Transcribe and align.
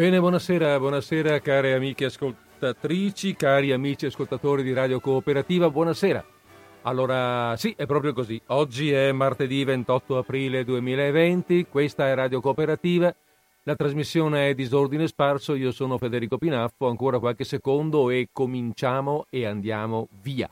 Bene, 0.00 0.18
buonasera, 0.18 0.78
buonasera 0.78 1.40
cari 1.40 1.72
amiche 1.72 2.06
ascoltatrici, 2.06 3.36
cari 3.36 3.70
amici 3.70 4.06
ascoltatori 4.06 4.62
di 4.62 4.72
Radio 4.72 4.98
Cooperativa, 4.98 5.68
buonasera. 5.68 6.24
Allora, 6.84 7.54
sì, 7.58 7.74
è 7.76 7.84
proprio 7.84 8.14
così. 8.14 8.40
Oggi 8.46 8.90
è 8.90 9.12
martedì 9.12 9.62
28 9.62 10.16
aprile 10.16 10.64
2020, 10.64 11.66
questa 11.68 12.08
è 12.08 12.14
Radio 12.14 12.40
Cooperativa, 12.40 13.14
la 13.64 13.74
trasmissione 13.76 14.48
è 14.48 14.54
Disordine 14.54 15.06
Sparso, 15.06 15.54
io 15.54 15.70
sono 15.70 15.98
Federico 15.98 16.38
Pinaffo, 16.38 16.88
ancora 16.88 17.18
qualche 17.18 17.44
secondo 17.44 18.08
e 18.08 18.30
cominciamo 18.32 19.26
e 19.28 19.44
andiamo 19.44 20.08
via. 20.22 20.48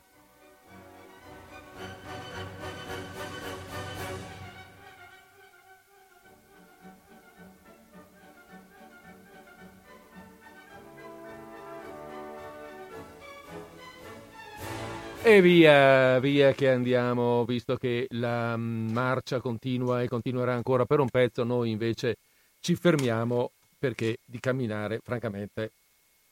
E 15.29 15.43
via, 15.43 16.17
via 16.17 16.53
che 16.53 16.71
andiamo, 16.71 17.45
visto 17.45 17.75
che 17.75 18.07
la 18.13 18.57
mm, 18.57 18.89
marcia 18.89 19.39
continua 19.39 20.01
e 20.01 20.07
continuerà 20.07 20.55
ancora 20.55 20.85
per 20.85 20.99
un 20.99 21.07
pezzo, 21.07 21.43
noi 21.43 21.69
invece 21.69 22.15
ci 22.59 22.75
fermiamo 22.75 23.51
perché 23.77 24.17
di 24.25 24.39
camminare, 24.39 25.01
francamente, 25.03 25.71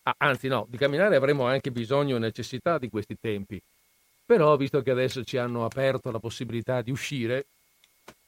ah, 0.02 0.16
anzi 0.18 0.48
no, 0.48 0.66
di 0.68 0.78
camminare 0.78 1.16
avremo 1.16 1.46
anche 1.46 1.70
bisogno 1.72 2.16
e 2.16 2.20
necessità 2.20 2.80
di 2.80 2.90
questi 2.90 3.16
tempi. 3.20 3.62
Però, 4.26 4.58
visto 4.58 4.82
che 4.82 4.90
adesso 4.90 5.24
ci 5.24 5.38
hanno 5.38 5.64
aperto 5.64 6.10
la 6.10 6.20
possibilità 6.20 6.82
di 6.82 6.90
uscire, 6.90 7.46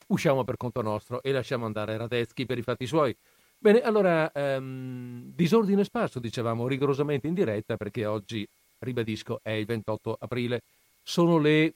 usciamo 0.09 0.43
per 0.43 0.55
conto 0.55 0.83
nostro 0.83 1.23
e 1.23 1.31
lasciamo 1.31 1.65
andare 1.65 1.97
Radetzky 1.97 2.45
per 2.45 2.59
i 2.59 2.61
fatti 2.61 2.85
suoi. 2.85 3.17
Bene, 3.57 3.81
allora, 3.81 4.31
ehm, 4.31 5.33
disordine 5.33 5.83
sparso, 5.83 6.19
dicevamo, 6.19 6.67
rigorosamente 6.67 7.25
in 7.25 7.33
diretta, 7.33 7.75
perché 7.75 8.05
oggi 8.05 8.47
ribadisco, 8.79 9.39
è 9.41 9.51
il 9.51 9.65
28 9.65 10.17
aprile, 10.19 10.61
sono 11.03 11.37
le 11.37 11.73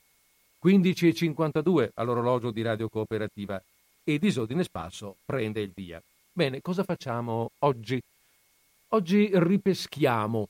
15.52 0.64 1.90
all'orologio 1.96 2.52
di 2.52 2.62
Radio 2.62 2.88
Cooperativa 2.88 3.62
e 4.04 4.20
Disordine 4.20 4.64
Sparso 4.64 5.18
prende 5.26 5.62
il 5.62 5.72
via. 5.74 6.02
Bene, 6.32 6.62
cosa 6.62 6.84
facciamo 6.84 7.52
oggi? 7.60 8.02
Oggi 8.90 9.30
ripeschiamo 9.34 10.48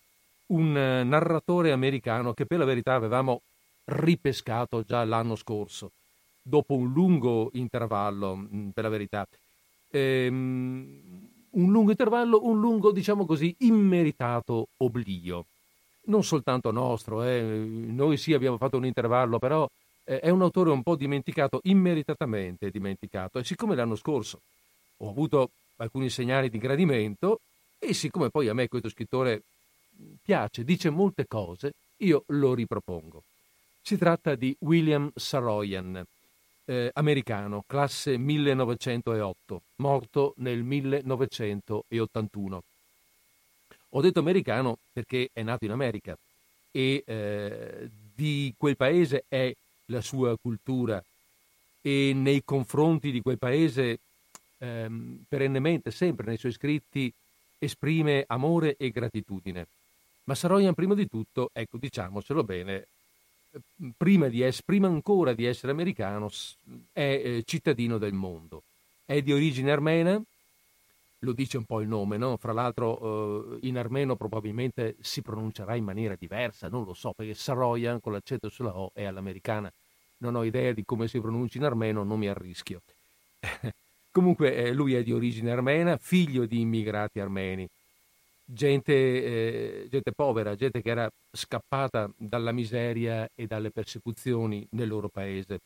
un 0.47 0.77
eh, 0.77 1.03
narratore 1.03 1.71
americano 1.71 2.33
che 2.33 2.45
per 2.45 2.59
la 2.59 2.65
verità 2.65 2.93
avevamo 2.93 3.41
ripescato 3.85 4.83
già 4.83 5.03
l'anno 5.03 5.35
scorso, 5.35 5.91
dopo 6.41 6.75
un 6.75 6.91
lungo 6.91 7.49
intervallo, 7.53 8.35
mm, 8.35 8.69
per 8.69 8.83
la 8.83 8.89
verità. 8.89 9.27
Ehm, 9.89 11.29
un 11.51 11.71
lungo 11.71 11.91
intervallo, 11.91 12.45
un 12.45 12.59
lungo, 12.59 12.91
diciamo 12.91 13.25
così, 13.25 13.55
immeritato 13.59 14.67
oblio 14.77 15.45
non 16.05 16.23
soltanto 16.23 16.71
nostro, 16.71 17.23
eh. 17.23 17.41
noi 17.41 18.17
sì 18.17 18.33
abbiamo 18.33 18.57
fatto 18.57 18.77
un 18.77 18.85
intervallo, 18.85 19.39
però 19.39 19.67
eh, 20.03 20.19
è 20.19 20.29
un 20.29 20.41
autore 20.41 20.71
un 20.71 20.83
po' 20.83 20.95
dimenticato, 20.95 21.59
immeritatamente 21.63 22.69
dimenticato. 22.69 23.39
E 23.39 23.43
siccome 23.43 23.75
l'anno 23.75 23.95
scorso 23.95 24.41
ho 24.97 25.09
avuto 25.09 25.51
alcuni 25.77 26.09
segnali 26.09 26.49
di 26.49 26.57
gradimento, 26.57 27.39
e 27.79 27.93
siccome 27.93 28.29
poi 28.29 28.47
a 28.47 28.53
me 28.53 28.67
questo 28.67 28.89
scrittore 28.89 29.43
piace, 30.21 30.63
dice 30.63 30.89
molte 30.89 31.25
cose, 31.27 31.73
io 31.97 32.23
lo 32.27 32.53
ripropongo. 32.53 33.23
Si 33.81 33.97
tratta 33.97 34.35
di 34.35 34.55
William 34.59 35.11
Saroyan, 35.13 36.01
eh, 36.65 36.89
americano, 36.93 37.63
classe 37.67 38.17
1908, 38.17 39.61
morto 39.77 40.33
nel 40.37 40.63
1981. 40.63 42.61
Ho 43.95 44.01
detto 44.01 44.19
americano 44.19 44.77
perché 44.91 45.29
è 45.31 45.43
nato 45.43 45.65
in 45.65 45.71
America 45.71 46.17
e 46.71 47.03
eh, 47.05 47.89
di 48.15 48.53
quel 48.57 48.75
paese 48.75 49.25
è 49.27 49.53
la 49.87 50.01
sua 50.01 50.35
cultura 50.41 51.03
e 51.81 52.13
nei 52.15 52.43
confronti 52.43 53.11
di 53.11 53.21
quel 53.21 53.37
paese 53.37 53.99
ehm, 54.57 55.23
perennemente, 55.27 55.91
sempre 55.91 56.25
nei 56.25 56.37
suoi 56.37 56.53
scritti, 56.53 57.11
esprime 57.59 58.23
amore 58.27 58.75
e 58.77 58.89
gratitudine. 58.89 59.67
Ma 60.23 60.35
Saroyan, 60.35 60.73
prima 60.73 60.95
di 60.95 61.07
tutto, 61.07 61.49
ecco, 61.53 61.77
diciamocelo 61.77 62.43
bene, 62.43 62.87
prima, 63.95 64.27
di 64.27 64.41
es- 64.41 64.63
prima 64.63 64.87
ancora 64.87 65.33
di 65.33 65.45
essere 65.45 65.71
americano, 65.71 66.31
è 66.91 67.01
eh, 67.01 67.43
cittadino 67.45 67.97
del 67.97 68.13
mondo. 68.13 68.63
È 69.05 69.21
di 69.21 69.33
origine 69.33 69.71
armena, 69.71 70.19
lo 71.23 71.33
dice 71.33 71.57
un 71.57 71.65
po' 71.65 71.81
il 71.81 71.87
nome, 71.87 72.17
no? 72.17 72.37
Fra 72.37 72.53
l'altro 72.53 73.55
eh, 73.55 73.67
in 73.67 73.77
armeno 73.77 74.15
probabilmente 74.15 74.95
si 74.99 75.21
pronuncerà 75.21 75.75
in 75.75 75.83
maniera 75.83 76.15
diversa, 76.15 76.67
non 76.67 76.83
lo 76.83 76.93
so, 76.93 77.13
perché 77.13 77.33
Saroyan 77.33 77.99
con 77.99 78.11
l'accento 78.11 78.49
sulla 78.49 78.77
O 78.77 78.91
è 78.93 79.05
all'americana. 79.05 79.71
Non 80.17 80.35
ho 80.35 80.43
idea 80.43 80.71
di 80.71 80.83
come 80.85 81.07
si 81.07 81.19
pronuncia 81.19 81.57
in 81.57 81.65
armeno, 81.65 82.03
non 82.03 82.19
mi 82.19 82.27
arrischio. 82.27 82.81
Comunque 84.11 84.55
eh, 84.55 84.73
lui 84.73 84.93
è 84.93 85.03
di 85.03 85.11
origine 85.11 85.51
armena, 85.51 85.97
figlio 85.97 86.45
di 86.45 86.59
immigrati 86.61 87.19
armeni, 87.19 87.67
gente, 88.45 88.93
eh, 88.93 89.87
gente 89.89 90.11
povera, 90.11 90.55
gente 90.55 90.81
che 90.81 90.89
era 90.89 91.09
scappata 91.31 92.11
dalla 92.17 92.51
miseria 92.51 93.27
e 93.33 93.47
dalle 93.47 93.71
persecuzioni 93.71 94.67
nel 94.71 94.87
loro 94.87 95.09
paese, 95.09 95.59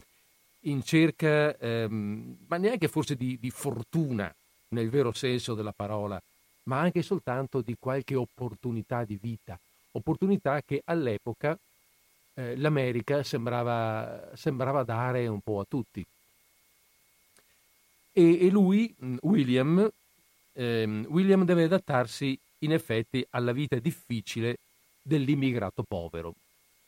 in 0.62 0.81
cerca, 0.81 1.57
ehm, 1.57 2.38
ma 2.47 2.57
neanche 2.57 2.88
forse 2.88 3.16
di, 3.16 3.38
di 3.39 3.50
fortuna, 3.50 4.34
nel 4.70 4.90
vero 4.90 5.14
senso 5.14 5.54
della 5.54 5.74
parola, 5.74 6.22
ma 6.64 6.80
anche 6.80 7.02
soltanto 7.02 7.62
di 7.62 7.76
qualche 7.80 8.16
opportunità 8.16 9.04
di 9.04 9.18
vita, 9.22 9.58
opportunità 9.92 10.62
che 10.62 10.82
all'epoca 10.86 11.58
eh, 12.34 12.56
l'America 12.58 13.24
sembrava, 13.24 14.30
sembrava, 14.36 14.84
dare 14.84 15.28
un 15.28 15.40
po' 15.40 15.60
a 15.60 15.66
tutti. 15.68 16.06
E, 18.12 18.46
e 18.46 18.50
lui, 18.50 18.94
mm, 19.04 19.18
William, 19.22 19.92
ehm, 20.54 21.06
William 21.10 21.46
deve 21.46 21.64
adattarsi 21.64 22.38
in 22.60 22.74
effetti 22.74 23.26
alla 23.32 23.52
vita 23.52 23.78
difficile 23.78 24.58
dell'immigrato 25.02 25.84
povero. 25.84 26.34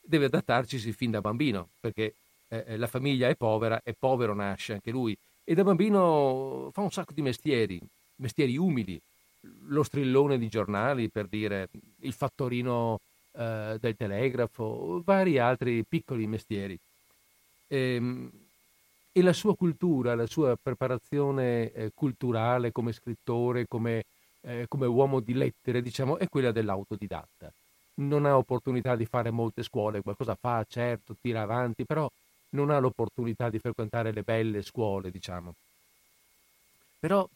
Deve 0.00 0.26
adattarci 0.26 0.78
fin 0.92 1.10
da 1.10 1.20
bambino, 1.20 1.68
perché 1.80 2.14
eh, 2.48 2.64
eh, 2.66 2.76
la 2.76 2.86
famiglia 2.86 3.28
è 3.28 3.34
povera 3.36 3.80
e 3.82 3.94
povero 3.98 4.34
nasce 4.34 4.74
anche 4.74 4.90
lui 4.90 5.16
e 5.44 5.54
da 5.54 5.64
bambino 5.64 6.70
fa 6.72 6.82
un 6.82 6.90
sacco 6.90 7.12
di 7.12 7.22
mestieri, 7.22 7.80
mestieri 8.16 8.56
umili, 8.56 9.00
lo 9.68 9.82
strillone 9.82 10.38
di 10.38 10.48
giornali 10.48 11.10
per 11.10 11.26
dire 11.26 11.68
il 12.00 12.12
fattorino 12.12 13.00
eh, 13.32 13.76
del 13.80 13.96
telegrafo, 13.96 15.02
vari 15.04 15.38
altri 15.38 15.84
piccoli 15.86 16.26
mestieri. 16.26 16.78
E, 17.66 17.94
ehm, 17.94 18.30
e, 19.12 19.22
la 19.22 19.32
sua 19.32 19.56
cultura, 19.56 20.14
la 20.14 20.26
sua 20.26 20.56
preparazione 20.60 21.72
eh, 21.72 21.90
culturale 21.94 22.72
come 22.72 22.92
scrittore, 22.92 23.66
come, 23.66 24.04
eh, 24.42 24.66
come 24.68 24.86
uomo 24.86 25.20
di 25.20 25.34
lettere, 25.34 25.82
diciamo, 25.82 26.18
è 26.18 26.28
quella 26.28 26.52
dell'autodidatta. 26.52 27.52
Non 27.94 28.24
ha 28.26 28.36
opportunità 28.36 28.96
di 28.96 29.06
fare 29.06 29.30
molte 29.30 29.62
scuole, 29.62 30.02
qualcosa 30.02 30.34
fa, 30.34 30.64
certo, 30.68 31.16
tira 31.20 31.42
avanti, 31.42 31.84
però 31.84 32.08
non 32.50 32.70
ha 32.70 32.78
l'opportunità 32.78 33.48
di 33.50 33.58
frequentare 33.58 34.12
le 34.12 34.22
belle 34.22 34.62
scuole, 34.62 35.10
diciamo. 35.10 35.54
Però 36.98 37.26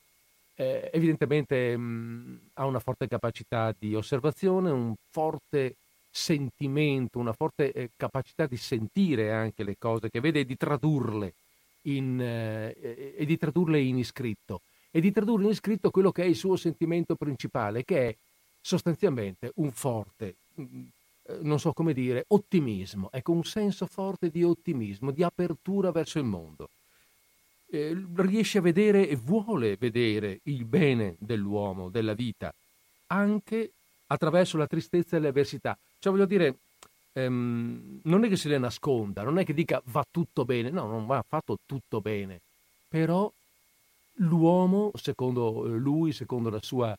eh, 0.57 0.91
evidentemente 0.93 1.77
mh, 1.77 2.51
ha 2.55 2.67
una 2.67 2.81
forte 2.81 3.09
capacità 3.09 3.75
di 3.77 3.95
osservazione, 3.95 4.71
un 4.71 4.95
forte 5.11 5.77
sentimento, 6.11 7.19
una 7.19 7.33
forte 7.33 7.73
eh, 7.73 7.91
capacità 7.97 8.47
di 8.47 8.57
sentire 8.57 9.33
anche 9.33 9.65
le 9.65 9.77
cose 9.77 10.11
che 10.11 10.21
vede 10.21 10.41
e 10.41 10.45
di 10.45 10.57
tradurle 10.57 11.35
in, 11.83 12.21
eh, 12.21 13.15
e 13.17 13.25
di 13.25 13.37
tradurle 13.37 13.81
in 13.81 13.99
iscritto 13.99 14.61
e 14.91 15.01
di 15.01 15.11
tradurre 15.11 15.45
in 15.45 15.51
iscritto 15.51 15.91
quello 15.91 16.13
che 16.13 16.23
è 16.23 16.27
il 16.27 16.37
suo 16.37 16.55
sentimento 16.57 17.17
principale, 17.17 17.85
che 17.85 18.09
è 18.11 18.17
sostanzialmente 18.61 19.51
un 19.57 19.73
forte, 19.73 20.37
eh, 20.57 20.93
non 21.41 21.59
so 21.59 21.73
come 21.73 21.93
dire, 21.93 22.25
ottimismo, 22.29 23.09
ecco 23.11 23.33
un 23.33 23.45
senso 23.45 23.87
forte 23.87 24.31
di 24.31 24.43
ottimismo, 24.45 25.11
di 25.11 25.23
apertura 25.23 25.91
verso 25.91 26.19
il 26.19 26.25
mondo. 26.25 26.69
Eh, 27.67 27.97
riesce 28.17 28.59
a 28.59 28.61
vedere 28.61 29.09
e 29.09 29.17
vuole 29.17 29.77
vedere 29.77 30.41
il 30.45 30.65
bene 30.65 31.17
dell'uomo, 31.19 31.89
della 31.89 32.15
vita, 32.15 32.55
anche 33.09 33.73
attraverso 34.07 34.57
la 34.57 34.67
tristezza 34.67 35.17
e 35.17 35.21
le 35.21 35.29
avversità. 35.29 35.77
Cioè 35.99 36.13
voglio 36.13 36.27
dire, 36.27 36.59
ehm, 37.13 38.01
non 38.03 38.25
è 38.25 38.29
che 38.29 38.37
se 38.37 38.49
le 38.49 38.59
nasconda, 38.59 39.23
non 39.23 39.39
è 39.39 39.45
che 39.45 39.55
dica 39.55 39.81
va 39.87 40.07
tutto 40.09 40.45
bene, 40.45 40.71
no, 40.71 40.87
non 40.87 41.07
va 41.07 41.25
fatto 41.27 41.59
tutto 41.65 42.01
bene, 42.01 42.41
però 42.87 43.33
l'uomo, 44.19 44.91
secondo 44.95 45.67
lui, 45.67 46.13
secondo 46.13 46.51
la 46.51 46.63
sua 46.63 46.97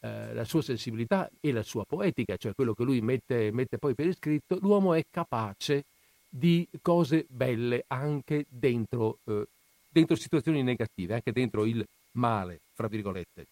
eh, 0.00 0.34
la 0.34 0.44
sua 0.44 0.62
sensibilità 0.62 1.30
e 1.40 1.52
la 1.52 1.62
sua 1.62 1.84
poetica, 1.84 2.36
cioè 2.36 2.54
quello 2.54 2.74
che 2.74 2.84
lui 2.84 3.00
mette, 3.00 3.50
mette 3.52 3.78
poi 3.78 3.94
per 3.94 4.06
iscritto, 4.06 4.58
l'uomo 4.60 4.94
è 4.94 5.04
capace 5.10 5.84
di 6.28 6.68
cose 6.82 7.24
belle 7.28 7.84
anche 7.88 8.46
dentro, 8.48 9.18
eh, 9.24 9.46
dentro 9.88 10.16
situazioni 10.16 10.62
negative, 10.62 11.14
anche 11.14 11.32
dentro 11.32 11.64
il 11.64 11.84
male, 12.12 12.60
fra 12.74 12.88
virgolette. 12.88 13.46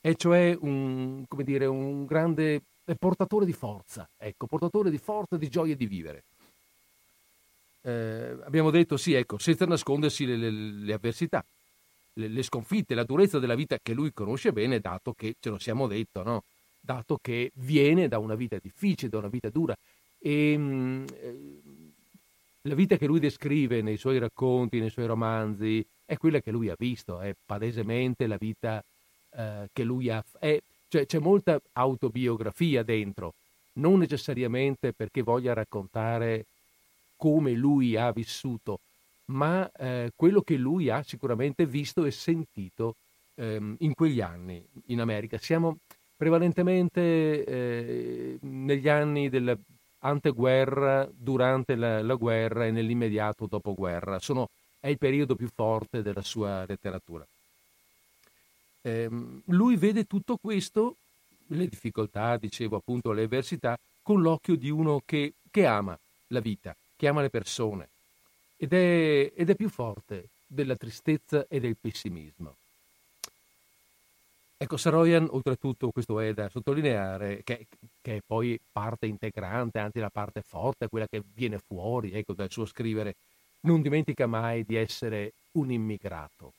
È 0.00 0.14
cioè 0.14 0.56
un, 0.60 1.24
come 1.28 1.44
dire, 1.44 1.66
un 1.66 2.06
grande 2.06 2.62
portatore 2.98 3.44
di 3.44 3.52
forza, 3.52 4.08
ecco, 4.16 4.46
portatore 4.46 4.90
di 4.90 4.98
forza, 4.98 5.36
di 5.36 5.48
gioia 5.48 5.76
di 5.76 5.86
vivere. 5.86 6.24
Eh, 7.82 8.36
abbiamo 8.42 8.70
detto 8.70 8.96
sì, 8.96 9.12
ecco, 9.14 9.38
senza 9.38 9.66
nascondersi 9.66 10.26
le, 10.26 10.36
le, 10.36 10.50
le 10.50 10.92
avversità, 10.92 11.44
le, 12.18 12.28
le, 12.28 12.42
sconfitte, 12.42 12.94
la 12.94 13.04
durezza 13.04 13.38
della 13.38 13.54
vita 13.54 13.78
che 13.80 13.94
lui 13.94 14.12
conosce 14.12 14.52
bene, 14.52 14.80
dato 14.80 15.12
che, 15.12 15.36
ce 15.38 15.50
lo 15.50 15.58
siamo 15.58 15.86
detto, 15.86 16.22
no? 16.22 16.44
dato 16.80 17.18
che 17.20 17.50
viene 17.54 18.08
da 18.08 18.18
una 18.18 18.34
vita 18.34 18.58
difficile, 18.60 19.10
da 19.10 19.18
una 19.18 19.28
vita 19.28 19.50
dura. 19.50 19.76
E 20.18 20.56
mh, 20.56 20.62
mm, 20.62 21.04
eh, 21.20 21.60
la 22.62 22.74
vita 22.74 22.96
che 22.96 23.06
lui 23.06 23.20
descrive 23.20 23.82
nei 23.82 23.96
suoi 23.96 24.18
racconti, 24.18 24.80
nei 24.80 24.90
suoi 24.90 25.06
romanzi, 25.06 25.84
è 26.04 26.16
quella 26.16 26.40
che 26.40 26.50
lui 26.50 26.68
ha 26.68 26.74
visto, 26.76 27.20
è 27.20 27.34
palesemente 27.44 28.26
la 28.26 28.36
vita 28.36 28.82
eh, 29.30 29.68
che 29.72 29.84
lui 29.84 30.10
ha... 30.10 30.22
È, 30.38 30.58
cioè, 30.88 31.06
c'è 31.06 31.18
molta 31.18 31.60
autobiografia 31.72 32.82
dentro, 32.82 33.34
non 33.74 33.98
necessariamente 33.98 34.92
perché 34.92 35.22
voglia 35.22 35.52
raccontare 35.52 36.46
come 37.16 37.52
lui 37.52 37.96
ha 37.96 38.10
vissuto, 38.10 38.80
ma 39.28 39.70
eh, 39.72 40.12
quello 40.14 40.42
che 40.42 40.56
lui 40.56 40.88
ha 40.90 41.02
sicuramente 41.02 41.66
visto 41.66 42.04
e 42.04 42.10
sentito 42.10 42.96
ehm, 43.34 43.76
in 43.80 43.94
quegli 43.94 44.20
anni 44.20 44.64
in 44.86 45.00
America. 45.00 45.38
Siamo 45.38 45.78
prevalentemente 46.16 47.44
eh, 47.44 48.38
negli 48.40 48.88
anni 48.88 49.28
dell'anteguerra, 49.28 51.08
durante 51.12 51.74
la, 51.74 52.02
la, 52.02 52.14
guerra 52.14 52.66
e 52.66 52.70
nell'immediato 52.70 53.46
dopoguerra. 53.46 54.18
Sono, 54.18 54.48
è 54.80 54.88
il 54.88 54.98
periodo 54.98 55.34
più 55.34 55.48
forte 55.54 56.02
della 56.02 56.22
sua 56.22 56.64
letteratura. 56.66 57.26
Eh, 58.80 59.08
lui 59.46 59.76
vede 59.76 60.04
tutto 60.04 60.38
questo, 60.38 60.96
le 61.48 61.66
difficoltà, 61.66 62.36
dicevo 62.36 62.76
appunto, 62.76 63.12
le 63.12 63.24
avversità, 63.24 63.78
con 64.02 64.22
l'occhio 64.22 64.56
di 64.56 64.70
uno 64.70 65.02
che, 65.04 65.34
che 65.50 65.66
ama 65.66 65.98
la 66.28 66.40
vita, 66.40 66.74
che 66.96 67.08
ama 67.08 67.20
le 67.20 67.30
persone 67.30 67.88
ed 68.58 68.72
è, 68.72 69.32
ed 69.34 69.48
è 69.48 69.54
più 69.54 69.68
forte 69.70 70.28
della 70.46 70.76
tristezza 70.76 71.46
e 71.48 71.60
del 71.60 71.76
pessimismo. 71.80 72.56
Ecco, 74.60 74.76
Saroyan, 74.76 75.28
oltretutto, 75.30 75.90
questo 75.90 76.18
è 76.18 76.34
da 76.34 76.48
sottolineare, 76.48 77.42
che, 77.44 77.66
che, 78.02 78.16
è 78.16 78.20
poi 78.26 78.58
parte 78.72 79.06
integrante, 79.06 79.78
anzi 79.78 80.00
la 80.00 80.10
parte 80.10 80.42
forte, 80.42 80.88
quella 80.88 81.06
che 81.06 81.22
viene 81.32 81.58
fuori 81.64 82.10
ecco, 82.12 82.32
dal 82.32 82.50
suo 82.50 82.66
scrivere, 82.66 83.14
non 83.60 83.80
dimentica 83.82 84.26
mai 84.26 84.64
di 84.64 84.74
essere 84.74 85.32
un 85.52 85.70
immigrato 85.70 86.52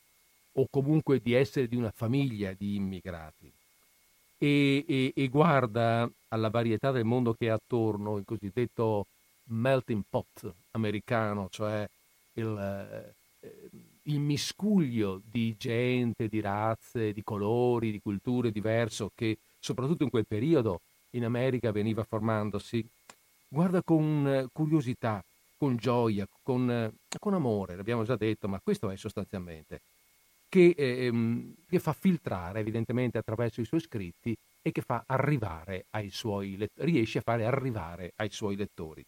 o 0.54 0.68
comunque 0.70 1.20
di 1.22 1.34
essere 1.34 1.68
di 1.68 1.76
una 1.76 1.92
famiglia 1.92 2.54
di 2.58 2.76
immigrati 2.76 3.52
e, 4.38 4.86
e, 4.88 5.14
e 5.14 5.28
guarda 5.28 6.10
alla 6.30 6.50
varietà 6.50 6.92
del 6.92 7.04
mondo 7.04 7.34
che 7.34 7.48
è 7.48 7.50
attorno, 7.50 8.18
il 8.18 8.26
cosiddetto 8.26 9.06
melting 9.50 10.04
pot 10.10 10.54
americano, 10.72 11.48
cioè 11.50 11.88
il, 12.34 13.16
eh, 13.42 13.70
il 14.04 14.20
miscuglio 14.20 15.22
di 15.24 15.56
gente, 15.58 16.28
di 16.28 16.42
razze, 16.42 17.14
di 17.14 17.24
colori, 17.24 17.92
di 17.92 18.00
culture 18.00 18.52
diverse 18.52 19.10
che 19.14 19.38
soprattutto 19.60 20.04
in 20.04 20.10
quel 20.10 20.28
periodo 20.28 20.82
in 21.12 21.26
America 21.26 21.72
veniva 21.72 22.04
formandosi, 22.04 22.88
guarda 23.48 23.82
con 23.84 24.48
curiosità, 24.52 25.24
con 25.58 25.76
gioia, 25.76 26.28
con, 26.42 26.94
con 27.20 27.34
amore, 27.34 27.76
l'abbiamo 27.76 28.04
già 28.04 28.16
detto, 28.16 28.48
ma 28.48 28.60
questo 28.62 28.90
è 28.90 28.96
sostanzialmente, 28.96 29.82
che, 30.48 30.74
ehm, 30.78 31.54
che, 31.68 31.80
fa 31.80 31.94
filtrare 31.94 32.60
evidentemente 32.60 33.18
attraverso 33.18 33.62
i 33.62 33.66
suoi 33.66 33.80
scritti 33.80 34.36
e 34.62 34.72
che 34.72 34.82
fa 34.82 35.04
arrivare 35.06 35.86
ai 35.92 36.10
suoi 36.10 36.58
riesce 36.76 37.20
a 37.20 37.22
fare 37.22 37.46
arrivare 37.46 38.14
ai 38.16 38.32
suoi 38.32 38.56
lettori. 38.56 39.06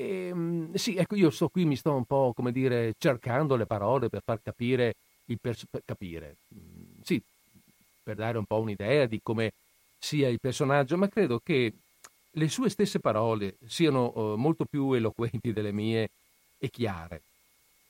E, 0.00 0.28
ehm, 0.28 0.74
sì, 0.74 0.94
ecco, 0.94 1.16
io 1.16 1.30
sto 1.30 1.48
qui, 1.48 1.64
mi 1.64 1.74
sto 1.74 1.92
un 1.94 2.04
po', 2.04 2.32
come 2.34 2.52
dire, 2.52 2.94
cercando 2.98 3.56
le 3.56 3.66
parole 3.66 4.08
per 4.08 4.22
far 4.24 4.40
capire 4.40 4.94
il 5.26 5.38
pers- 5.40 5.66
per 5.68 5.82
capire, 5.84 6.36
mm, 6.54 7.00
sì, 7.02 7.20
per 8.02 8.14
dare 8.16 8.38
un 8.38 8.44
po' 8.46 8.60
un'idea 8.60 9.06
di 9.06 9.20
come 9.22 9.52
sia 9.98 10.28
il 10.28 10.38
personaggio, 10.38 10.96
ma 10.96 11.08
credo 11.08 11.40
che 11.42 11.72
le 12.30 12.48
sue 12.48 12.68
stesse 12.70 13.00
parole 13.00 13.56
siano 13.66 14.12
uh, 14.14 14.36
molto 14.36 14.64
più 14.66 14.92
eloquenti 14.92 15.52
delle 15.52 15.72
mie 15.72 16.10
e 16.58 16.70
chiare. 16.70 17.22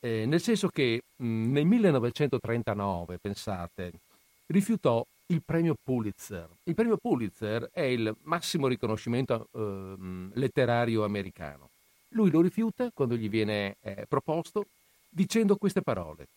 Eh, 0.00 0.24
nel 0.26 0.40
senso 0.40 0.68
che 0.68 1.02
mh, 1.16 1.26
mm, 1.26 1.52
nel 1.52 1.66
1939, 1.66 3.18
pensate, 3.18 3.92
rifiutò 4.46 5.04
il 5.26 5.42
premio 5.44 5.74
Pulitzer. 5.82 6.48
Il 6.64 6.74
premio 6.74 6.96
Pulitzer 6.96 7.68
è 7.70 7.82
il 7.82 8.16
massimo 8.22 8.66
riconoscimento 8.66 9.48
uh, 9.52 10.30
letterario 10.34 11.04
americano. 11.04 11.68
Lui 12.10 12.30
lo 12.30 12.40
rifiuta 12.40 12.90
quando 12.92 13.16
gli 13.16 13.28
viene 13.28 13.76
eh, 13.80 14.06
proposto 14.08 14.66
dicendo 15.08 15.56
queste 15.56 15.82
parole. 15.82 16.28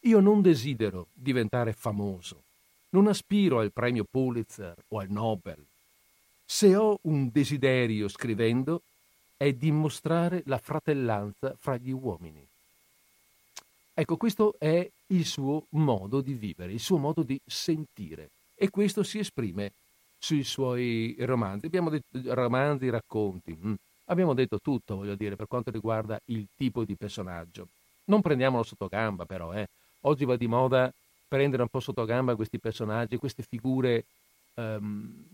Io 0.00 0.20
non 0.20 0.42
desidero 0.42 1.08
diventare 1.12 1.72
famoso, 1.72 2.42
non 2.90 3.06
aspiro 3.06 3.60
al 3.60 3.72
premio 3.72 4.04
Pulitzer 4.10 4.74
o 4.88 4.98
al 4.98 5.10
Nobel. 5.10 5.64
Se 6.44 6.74
ho 6.74 6.98
un 7.02 7.30
desiderio 7.30 8.08
scrivendo 8.08 8.82
è 9.36 9.52
dimostrare 9.52 10.42
la 10.46 10.58
fratellanza 10.58 11.54
fra 11.58 11.76
gli 11.76 11.90
uomini. 11.90 12.46
Ecco, 13.94 14.16
questo 14.16 14.54
è 14.58 14.88
il 15.08 15.26
suo 15.26 15.66
modo 15.70 16.20
di 16.20 16.32
vivere, 16.32 16.72
il 16.72 16.80
suo 16.80 16.96
modo 16.96 17.22
di 17.22 17.40
sentire 17.44 18.30
e 18.54 18.70
questo 18.70 19.02
si 19.02 19.18
esprime 19.18 19.72
sui 20.18 20.44
suoi 20.44 21.16
romanzi. 21.18 21.66
Abbiamo 21.66 21.90
detto 21.90 22.06
romanzi, 22.34 22.88
racconti. 22.88 23.58
Abbiamo 24.12 24.34
detto 24.34 24.58
tutto, 24.60 24.96
voglio 24.96 25.14
dire, 25.14 25.36
per 25.36 25.46
quanto 25.46 25.70
riguarda 25.70 26.20
il 26.26 26.46
tipo 26.54 26.84
di 26.84 26.96
personaggio. 26.96 27.68
Non 28.04 28.20
prendiamolo 28.20 28.62
sotto 28.62 28.86
gamba, 28.86 29.24
però, 29.24 29.54
eh. 29.54 29.66
Oggi 30.02 30.26
va 30.26 30.36
di 30.36 30.46
moda 30.46 30.92
prendere 31.26 31.62
un 31.62 31.68
po' 31.68 31.80
sotto 31.80 32.04
gamba 32.04 32.36
questi 32.36 32.58
personaggi, 32.58 33.16
queste 33.16 33.42
figure, 33.42 34.04
um, 34.56 35.24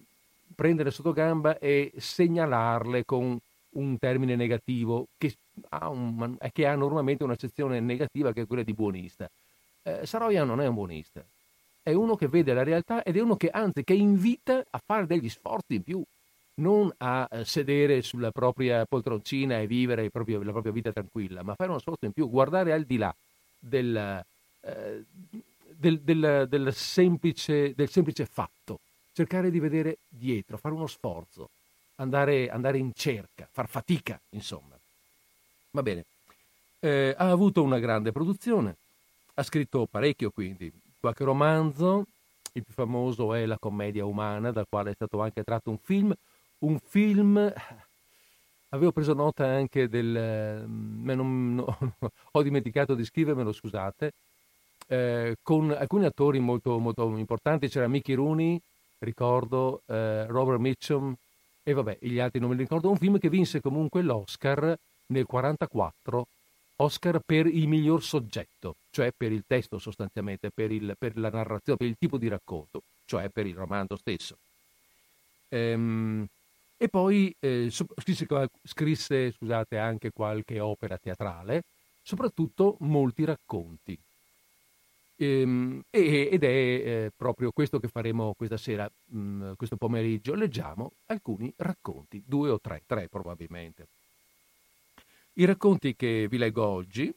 prendere 0.55 0.93
sotto 0.93 1.13
gamba 1.13 1.59
e 1.59 1.93
segnalarle 1.97 3.05
con 3.05 3.37
un 3.71 3.99
termine 3.99 4.37
negativo 4.37 5.09
che 5.19 5.35
ha, 5.71 5.89
un, 5.89 6.37
che 6.53 6.65
ha 6.65 6.77
normalmente 6.77 7.25
un'accezione 7.25 7.81
negativa 7.81 8.33
che 8.33 8.43
è 8.43 8.47
quella 8.47 8.63
di 8.63 8.75
buonista. 8.75 9.29
Eh, 9.83 10.07
Saroyan 10.07 10.47
non 10.47 10.61
è 10.61 10.69
un 10.69 10.75
buonista, 10.75 11.25
è 11.83 11.93
uno 11.95 12.15
che 12.15 12.29
vede 12.29 12.55
la 12.55 12.63
realtà 12.63 13.03
ed 13.03 13.17
è 13.17 13.21
uno 13.21 13.35
che 13.35 13.49
anzi 13.49 13.83
che 13.83 13.95
invita 13.95 14.63
a 14.71 14.81
fare 14.87 15.07
degli 15.07 15.29
sforzi 15.29 15.75
in 15.75 15.83
più 15.83 16.01
non 16.59 16.93
a 16.99 17.29
eh, 17.31 17.45
sedere 17.45 18.03
sulla 18.03 18.31
propria 18.31 18.85
poltroncina 18.85 19.59
e 19.59 19.67
vivere 19.67 20.11
proprio, 20.11 20.43
la 20.43 20.53
propria 20.53 20.73
vita 20.73 20.93
tranquilla, 20.93 21.43
ma 21.43 21.55
fare 21.55 21.71
uno 21.71 21.79
sforzo 21.79 22.05
in 22.05 22.13
più, 22.13 22.29
guardare 22.29 22.73
al 22.73 22.85
di 22.85 22.97
là 22.97 23.15
del, 23.59 24.25
eh, 24.61 25.05
del, 25.77 26.01
del, 26.01 26.47
del, 26.49 26.75
semplice, 26.75 27.75
semplice, 27.87 28.27
fatto, 28.27 28.81
cercare 29.13 29.51
di 29.51 29.59
vedere 29.59 29.99
dietro, 30.09 30.57
fare 30.57 30.75
uno 30.75 30.87
sforzo, 30.87 31.49
andare, 31.97 32.49
andare 32.49 32.79
in 32.79 32.93
cerca, 32.95 33.49
far 33.51 33.69
fatica, 33.69 34.21
insomma. 34.31 34.77
Va 35.71 35.83
bene. 35.83 36.05
Eh, 36.81 37.15
ha 37.17 37.31
avuto 37.31 37.63
una 37.63 37.79
grande 37.79 38.13
produzione, 38.13 38.77
ha 39.35 39.43
scritto 39.43 39.87
parecchio 39.91 40.31
quindi, 40.31 40.73
qualche 41.01 41.25
romanzo, 41.25 42.07
il 42.53 42.65
più 42.65 42.73
famoso 42.73 43.35
è 43.35 43.47
La 43.47 43.59
commedia 43.59 44.05
umana, 44.05 44.51
dal 44.51 44.67
quale 44.69 44.91
è 44.91 44.95
stato 44.95 45.21
anche 45.21 45.43
tratto 45.43 45.71
un 45.71 45.79
film, 45.79 46.15
un 46.61 46.79
film 46.79 47.53
avevo 48.71 48.93
preso 48.93 49.15
nota 49.15 49.47
anche 49.47 49.89
del 49.89 50.65
non, 50.67 51.55
no, 51.55 51.79
ho 52.33 52.43
dimenticato 52.43 52.95
di 52.95 53.05
scrivermelo 53.05 53.53
scusate 53.53 54.13
eh, 54.89 55.37
con 55.43 55.71
alcuni 55.71 56.05
attori 56.05 56.39
molto, 56.39 56.79
molto 56.79 57.17
importanti 57.17 57.69
c'era 57.69 57.89
Mickey 57.89 58.15
Rooney 58.15 58.61
ricordo 58.99 59.83
eh, 59.87 60.27
Robert 60.27 60.59
Mitchum 60.59 61.15
e 61.63 61.73
vabbè 61.73 61.99
gli 62.01 62.19
altri 62.19 62.41
non 62.41 62.51
me 62.51 62.57
li 62.57 62.63
ricordo 62.63 62.91
un 62.91 62.97
film 62.97 63.19
che 63.19 63.29
vinse 63.29 63.61
comunque 63.61 64.03
l'Oscar 64.03 64.61
nel 64.61 65.27
1944 65.29 66.27
Oscar 66.81 67.21
per 67.25 67.47
il 67.47 67.67
miglior 67.67 68.05
soggetto, 68.05 68.77
cioè 68.91 69.11
per 69.17 69.33
il 69.33 69.43
testo 69.47 69.79
sostanzialmente, 69.79 70.51
per, 70.53 70.71
il, 70.71 70.95
per 70.97 71.19
la 71.19 71.29
narrazione, 71.29 71.77
per 71.77 71.89
il 71.89 71.97
tipo 71.99 72.19
di 72.19 72.29
racconto, 72.29 72.83
cioè 73.05 73.29
per 73.31 73.47
il 73.47 73.57
romanzo 73.57 73.97
stesso. 73.97 74.37
Ehm, 75.49 76.25
e 76.79 76.89
poi 76.89 77.35
eh, 77.41 77.69
scrisse, 77.71 78.27
scrisse 78.63 79.33
scusate, 79.33 79.77
anche 79.77 80.13
qualche 80.13 80.61
opera 80.61 80.97
teatrale, 80.97 81.65
soprattutto 82.03 82.77
molti 82.81 83.25
racconti. 83.25 83.99
Ehm, 85.17 85.83
ed 85.91 86.45
è 86.45 86.47
eh, 86.47 87.13
proprio 87.15 87.51
questo 87.51 87.81
che 87.81 87.89
faremo 87.89 88.33
questa 88.37 88.57
sera, 88.57 88.89
mh, 89.07 89.19
mm, 89.19 89.53
questo 89.57 89.77
pomeriggio. 89.77 90.35
Leggiamo 90.35 90.93
alcuni 91.07 91.53
racconti, 91.57 92.23
due 92.25 92.51
o 92.51 92.61
tre, 92.61 92.83
tre 92.87 93.09
probabilmente. 93.09 93.89
I 95.35 95.45
racconti 95.45 95.97
che 95.97 96.29
vi 96.29 96.39
leggo 96.39 96.65
oggi 96.65 97.13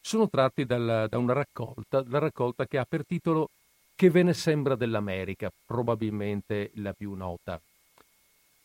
sono 0.00 0.28
tratti 0.30 0.64
dal, 0.64 1.06
da 1.10 1.18
una 1.18 1.34
raccolta, 1.34 2.02
la 2.06 2.18
raccolta 2.18 2.66
che 2.66 2.78
ha 2.78 2.86
per 2.86 3.04
titolo 3.04 3.50
che 3.94 4.08
ve 4.10 4.22
ne 4.22 4.32
sembra 4.34 4.74
dell'America, 4.74 5.50
probabilmente 5.66 6.70
la 6.74 6.94
più 6.94 7.12
nota. 7.14 7.60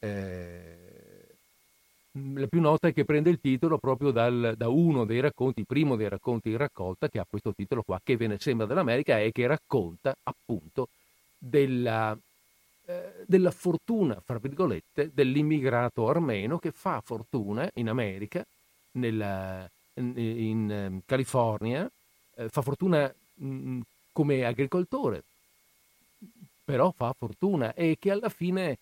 Eh, 0.03 1.35
la 2.35 2.47
più 2.47 2.59
nota 2.59 2.87
è 2.87 2.93
che 2.93 3.05
prende 3.05 3.29
il 3.29 3.39
titolo 3.39 3.77
proprio 3.77 4.11
dal, 4.11 4.55
da 4.57 4.67
uno 4.67 5.05
dei 5.05 5.19
racconti, 5.19 5.63
primo 5.63 5.95
dei 5.95 6.09
racconti 6.09 6.49
in 6.49 6.57
raccolta, 6.57 7.07
che 7.07 7.19
ha 7.19 7.25
questo 7.29 7.53
titolo 7.53 7.83
qua, 7.83 7.99
che 8.03 8.17
ve 8.17 8.27
ne 8.27 8.37
sembra 8.39 8.65
dell'America, 8.65 9.19
e 9.19 9.31
che 9.31 9.47
racconta 9.47 10.13
appunto 10.23 10.87
della, 11.37 12.17
eh, 12.85 13.13
della 13.25 13.51
fortuna, 13.51 14.19
fra 14.23 14.39
virgolette, 14.39 15.11
dell'immigrato 15.13 16.09
armeno 16.09 16.57
che 16.57 16.71
fa 16.71 17.01
fortuna 17.03 17.69
in 17.75 17.87
America, 17.89 18.43
nella, 18.93 19.69
in, 19.95 20.13
in 20.17 20.71
ehm, 20.71 21.01
California, 21.05 21.89
eh, 22.35 22.49
fa 22.49 22.61
fortuna 22.61 23.13
mh, 23.35 23.79
come 24.11 24.45
agricoltore, 24.45 25.23
però 26.63 26.91
fa 26.91 27.13
fortuna 27.17 27.73
e 27.73 27.97
che 27.99 28.11
alla 28.11 28.29
fine, 28.29 28.77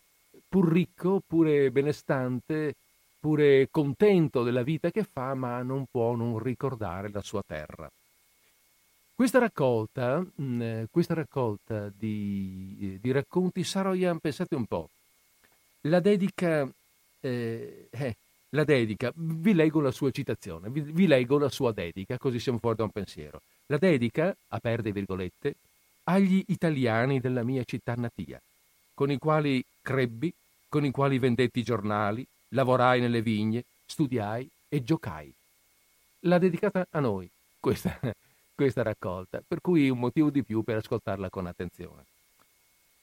pur 0.49 0.71
ricco, 0.71 1.21
pure 1.25 1.71
benestante, 1.71 2.75
pure 3.19 3.67
contento 3.69 4.43
della 4.43 4.63
vita 4.63 4.89
che 4.89 5.03
fa, 5.03 5.35
ma 5.35 5.61
non 5.61 5.85
può 5.89 6.15
non 6.15 6.39
ricordare 6.39 7.11
la 7.11 7.21
sua 7.21 7.43
terra. 7.45 7.89
Questa 9.13 9.37
raccolta, 9.39 10.19
mh, 10.19 10.85
questa 10.89 11.13
raccolta 11.13 11.91
di, 11.93 12.97
di, 13.01 13.11
racconti 13.11 13.63
Saroyan, 13.65 14.19
pensate 14.19 14.55
un 14.55 14.65
po', 14.65 14.89
la 15.81 15.99
dedica, 15.99 16.65
eh, 17.19 17.87
eh, 17.91 18.15
la 18.51 18.63
dedica, 18.63 19.11
vi 19.15 19.53
leggo 19.53 19.81
la 19.81 19.91
sua 19.91 20.09
citazione, 20.11 20.69
vi, 20.69 20.81
vi 20.81 21.05
leggo 21.05 21.37
la 21.37 21.49
sua 21.49 21.73
dedica, 21.73 22.17
così 22.17 22.39
siamo 22.39 22.59
fuori 22.59 22.77
da 22.77 22.83
un 22.83 22.91
pensiero. 22.91 23.41
La 23.65 23.77
dedica, 23.77 24.33
aperte 24.47 24.93
virgolette, 24.93 25.55
agli 26.03 26.41
italiani 26.47 27.19
della 27.19 27.43
mia 27.43 27.63
città 27.65 27.95
natia, 27.95 28.41
con 28.99 29.11
i 29.11 29.17
quali 29.17 29.63
crebbi, 29.81 30.29
con 30.67 30.83
i 30.83 30.91
quali 30.91 31.19
vendetti 31.19 31.63
giornali, 31.63 32.27
lavorai 32.49 32.99
nelle 32.99 33.21
vigne, 33.21 33.63
studiai 33.85 34.45
e 34.67 34.83
giocai. 34.83 35.33
L'ha 36.23 36.37
dedicata 36.37 36.85
a 36.89 36.99
noi, 36.99 37.29
questa, 37.61 37.97
questa 38.53 38.81
raccolta, 38.83 39.41
per 39.47 39.61
cui 39.61 39.89
un 39.89 39.99
motivo 39.99 40.29
di 40.29 40.43
più 40.43 40.63
per 40.63 40.75
ascoltarla 40.75 41.29
con 41.29 41.47
attenzione. 41.47 42.03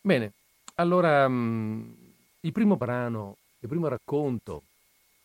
Bene, 0.03 0.33
allora 0.75 1.27
mm, 1.27 1.91
il 2.41 2.53
primo 2.53 2.77
brano, 2.77 3.39
il 3.61 3.69
primo 3.71 3.89
racconto 3.89 4.65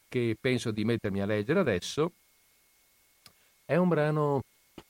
che 0.07 0.37
penso 0.39 0.71
di 0.71 0.85
mettermi 0.85 1.21
a 1.21 1.25
leggere 1.25 1.59
adesso 1.59 2.13
è 3.65 3.75
un 3.75 3.89
brano 3.89 4.41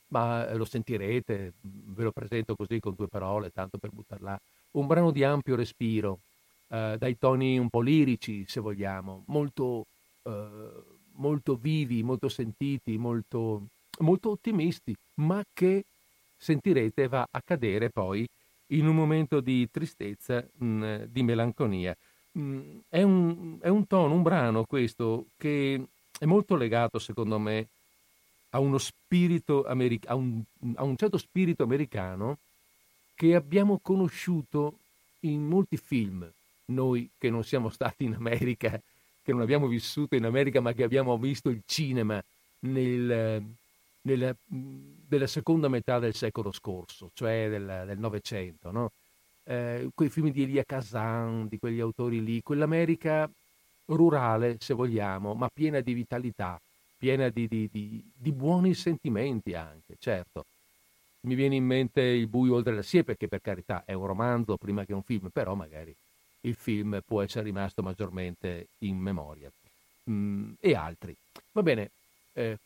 ma 0.09 0.53
lo 0.53 0.65
sentirete, 0.65 1.53
ve 1.59 2.03
lo 2.03 2.11
presento 2.11 2.55
così 2.55 2.79
con 2.79 2.93
due 2.95 3.07
parole, 3.07 3.49
tanto 3.51 3.79
per 3.79 3.89
buttarla. 3.89 4.39
Un 4.71 4.87
brano 4.87 5.11
di 5.11 5.23
ampio 5.23 5.55
respiro, 5.55 6.21
eh, 6.69 6.95
dai 6.97 7.17
toni 7.17 7.57
un 7.57 7.69
po' 7.69 7.81
lirici, 7.81 8.45
se 8.47 8.59
vogliamo, 8.61 9.23
molto, 9.27 9.87
eh, 10.23 10.83
molto 11.15 11.55
vivi, 11.55 12.03
molto 12.03 12.29
sentiti, 12.29 12.97
molto, 12.97 13.67
molto 13.99 14.29
ottimisti, 14.31 14.95
ma 15.15 15.43
che 15.51 15.85
sentirete 16.37 17.07
va 17.07 17.27
a 17.29 17.41
cadere 17.41 17.89
poi 17.89 18.27
in 18.67 18.87
un 18.87 18.95
momento 18.95 19.41
di 19.41 19.69
tristezza, 19.69 20.45
mh, 20.57 20.65
mm, 20.65 21.03
di 21.03 21.23
melanconia. 21.23 21.95
Mh, 22.33 22.41
mm, 22.41 22.79
è, 22.87 23.01
un, 23.01 23.57
è 23.61 23.67
un 23.67 23.85
tono, 23.87 24.13
un 24.13 24.21
brano 24.21 24.63
questo 24.65 25.27
che 25.37 25.85
è 26.17 26.25
molto 26.25 26.55
legato, 26.55 26.97
secondo 26.99 27.37
me, 27.39 27.67
a 28.51 28.59
uno 28.59 28.77
spirito 28.77 29.65
americ- 29.65 30.09
a, 30.09 30.15
un, 30.15 30.41
a 30.75 30.83
un 30.83 30.95
certo 30.97 31.17
spirito 31.17 31.63
americano 31.63 32.39
che 33.21 33.35
abbiamo 33.35 33.77
conosciuto 33.77 34.79
in 35.19 35.45
molti 35.45 35.77
film, 35.77 36.27
noi 36.69 37.07
che 37.19 37.29
non 37.29 37.43
siamo 37.43 37.69
stati 37.69 38.05
in 38.05 38.15
America, 38.15 38.81
che 39.21 39.31
non 39.31 39.41
abbiamo 39.41 39.67
vissuto 39.67 40.15
in 40.15 40.25
America, 40.25 40.59
ma 40.59 40.73
che 40.73 40.81
abbiamo 40.81 41.15
visto 41.19 41.49
il 41.49 41.61
cinema 41.67 42.19
nel, 42.61 43.43
nella, 44.01 44.35
della 44.47 45.27
seconda 45.27 45.67
metà 45.67 45.99
del 45.99 46.15
secolo 46.15 46.51
scorso, 46.51 47.11
cioè 47.13 47.47
del 47.47 47.99
Novecento, 47.99 48.71
no? 48.71 48.91
eh, 49.43 49.87
quei 49.93 50.09
film 50.09 50.31
di 50.31 50.41
Elia 50.41 50.63
Kazan, 50.63 51.47
di 51.47 51.59
quegli 51.59 51.79
autori 51.79 52.23
lì, 52.23 52.41
quell'America 52.41 53.29
rurale, 53.85 54.57
se 54.59 54.73
vogliamo, 54.73 55.35
ma 55.35 55.47
piena 55.53 55.79
di 55.79 55.93
vitalità, 55.93 56.59
piena 56.97 57.29
di, 57.29 57.47
di, 57.47 57.69
di, 57.71 58.03
di, 58.15 58.31
buoni 58.31 58.73
sentimenti 58.73 59.53
anche, 59.53 59.93
certo. 59.99 60.45
Mi 61.21 61.35
viene 61.35 61.55
in 61.55 61.65
mente 61.65 62.01
Il 62.01 62.27
buio 62.27 62.55
oltre 62.55 62.73
la 62.73 62.81
siepe, 62.81 63.15
che 63.15 63.27
per 63.27 63.41
carità 63.41 63.83
è 63.85 63.93
un 63.93 64.07
romanzo 64.07 64.57
prima 64.57 64.85
che 64.85 64.93
un 64.93 65.03
film, 65.03 65.29
però 65.29 65.53
magari 65.53 65.95
il 66.41 66.55
film 66.55 66.99
può 67.05 67.21
essere 67.21 67.45
rimasto 67.45 67.83
maggiormente 67.83 68.69
in 68.79 68.97
memoria. 68.97 69.51
Mm, 70.09 70.53
e 70.59 70.73
altri. 70.75 71.15
Va 71.51 71.61
bene, 71.61 71.91
eh, 72.33 72.57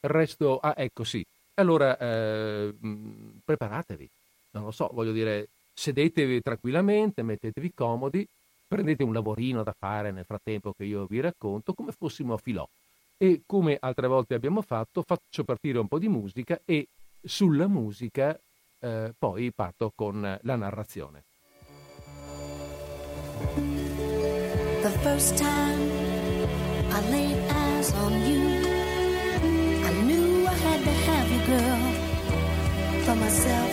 resto... 0.00 0.58
Ah, 0.58 0.74
ecco 0.76 1.02
sì. 1.04 1.24
Allora, 1.54 1.98
eh, 1.98 2.72
mm, 2.84 3.38
preparatevi. 3.44 4.08
Non 4.52 4.64
lo 4.64 4.70
so, 4.70 4.88
voglio 4.92 5.12
dire, 5.12 5.48
sedetevi 5.74 6.40
tranquillamente, 6.40 7.22
mettetevi 7.22 7.72
comodi, 7.74 8.26
prendete 8.68 9.02
un 9.02 9.12
lavorino 9.12 9.62
da 9.62 9.74
fare 9.76 10.12
nel 10.12 10.24
frattempo 10.24 10.72
che 10.72 10.84
io 10.84 11.06
vi 11.06 11.20
racconto, 11.20 11.74
come 11.74 11.92
fossimo 11.92 12.34
a 12.34 12.38
filò 12.38 12.66
e 13.16 13.42
come 13.46 13.76
altre 13.78 14.08
volte 14.08 14.34
abbiamo 14.34 14.62
fatto 14.62 15.02
faccio 15.02 15.44
partire 15.44 15.78
un 15.78 15.86
po' 15.86 16.00
di 16.00 16.08
musica 16.08 16.60
e 16.64 16.88
sulla 17.22 17.68
musica 17.68 18.38
eh, 18.80 19.14
poi 19.16 19.52
parto 19.52 19.92
con 19.94 20.38
la 20.42 20.56
narrazione. 20.56 21.24
The 24.82 24.90
first 25.02 25.36
time 25.36 25.90
I 26.90 27.10
laid 27.10 27.38
eyes 27.50 27.92
on 27.94 28.12
you 28.26 28.40
I 29.84 30.02
knew 30.02 30.46
I 30.46 30.54
had 30.54 30.82
to 30.82 30.90
have 30.90 31.30
you 31.30 31.40
girl 31.46 31.92
for 33.04 33.14
myself 33.16 33.70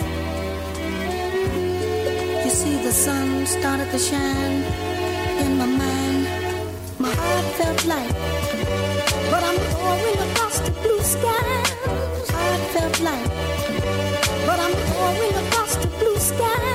You 2.44 2.50
see 2.50 2.82
the 2.82 2.92
sun 2.92 3.46
started 3.46 3.90
to 3.90 3.98
shine 3.98 4.62
in 5.44 5.56
my 5.56 5.66
mind 5.66 6.26
My 6.98 7.12
heart 7.12 7.44
felt 7.56 7.84
light 7.86 8.69
But 9.30 9.42
I'm 9.42 9.58
going 9.72 10.18
across 10.30 10.60
the 10.60 10.70
blue 10.82 11.02
skies. 11.02 12.30
I 12.30 12.56
felt 12.74 13.00
like. 13.00 13.30
But 14.46 14.58
I'm 14.60 14.74
going 14.94 15.34
across 15.46 15.76
the 15.76 15.88
blue 15.98 16.18
skies. 16.18 16.69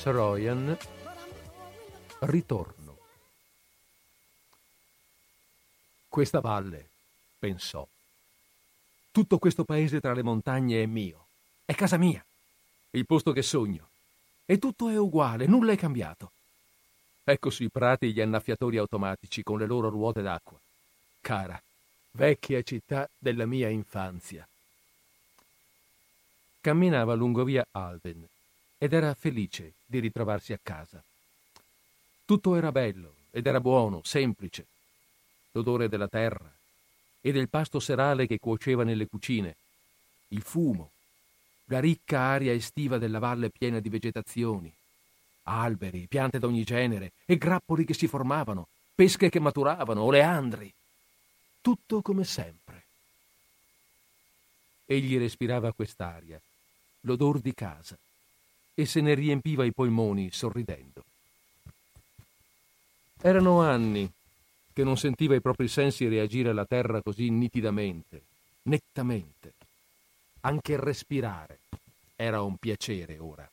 Saroyan, 0.00 0.78
Ritorno. 2.20 2.96
Questa 6.08 6.40
valle, 6.40 6.88
pensò. 7.38 7.86
Tutto 9.10 9.36
questo 9.36 9.64
paese 9.64 10.00
tra 10.00 10.14
le 10.14 10.22
montagne 10.22 10.82
è 10.82 10.86
mio. 10.86 11.26
È 11.66 11.74
casa 11.74 11.98
mia. 11.98 12.24
Il 12.92 13.04
posto 13.04 13.32
che 13.32 13.42
sogno. 13.42 13.88
E 14.46 14.58
tutto 14.58 14.88
è 14.88 14.98
uguale, 14.98 15.44
nulla 15.44 15.72
è 15.72 15.76
cambiato. 15.76 16.30
Ecco 17.22 17.50
sui 17.50 17.68
prati 17.68 18.14
gli 18.14 18.22
annaffiatori 18.22 18.78
automatici 18.78 19.42
con 19.42 19.58
le 19.58 19.66
loro 19.66 19.90
ruote 19.90 20.22
d'acqua. 20.22 20.58
Cara, 21.20 21.62
vecchia 22.12 22.62
città 22.62 23.06
della 23.18 23.44
mia 23.44 23.68
infanzia. 23.68 24.48
Camminava 26.62 27.12
lungo 27.12 27.44
via 27.44 27.66
Alden 27.72 28.26
ed 28.82 28.94
era 28.94 29.12
felice 29.12 29.74
di 29.84 29.98
ritrovarsi 29.98 30.54
a 30.54 30.58
casa. 30.62 31.04
Tutto 32.24 32.54
era 32.56 32.72
bello 32.72 33.12
ed 33.30 33.46
era 33.46 33.60
buono, 33.60 34.00
semplice. 34.04 34.64
L'odore 35.52 35.90
della 35.90 36.08
terra 36.08 36.50
e 37.20 37.30
del 37.30 37.50
pasto 37.50 37.78
serale 37.78 38.26
che 38.26 38.38
cuoceva 38.38 38.82
nelle 38.82 39.06
cucine, 39.06 39.54
il 40.28 40.40
fumo, 40.40 40.92
la 41.66 41.78
ricca 41.78 42.20
aria 42.20 42.54
estiva 42.54 42.96
della 42.96 43.18
valle 43.18 43.50
piena 43.50 43.80
di 43.80 43.90
vegetazioni, 43.90 44.72
alberi, 45.42 46.06
piante 46.08 46.38
d'ogni 46.38 46.64
genere 46.64 47.12
e 47.26 47.36
grappoli 47.36 47.84
che 47.84 47.92
si 47.92 48.06
formavano, 48.06 48.68
pesche 48.94 49.28
che 49.28 49.40
maturavano, 49.40 50.00
oleandri. 50.00 50.72
tutto 51.60 52.00
come 52.00 52.24
sempre. 52.24 52.84
Egli 54.86 55.18
respirava 55.18 55.70
quest'aria, 55.72 56.40
l'odor 57.00 57.40
di 57.40 57.52
casa, 57.52 57.98
e 58.80 58.86
se 58.86 59.02
ne 59.02 59.12
riempiva 59.12 59.66
i 59.66 59.72
polmoni 59.72 60.30
sorridendo. 60.32 61.04
Erano 63.20 63.60
anni 63.60 64.10
che 64.72 64.84
non 64.84 64.96
sentiva 64.96 65.34
i 65.34 65.42
propri 65.42 65.68
sensi 65.68 66.08
reagire 66.08 66.48
alla 66.48 66.64
terra 66.64 67.02
così 67.02 67.28
nitidamente, 67.28 68.22
nettamente. 68.62 69.52
Anche 70.40 70.80
respirare 70.80 71.58
era 72.16 72.40
un 72.40 72.56
piacere 72.56 73.18
ora. 73.18 73.46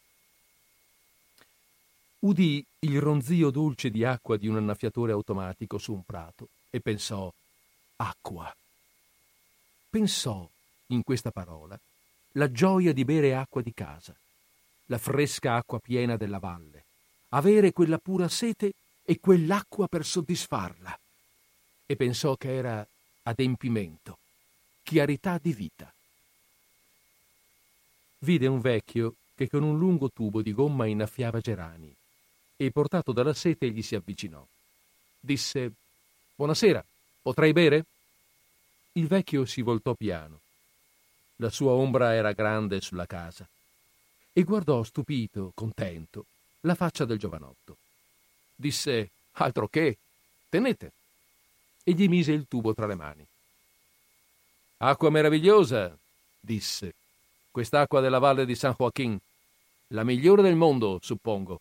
Udì 2.20 2.64
il 2.80 3.02
ronzio 3.02 3.50
dolce 3.50 3.92
di 3.92 4.06
acqua 4.06 4.38
di 4.38 4.48
un 4.48 4.56
annaffiatore 4.56 5.12
automatico 5.12 5.78
su 5.78 5.92
un 5.92 6.04
prato 6.06 6.48
e 6.70 6.80
pensò 6.80 7.30
acqua. 7.98 8.56
Pensò, 9.90 10.48
in 10.88 11.04
questa 11.04 11.32
parola, 11.32 11.78
la 12.34 12.50
gioia 12.50 12.94
di 12.94 13.04
bere 13.04 13.36
acqua 13.36 13.62
di 13.62 13.74
casa, 13.74 14.16
la 14.88 14.98
fresca 14.98 15.56
acqua 15.56 15.80
piena 15.80 16.18
della 16.18 16.40
valle, 16.40 16.86
avere 17.30 17.72
quella 17.72 17.98
pura 17.98 18.28
sete 18.28 18.74
e 19.04 19.20
quell'acqua 19.20 19.88
per 19.88 20.06
soddisfarla. 20.06 20.98
E 21.86 21.96
pensò 21.96 22.36
che 22.36 22.54
era 22.54 22.86
adempimento, 23.24 24.18
chiarità 24.84 25.38
di 25.42 25.54
vita. 25.54 25.92
Vide 28.20 28.48
un 28.48 28.60
vecchio 28.60 29.16
che 29.36 29.50
con 29.50 29.64
un 29.64 29.78
lungo 29.78 30.10
tubo 30.10 30.42
di 30.42 30.54
gomma 30.54 30.88
innaffiava 30.88 31.40
gerani 31.40 31.94
e 32.56 32.72
portato 32.72 33.12
dalla 33.12 33.34
sete 33.34 33.70
gli 33.70 33.82
si 33.82 33.96
avvicinò. 33.96 34.44
Disse 35.20 35.72
Buonasera, 36.36 36.84
potrei 37.22 37.52
bere? 37.54 37.86
Il 38.94 39.08
vecchio 39.08 39.46
si 39.46 39.62
voltò 39.62 39.94
piano. 39.94 40.40
La 41.38 41.50
sua 41.50 41.72
ombra 41.72 42.14
era 42.14 42.32
grande 42.32 42.82
sulla 42.82 43.06
casa 43.06 43.48
e 44.38 44.44
guardò 44.44 44.84
stupito, 44.84 45.52
contento, 45.56 46.26
la 46.60 46.76
faccia 46.76 47.06
del 47.06 47.18
giovanotto. 47.18 47.78
Disse 48.56 49.10
Altro 49.32 49.68
che, 49.68 49.98
tenete, 50.48 50.92
e 51.84 51.94
gli 51.94 52.08
mise 52.08 52.34
il 52.34 52.46
tubo 52.48 52.76
tra 52.76 52.86
le 52.86 52.94
mani. 52.94 53.26
Acqua 54.78 55.10
meravigliosa, 55.10 55.98
disse, 56.40 56.94
quest'acqua 57.50 58.00
della 58.00 58.20
valle 58.20 58.46
di 58.46 58.54
San 58.54 58.76
Joaquin, 58.78 59.18
la 59.88 60.04
migliore 60.04 60.44
del 60.44 60.56
mondo, 60.56 61.00
suppongo. 61.02 61.60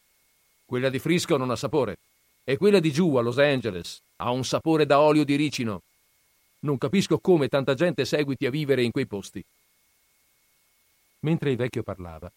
Quella 0.66 0.90
di 0.90 0.98
Frisco 0.98 1.38
non 1.38 1.48
ha 1.48 1.56
sapore, 1.56 1.96
e 2.44 2.58
quella 2.58 2.78
di 2.78 2.92
giù 2.92 3.14
a 3.14 3.22
Los 3.22 3.38
Angeles 3.38 4.02
ha 4.16 4.30
un 4.30 4.44
sapore 4.44 4.84
da 4.84 5.00
olio 5.00 5.24
di 5.24 5.36
ricino. 5.36 5.80
Non 6.58 6.76
capisco 6.76 7.20
come 7.20 7.48
tanta 7.48 7.72
gente 7.72 8.04
seguiti 8.04 8.44
a 8.44 8.50
vivere 8.50 8.82
in 8.82 8.90
quei 8.90 9.06
posti. 9.06 9.42
Mentre 11.20 11.52
il 11.52 11.56
vecchio 11.56 11.82
parlava, 11.82 12.30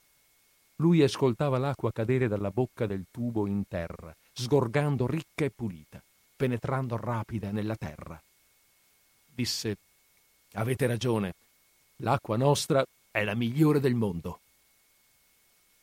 lui 0.79 1.03
ascoltava 1.03 1.57
l'acqua 1.57 1.91
cadere 1.91 2.27
dalla 2.27 2.51
bocca 2.51 2.85
del 2.85 3.05
tubo 3.11 3.47
in 3.47 3.67
terra, 3.67 4.15
sgorgando 4.33 5.07
ricca 5.07 5.45
e 5.45 5.49
pulita, 5.49 6.01
penetrando 6.35 6.95
rapida 6.95 7.51
nella 7.51 7.75
terra. 7.75 8.21
Disse, 9.25 9.77
avete 10.53 10.87
ragione, 10.87 11.33
l'acqua 11.97 12.37
nostra 12.37 12.85
è 13.11 13.23
la 13.23 13.35
migliore 13.35 13.79
del 13.79 13.93
mondo. 13.93 14.39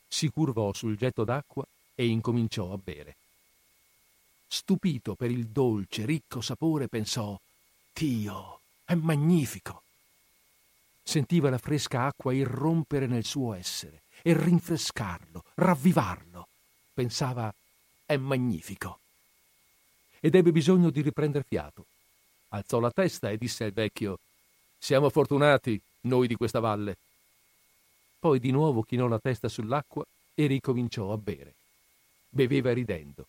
Si 0.07 0.29
curvò 0.29 0.73
sul 0.73 0.97
getto 0.97 1.23
d'acqua 1.23 1.65
e 1.93 2.07
incominciò 2.07 2.73
a 2.73 2.79
bere. 2.83 3.15
Stupito 4.47 5.13
per 5.13 5.29
il 5.29 5.45
dolce, 5.47 6.05
ricco 6.05 6.41
sapore, 6.41 6.87
pensò 6.87 7.39
Dio, 7.93 8.61
è 8.83 8.95
magnifico. 8.95 9.83
Sentiva 11.03 11.51
la 11.51 11.57
fresca 11.57 12.05
acqua 12.05 12.33
irrompere 12.33 13.05
nel 13.05 13.25
suo 13.25 13.53
essere 13.53 14.01
e 14.27 14.33
rinfrescarlo, 14.33 15.41
ravvivarlo. 15.55 16.47
Pensava 16.93 17.53
è 18.05 18.17
magnifico. 18.17 18.99
Ed 20.19 20.35
ebbe 20.35 20.51
bisogno 20.51 20.89
di 20.89 20.99
riprender 20.99 21.45
fiato. 21.47 21.85
Alzò 22.49 22.81
la 22.81 22.91
testa 22.91 23.29
e 23.29 23.37
disse 23.37 23.63
al 23.63 23.71
vecchio 23.71 24.19
Siamo 24.77 25.09
fortunati, 25.09 25.79
noi 26.01 26.27
di 26.27 26.35
questa 26.35 26.59
valle. 26.59 26.97
Poi 28.19 28.39
di 28.39 28.51
nuovo 28.51 28.83
chinò 28.83 29.07
la 29.07 29.19
testa 29.19 29.47
sull'acqua 29.47 30.05
e 30.35 30.45
ricominciò 30.45 31.13
a 31.13 31.17
bere 31.17 31.53
beveva 32.29 32.73
ridendo. 32.73 33.25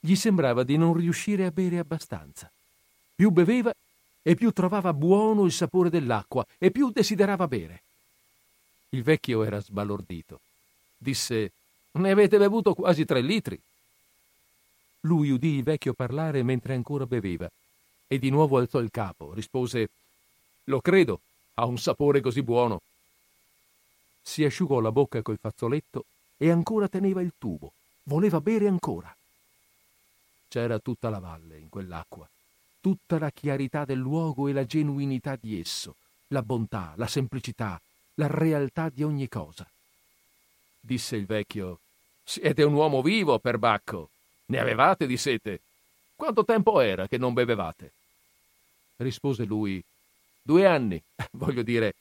Gli 0.00 0.16
sembrava 0.16 0.64
di 0.64 0.78
non 0.78 0.94
riuscire 0.94 1.44
a 1.44 1.50
bere 1.50 1.78
abbastanza. 1.78 2.50
Più 3.14 3.30
beveva 3.30 3.70
e 4.22 4.34
più 4.34 4.50
trovava 4.52 4.94
buono 4.94 5.44
il 5.44 5.52
sapore 5.52 5.90
dell'acqua 5.90 6.44
e 6.58 6.70
più 6.70 6.90
desiderava 6.90 7.46
bere. 7.46 7.82
Il 8.94 9.02
vecchio 9.02 9.42
era 9.42 9.58
sbalordito. 9.58 10.40
Disse: 10.98 11.52
Ne 11.92 12.10
avete 12.10 12.36
bevuto 12.36 12.74
quasi 12.74 13.06
tre 13.06 13.22
litri. 13.22 13.58
Lui 15.00 15.30
udì 15.30 15.56
il 15.56 15.62
vecchio 15.62 15.94
parlare 15.94 16.42
mentre 16.42 16.74
ancora 16.74 17.06
beveva 17.06 17.50
e 18.06 18.18
di 18.18 18.28
nuovo 18.28 18.58
alzò 18.58 18.80
il 18.80 18.90
capo. 18.90 19.32
Rispose: 19.32 19.88
Lo 20.64 20.82
credo, 20.82 21.20
ha 21.54 21.64
un 21.64 21.78
sapore 21.78 22.20
così 22.20 22.42
buono. 22.42 22.82
Si 24.20 24.44
asciugò 24.44 24.78
la 24.80 24.92
bocca 24.92 25.22
col 25.22 25.38
fazzoletto 25.40 26.04
e 26.36 26.50
ancora 26.50 26.86
teneva 26.86 27.22
il 27.22 27.32
tubo. 27.38 27.72
Voleva 28.04 28.42
bere 28.42 28.68
ancora. 28.68 29.14
C'era 30.48 30.78
tutta 30.78 31.08
la 31.08 31.18
valle 31.18 31.56
in 31.56 31.70
quell'acqua, 31.70 32.28
tutta 32.82 33.18
la 33.18 33.30
chiarità 33.30 33.86
del 33.86 33.98
luogo 33.98 34.48
e 34.48 34.52
la 34.52 34.66
genuinità 34.66 35.34
di 35.40 35.58
esso, 35.58 35.96
la 36.28 36.42
bontà, 36.42 36.92
la 36.96 37.06
semplicità, 37.06 37.80
la 38.14 38.26
realtà 38.26 38.88
di 38.88 39.02
ogni 39.02 39.28
cosa. 39.28 39.66
Disse 40.80 41.16
il 41.16 41.26
vecchio, 41.26 41.78
siete 42.22 42.62
un 42.62 42.74
uomo 42.74 43.02
vivo, 43.02 43.38
per 43.38 43.58
Bacco. 43.58 44.10
Ne 44.46 44.58
avevate 44.58 45.06
di 45.06 45.16
sete. 45.16 45.60
Quanto 46.14 46.44
tempo 46.44 46.80
era 46.80 47.06
che 47.08 47.18
non 47.18 47.32
bevevate? 47.32 47.92
Rispose 48.96 49.44
lui, 49.44 49.82
due 50.42 50.66
anni, 50.66 51.02
voglio 51.32 51.62
dire, 51.62 51.94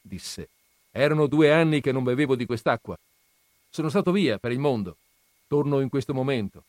disse, 0.00 0.48
erano 0.90 1.26
due 1.26 1.52
anni 1.52 1.80
che 1.80 1.92
non 1.92 2.04
bevevo 2.04 2.34
di 2.34 2.46
quest'acqua. 2.46 2.98
Sono 3.70 3.88
stato 3.88 4.12
via 4.12 4.38
per 4.38 4.52
il 4.52 4.58
mondo. 4.58 4.96
Torno 5.46 5.80
in 5.80 5.88
questo 5.88 6.14
momento. 6.14 6.64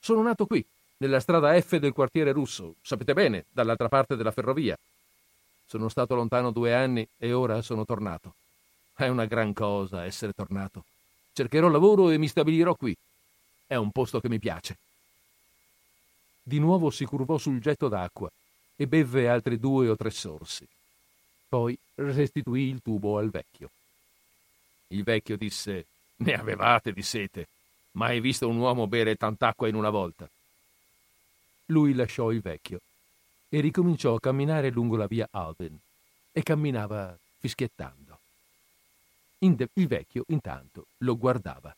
Sono 0.00 0.22
nato 0.22 0.46
qui, 0.46 0.64
nella 0.98 1.20
strada 1.20 1.60
F 1.60 1.76
del 1.76 1.92
quartiere 1.92 2.32
russo, 2.32 2.76
sapete 2.82 3.14
bene, 3.14 3.46
dall'altra 3.50 3.88
parte 3.88 4.16
della 4.16 4.30
ferrovia. 4.30 4.78
Sono 5.74 5.88
stato 5.88 6.14
lontano 6.14 6.52
due 6.52 6.72
anni 6.72 7.04
e 7.18 7.32
ora 7.32 7.60
sono 7.60 7.84
tornato. 7.84 8.34
È 8.94 9.08
una 9.08 9.24
gran 9.24 9.52
cosa 9.52 10.04
essere 10.04 10.32
tornato. 10.32 10.84
Cercherò 11.32 11.66
lavoro 11.66 12.10
e 12.10 12.16
mi 12.16 12.28
stabilirò 12.28 12.76
qui. 12.76 12.96
È 13.66 13.74
un 13.74 13.90
posto 13.90 14.20
che 14.20 14.28
mi 14.28 14.38
piace. 14.38 14.76
Di 16.44 16.60
nuovo 16.60 16.90
si 16.90 17.04
curvò 17.04 17.38
sul 17.38 17.60
getto 17.60 17.88
d'acqua 17.88 18.30
e 18.76 18.86
bevve 18.86 19.28
altri 19.28 19.58
due 19.58 19.88
o 19.88 19.96
tre 19.96 20.12
sorsi. 20.12 20.64
Poi 21.48 21.76
restituì 21.96 22.68
il 22.68 22.80
tubo 22.80 23.18
al 23.18 23.30
vecchio. 23.30 23.68
Il 24.90 25.02
vecchio 25.02 25.36
disse 25.36 25.86
ne 26.18 26.34
avevate 26.34 26.92
di 26.92 27.02
sete. 27.02 27.48
Mai 27.94 28.20
visto 28.20 28.46
un 28.46 28.58
uomo 28.58 28.86
bere 28.86 29.16
tant'acqua 29.16 29.66
in 29.66 29.74
una 29.74 29.90
volta. 29.90 30.30
Lui 31.66 31.94
lasciò 31.94 32.30
il 32.30 32.40
vecchio 32.40 32.78
e 33.54 33.60
ricominciò 33.60 34.16
a 34.16 34.20
camminare 34.20 34.68
lungo 34.70 34.96
la 34.96 35.06
via 35.06 35.28
Alben 35.30 35.78
e 36.32 36.42
camminava 36.42 37.16
fischiettando. 37.38 38.18
Il 39.38 39.86
vecchio 39.86 40.24
intanto 40.28 40.86
lo 40.98 41.16
guardava. 41.16 41.72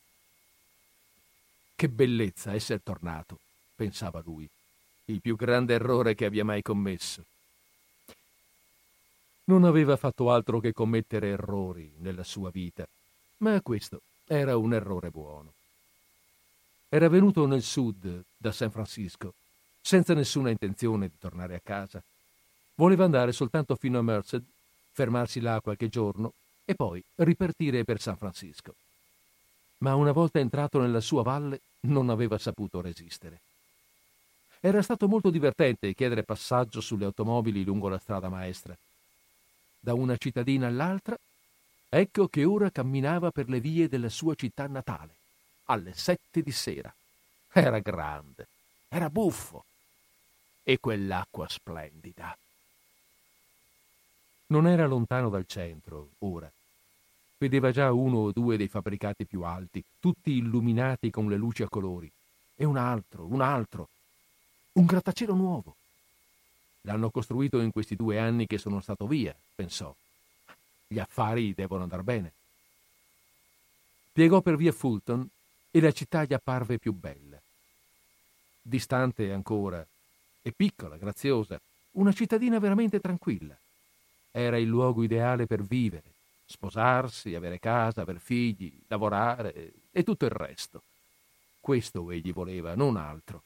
Che 1.75 1.89
bellezza 1.91 2.55
essere 2.55 2.81
tornato, 2.83 3.39
pensava 3.75 4.23
lui, 4.25 4.49
il 5.07 5.21
più 5.21 5.37
grande 5.37 5.75
errore 5.75 6.15
che 6.15 6.25
abbia 6.25 6.47
mai 6.47 6.63
commesso. 6.63 7.27
Non 9.45 9.65
aveva 9.65 9.99
fatto 9.99 10.31
altro 10.31 10.61
che 10.61 10.73
commettere 10.73 11.29
errori 11.29 11.93
nella 11.99 12.25
sua 12.25 12.49
vita, 12.49 12.89
ma 13.39 13.61
questo 13.61 14.01
era 14.25 14.57
un 14.57 14.73
errore 14.73 15.11
buono. 15.11 15.53
Era 16.89 17.11
venuto 17.11 17.45
nel 17.45 17.63
sud, 17.63 18.25
da 18.35 18.51
San 18.51 18.71
Francisco, 18.71 19.35
senza 19.87 20.15
nessuna 20.15 20.51
intenzione 20.51 21.07
di 21.07 21.15
tornare 21.17 21.55
a 21.55 21.61
casa. 21.63 22.03
Voleva 22.75 23.05
andare 23.05 23.31
soltanto 23.31 23.77
fino 23.77 24.01
a 24.01 24.03
Merced, 24.03 24.43
fermarsi 24.91 25.39
là 25.39 25.61
qualche 25.61 25.89
giorno 25.89 26.33
e 26.65 26.75
poi 26.75 27.01
ripartire 27.15 27.85
per 27.85 28.01
San 28.01 28.17
Francisco. 28.17 28.75
Ma 29.79 29.95
una 29.95 30.11
volta 30.11 30.41
entrato 30.41 30.81
nella 30.81 31.01
sua 31.01 31.23
valle 31.23 31.61
non 31.83 32.11
aveva 32.11 32.37
saputo 32.37 32.81
resistere. 32.81 33.39
Era 34.59 34.83
stato 34.83 35.07
molto 35.07 35.31
divertente 35.31 35.95
chiedere 35.95 36.25
passaggio 36.25 36.81
sulle 36.81 37.05
automobili 37.05 37.63
lungo 37.63 37.89
la 37.89 37.99
strada 37.99 38.29
maestra. 38.29 38.77
Da 39.79 39.95
una 39.95 40.17
cittadina 40.17 40.67
all'altra 40.67 41.17
Ecco 41.89 42.27
che 42.27 42.45
ora 42.45 42.71
camminava 42.71 43.31
per 43.31 43.49
le 43.49 43.61
vie 43.61 43.87
della 43.87 44.09
sua 44.09 44.35
città 44.35 44.67
natale, 44.67 45.15
alle 45.67 45.95
sette 45.95 46.43
di 46.43 46.51
sera. 46.51 46.93
Era 47.53 47.79
grande, 47.79 48.49
era 48.89 49.09
buffo. 49.09 49.65
E 50.69 50.81
quell'acqua 50.81 51.47
splendida. 51.49 52.37
Non 54.49 54.67
era 54.67 54.89
lontano 54.89 55.29
dal 55.29 55.47
centro, 55.47 56.09
ora. 56.19 56.51
Vedeva 57.39 57.71
già 57.71 57.93
uno 57.93 58.19
o 58.19 58.33
due 58.33 58.57
dei 58.57 58.67
fabbricati 58.67 59.27
più 59.27 59.43
alti, 59.43 59.85
tutti 60.01 60.33
illuminati 60.33 61.09
con 61.11 61.29
le 61.29 61.37
luci 61.37 61.63
a 61.63 61.69
colori. 61.69 62.11
E 62.57 62.65
un 62.65 62.77
altro, 62.77 63.27
un 63.27 63.43
altro. 63.43 63.89
Un 64.73 64.87
grattacielo 64.87 65.35
nuovo. 65.35 65.77
L'hanno 66.81 67.11
costruito 67.11 67.61
in 67.61 67.71
questi 67.71 67.95
due 67.95 68.19
anni 68.19 68.49
che 68.49 68.59
sono 68.59 68.81
stato 68.81 69.07
via, 69.07 69.37
pensò. 69.55 69.95
Gli 70.89 70.99
affari 70.99 71.55
devono 71.55 71.85
andar 71.85 72.03
bene. 72.03 72.33
Piegò 74.11 74.41
per 74.41 74.57
via 74.57 74.73
Fulton 74.73 75.29
e 75.71 75.81
la 75.81 75.93
città 75.93 76.25
gli 76.25 76.35
apparve 76.35 76.79
più 76.79 76.93
bella. 76.93 77.41
Distante 78.63 79.33
ancora, 79.33 79.87
e 80.47 80.53
piccola, 80.53 80.97
graziosa, 80.97 81.61
una 81.93 82.13
cittadina 82.13 82.61
veramente 82.61 83.01
tranquilla. 83.01 83.59
Era 84.31 84.57
il 84.59 84.69
luogo 84.69 85.03
ideale 85.03 85.47
per 85.47 85.65
vivere, 85.65 86.05
sposarsi, 86.47 87.35
avere 87.35 87.59
casa, 87.59 88.03
aver 88.03 88.21
figli, 88.21 88.73
lavorare 88.87 89.73
e 89.91 90.05
tutto 90.05 90.25
il 90.25 90.31
resto. 90.31 90.83
Questo 91.59 92.09
egli 92.13 92.33
voleva, 92.33 92.77
non 92.77 92.97
altro. 92.97 93.43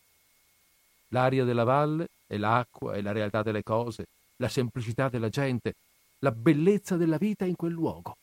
L'aria 1.09 1.45
della 1.45 1.65
valle 1.65 2.09
e 2.27 2.37
l'acqua 2.37 2.95
e 2.95 3.01
la 3.01 3.13
realtà 3.13 3.43
delle 3.43 3.63
cose, 3.63 4.07
la 4.37 4.51
semplicità 4.51 5.09
della 5.09 5.31
gente, 5.31 5.73
la 6.19 6.33
bellezza 6.33 6.99
della 6.99 7.17
vita 7.17 7.47
in 7.47 7.57
quel 7.57 7.73
luogo. 7.73 8.15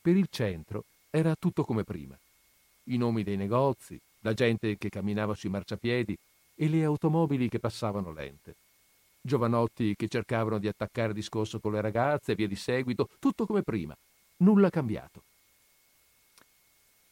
Per 0.00 0.16
il 0.16 0.28
centro 0.30 0.84
era 1.10 1.34
tutto 1.34 1.64
come 1.64 1.82
prima. 1.82 2.16
I 2.84 2.96
nomi 2.98 3.24
dei 3.24 3.36
negozi, 3.36 3.98
la 4.20 4.32
gente 4.32 4.78
che 4.78 4.90
camminava 4.90 5.34
sui 5.34 5.50
marciapiedi 5.50 6.16
e 6.54 6.68
le 6.68 6.84
automobili 6.84 7.48
che 7.48 7.58
passavano 7.58 8.12
lente. 8.12 8.54
Giovanotti 9.20 9.94
che 9.96 10.08
cercavano 10.08 10.58
di 10.58 10.68
attaccare 10.68 11.14
discorso 11.14 11.58
con 11.58 11.72
le 11.72 11.80
ragazze 11.80 12.32
e 12.32 12.34
via 12.34 12.46
di 12.46 12.56
seguito, 12.56 13.08
tutto 13.18 13.46
come 13.46 13.62
prima, 13.62 13.96
nulla 14.38 14.70
cambiato. 14.70 15.22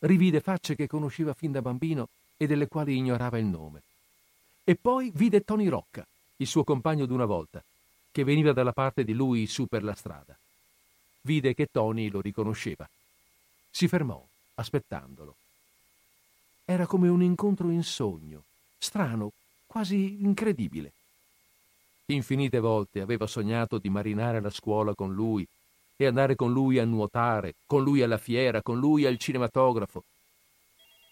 Rivide 0.01 0.41
facce 0.41 0.75
che 0.75 0.87
conosceva 0.87 1.33
fin 1.33 1.53
da 1.53 1.63
bambino 1.63 2.09
e 2.37 2.47
delle 2.47 2.67
quali 2.67 2.97
ignorava 2.97 3.39
il 3.39 3.47
nome. 3.47 3.83
E 4.65 4.75
poi 4.75 5.11
vide 5.15 5.43
Tony 5.43 5.69
Rocca, 5.69 6.07
il 6.37 6.47
suo 6.47 6.65
compagno 6.65 7.07
d'una 7.07 7.25
volta, 7.25 7.63
che 8.11 8.25
veniva 8.25 8.53
dalla 8.53 8.73
parte 8.73 9.05
di 9.05 9.13
lui 9.13 9.47
su 9.47 9.67
per 9.67 9.83
la 9.83 9.95
strada. 9.95 10.37
Vide 11.23 11.55
che 11.55 11.69
Tony 11.71 12.11
lo 12.11 12.21
riconosceva. 12.21 12.89
Si 13.71 13.89
fermò, 13.89 14.23
aspettandolo. 14.55 15.35
Era 16.65 16.87
come 16.87 17.09
un 17.09 17.23
incontro 17.23 17.71
in 17.71 17.83
sogno, 17.83 18.43
strano, 18.83 19.31
quasi 19.65 20.23
incredibile. 20.23 20.93
Infinite 22.07 22.59
volte 22.59 23.01
aveva 23.01 23.27
sognato 23.27 23.79
di 23.79 23.89
marinare 23.89 24.41
la 24.41 24.51
scuola 24.51 24.93
con 24.95 25.15
lui 25.15 25.47
e 25.97 26.07
andare 26.07 26.35
con 26.35 26.53
lui 26.53 26.79
a 26.79 26.85
nuotare, 26.85 27.55
con 27.65 27.85
lui 27.85 28.03
alla 28.03 28.19
fiera, 28.19 28.61
con 28.61 28.79
lui 28.79 29.07
al 29.07 29.19
cinematografo. 29.19 30.03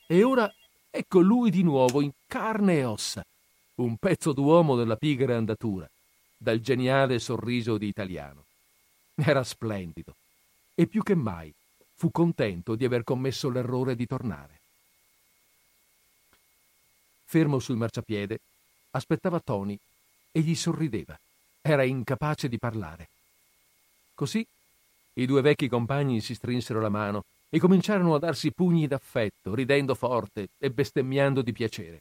E 0.06 0.24
ora 0.24 0.52
ecco 0.90 1.20
lui 1.20 1.50
di 1.50 1.62
nuovo 1.62 2.00
in 2.00 2.10
carne 2.26 2.78
e 2.78 2.84
ossa, 2.84 3.24
un 3.76 3.96
pezzo 3.96 4.32
d'uomo 4.32 4.74
della 4.74 4.96
pigra 4.96 5.36
andatura, 5.36 5.88
dal 6.36 6.58
geniale 6.58 7.20
sorriso 7.20 7.78
di 7.78 7.86
italiano. 7.86 8.46
Era 9.14 9.44
splendido 9.44 10.16
e 10.74 10.88
più 10.88 11.02
che 11.02 11.14
mai 11.14 11.54
fu 11.94 12.10
contento 12.10 12.74
di 12.74 12.84
aver 12.84 13.04
commesso 13.04 13.48
l'errore 13.48 13.94
di 13.94 14.06
tornare. 14.06 14.59
Fermo 17.30 17.60
sul 17.60 17.76
marciapiede, 17.76 18.40
aspettava 18.90 19.38
Tony 19.38 19.78
e 20.32 20.40
gli 20.40 20.56
sorrideva. 20.56 21.16
Era 21.62 21.84
incapace 21.84 22.48
di 22.48 22.58
parlare. 22.58 23.06
Così 24.16 24.44
i 25.12 25.26
due 25.26 25.40
vecchi 25.40 25.68
compagni 25.68 26.20
si 26.22 26.34
strinsero 26.34 26.80
la 26.80 26.88
mano 26.88 27.22
e 27.48 27.60
cominciarono 27.60 28.16
a 28.16 28.18
darsi 28.18 28.50
pugni 28.50 28.88
d'affetto, 28.88 29.54
ridendo 29.54 29.94
forte 29.94 30.48
e 30.58 30.70
bestemmiando 30.70 31.40
di 31.40 31.52
piacere. 31.52 32.00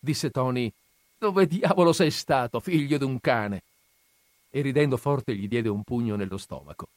Disse 0.00 0.30
Tony: 0.30 0.68
Dove 1.16 1.46
diavolo 1.46 1.92
sei 1.92 2.10
stato, 2.10 2.58
figlio 2.58 2.98
d'un 2.98 3.20
cane? 3.20 3.62
E 4.50 4.62
ridendo 4.62 4.96
forte 4.96 5.36
gli 5.36 5.46
diede 5.46 5.68
un 5.68 5.84
pugno 5.84 6.16
nello 6.16 6.38
stomaco. 6.38 6.88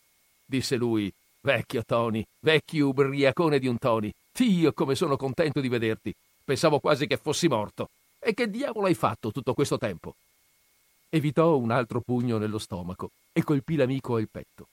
Disse 0.43 0.75
lui: 0.75 1.13
Vecchio 1.41 1.83
Tony, 1.85 2.25
vecchio 2.39 2.87
ubriacone 2.87 3.59
di 3.59 3.67
un 3.67 3.77
Tony, 3.77 4.11
Dio 4.31 4.73
come 4.73 4.95
sono 4.95 5.17
contento 5.17 5.61
di 5.61 5.69
vederti. 5.69 6.11
Pensavo 6.49 6.79
quasi 6.79 7.05
che 7.05 7.17
fossi 7.17 7.47
morto. 7.47 7.89
E 8.17 8.33
che 8.33 8.49
diavolo 8.49 8.87
hai 8.87 8.95
fatto 8.95 9.31
tutto 9.31 9.53
questo 9.53 9.77
tempo? 9.77 10.15
Evitò 11.07 11.55
un 11.55 11.69
altro 11.69 12.01
pugno 12.01 12.39
nello 12.39 12.57
stomaco 12.57 13.11
e 13.31 13.43
colpì 13.43 13.75
l'amico 13.75 14.15
al 14.15 14.27
petto. 14.31 14.65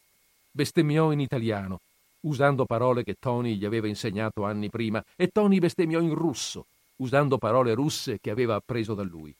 Bestemmiò 0.50 1.12
in 1.12 1.20
italiano, 1.20 1.80
usando 2.20 2.64
parole 2.64 3.04
che 3.04 3.16
Tony 3.20 3.56
gli 3.56 3.66
aveva 3.66 3.88
insegnato 3.88 4.46
anni 4.46 4.70
prima, 4.70 5.04
e 5.16 5.28
Tony 5.28 5.58
bestemmiò 5.58 6.00
in 6.00 6.14
russo, 6.14 6.64
usando 6.96 7.36
parole 7.36 7.74
russe 7.74 8.20
che 8.22 8.30
aveva 8.30 8.54
appreso 8.54 8.94
da 8.94 9.02
lui. 9.02 9.34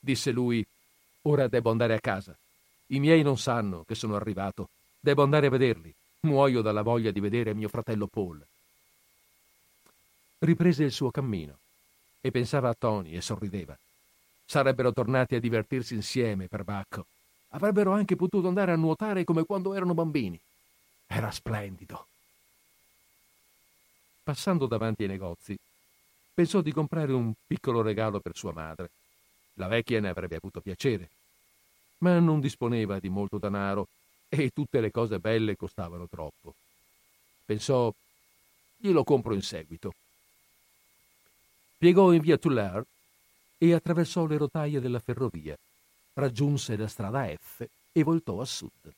Disse 0.00 0.32
lui: 0.32 0.66
Ora 1.22 1.46
devo 1.46 1.70
andare 1.70 1.94
a 1.94 2.00
casa. 2.00 2.36
I 2.88 2.98
miei 2.98 3.22
non 3.22 3.38
sanno 3.38 3.84
che 3.86 3.94
sono 3.94 4.16
arrivato. 4.16 4.68
Devo 4.98 5.22
andare 5.22 5.46
a 5.46 5.50
vederli. 5.50 5.94
Muoio 6.22 6.60
dalla 6.60 6.82
voglia 6.82 7.12
di 7.12 7.20
vedere 7.20 7.54
mio 7.54 7.68
fratello 7.68 8.08
Paul. 8.08 8.44
Riprese 10.42 10.82
il 10.82 10.90
suo 10.90 11.12
cammino 11.12 11.56
e 12.20 12.32
pensava 12.32 12.68
a 12.68 12.74
Tony 12.74 13.12
e 13.12 13.20
sorrideva. 13.20 13.78
Sarebbero 14.44 14.92
tornati 14.92 15.36
a 15.36 15.40
divertirsi 15.40 15.94
insieme, 15.94 16.48
per 16.48 16.64
Bacco. 16.64 17.06
Avrebbero 17.50 17.92
anche 17.92 18.16
potuto 18.16 18.48
andare 18.48 18.72
a 18.72 18.76
nuotare 18.76 19.22
come 19.22 19.44
quando 19.44 19.72
erano 19.72 19.94
bambini. 19.94 20.40
Era 21.06 21.30
splendido. 21.30 22.08
Passando 24.24 24.66
davanti 24.66 25.02
ai 25.02 25.10
negozi, 25.10 25.56
pensò 26.34 26.60
di 26.60 26.72
comprare 26.72 27.12
un 27.12 27.32
piccolo 27.46 27.80
regalo 27.80 28.18
per 28.18 28.34
sua 28.34 28.52
madre. 28.52 28.90
La 29.54 29.68
vecchia 29.68 30.00
ne 30.00 30.08
avrebbe 30.08 30.34
avuto 30.34 30.60
piacere, 30.60 31.08
ma 31.98 32.18
non 32.18 32.40
disponeva 32.40 32.98
di 32.98 33.08
molto 33.08 33.38
denaro 33.38 33.86
e 34.28 34.50
tutte 34.52 34.80
le 34.80 34.90
cose 34.90 35.20
belle 35.20 35.54
costavano 35.54 36.08
troppo. 36.08 36.52
Pensò, 37.44 37.94
glielo 38.76 39.04
compro 39.04 39.34
in 39.34 39.42
seguito. 39.42 39.92
Piegò 41.82 42.12
in 42.12 42.20
via 42.20 42.38
Tullard 42.38 42.86
e 43.58 43.74
attraversò 43.74 44.24
le 44.26 44.36
rotaie 44.36 44.78
della 44.78 45.00
ferrovia, 45.00 45.58
raggiunse 46.12 46.76
la 46.76 46.86
strada 46.86 47.26
F 47.26 47.66
e 47.90 48.04
voltò 48.04 48.40
a 48.40 48.44
sud. 48.44 48.94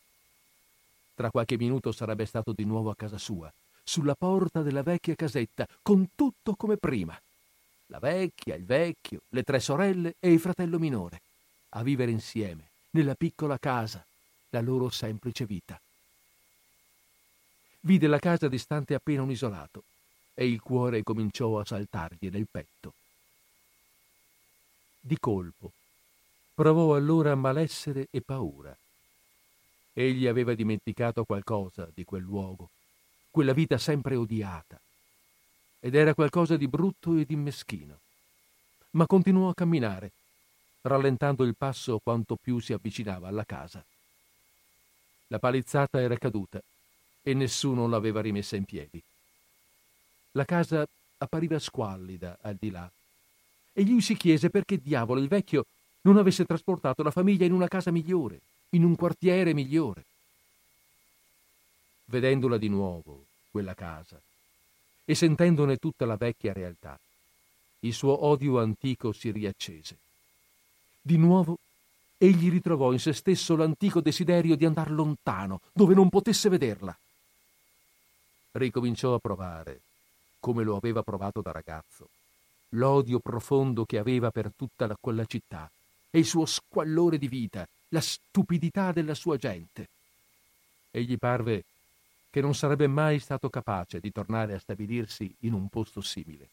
Tra 1.14 1.30
qualche 1.30 1.56
minuto 1.56 1.92
sarebbe 1.92 2.26
stato 2.26 2.52
di 2.52 2.66
nuovo 2.66 2.90
a 2.90 2.94
casa 2.94 3.16
sua, 3.16 3.50
sulla 3.82 4.14
porta 4.14 4.60
della 4.60 4.82
vecchia 4.82 5.14
casetta, 5.14 5.66
con 5.80 6.10
tutto 6.14 6.56
come 6.56 6.76
prima. 6.76 7.18
La 7.86 8.00
vecchia, 8.00 8.54
il 8.54 8.66
vecchio, 8.66 9.22
le 9.30 9.42
tre 9.44 9.60
sorelle 9.60 10.16
e 10.20 10.30
il 10.30 10.38
fratello 10.38 10.78
minore, 10.78 11.22
a 11.70 11.82
vivere 11.82 12.10
insieme, 12.10 12.68
nella 12.90 13.14
piccola 13.14 13.56
casa, 13.56 14.04
la 14.50 14.60
loro 14.60 14.90
semplice 14.90 15.46
vita. 15.46 15.80
Vide 17.80 18.06
la 18.08 18.18
casa 18.18 18.46
distante 18.46 18.92
appena 18.92 19.22
un 19.22 19.30
isolato 19.30 19.84
e 20.34 20.46
il 20.46 20.60
cuore 20.60 21.02
cominciò 21.02 21.58
a 21.58 21.64
saltargli 21.64 22.28
nel 22.28 22.46
petto 22.50 22.92
di 25.06 25.18
colpo. 25.18 25.70
Provò 26.54 26.96
allora 26.96 27.34
malessere 27.34 28.08
e 28.10 28.22
paura. 28.22 28.74
Egli 29.92 30.26
aveva 30.26 30.54
dimenticato 30.54 31.24
qualcosa 31.24 31.88
di 31.92 32.04
quel 32.04 32.22
luogo, 32.22 32.70
quella 33.30 33.52
vita 33.52 33.76
sempre 33.76 34.16
odiata. 34.16 34.80
Ed 35.80 35.94
era 35.94 36.14
qualcosa 36.14 36.56
di 36.56 36.66
brutto 36.66 37.18
e 37.18 37.26
di 37.26 37.36
meschino. 37.36 37.98
Ma 38.92 39.06
continuò 39.06 39.50
a 39.50 39.54
camminare, 39.54 40.10
rallentando 40.82 41.44
il 41.44 41.54
passo 41.54 42.00
quanto 42.02 42.36
più 42.36 42.58
si 42.58 42.72
avvicinava 42.72 43.28
alla 43.28 43.44
casa. 43.44 43.84
La 45.26 45.38
palizzata 45.38 46.00
era 46.00 46.16
caduta 46.16 46.62
e 47.22 47.34
nessuno 47.34 47.86
l'aveva 47.86 48.22
rimessa 48.22 48.56
in 48.56 48.64
piedi. 48.64 49.02
La 50.36 50.44
casa 50.44 50.86
appariva 51.18 51.58
squallida 51.58 52.38
al 52.40 52.56
di 52.58 52.70
là 52.70 52.90
e 53.72 53.82
lui 53.82 54.00
si 54.00 54.16
chiese 54.16 54.50
perché 54.50 54.80
diavolo 54.80 55.20
il 55.20 55.28
vecchio 55.28 55.66
non 56.02 56.16
avesse 56.16 56.44
trasportato 56.44 57.02
la 57.02 57.10
famiglia 57.10 57.44
in 57.44 57.52
una 57.52 57.68
casa 57.68 57.90
migliore, 57.90 58.40
in 58.70 58.84
un 58.84 58.94
quartiere 58.96 59.54
migliore. 59.54 60.04
Vedendola 62.06 62.58
di 62.58 62.68
nuovo, 62.68 63.24
quella 63.50 63.74
casa, 63.74 64.20
e 65.04 65.14
sentendone 65.14 65.76
tutta 65.76 66.04
la 66.04 66.16
vecchia 66.16 66.52
realtà, 66.52 66.98
il 67.80 67.92
suo 67.92 68.24
odio 68.24 68.58
antico 68.58 69.12
si 69.12 69.30
riaccese. 69.30 69.96
Di 71.00 71.16
nuovo 71.16 71.58
egli 72.18 72.50
ritrovò 72.50 72.92
in 72.92 72.98
se 72.98 73.12
stesso 73.12 73.56
l'antico 73.56 74.00
desiderio 74.00 74.56
di 74.56 74.64
andar 74.64 74.90
lontano, 74.90 75.60
dove 75.72 75.94
non 75.94 76.08
potesse 76.08 76.48
vederla. 76.48 76.96
Ricominciò 78.52 79.14
a 79.14 79.18
provare, 79.18 79.80
come 80.44 80.62
lo 80.62 80.76
aveva 80.76 81.02
provato 81.02 81.40
da 81.40 81.52
ragazzo, 81.52 82.10
l'odio 82.72 83.18
profondo 83.18 83.86
che 83.86 83.96
aveva 83.96 84.30
per 84.30 84.52
tutta 84.54 84.86
la, 84.86 84.94
quella 85.00 85.24
città 85.24 85.70
e 86.10 86.18
il 86.18 86.26
suo 86.26 86.44
squallore 86.44 87.16
di 87.16 87.28
vita, 87.28 87.66
la 87.88 88.02
stupidità 88.02 88.92
della 88.92 89.14
sua 89.14 89.38
gente. 89.38 89.88
E 90.90 91.02
gli 91.04 91.16
parve 91.16 91.64
che 92.28 92.42
non 92.42 92.54
sarebbe 92.54 92.86
mai 92.88 93.20
stato 93.20 93.48
capace 93.48 94.00
di 94.00 94.12
tornare 94.12 94.52
a 94.52 94.58
stabilirsi 94.58 95.34
in 95.40 95.54
un 95.54 95.68
posto 95.68 96.02
simile. 96.02 96.46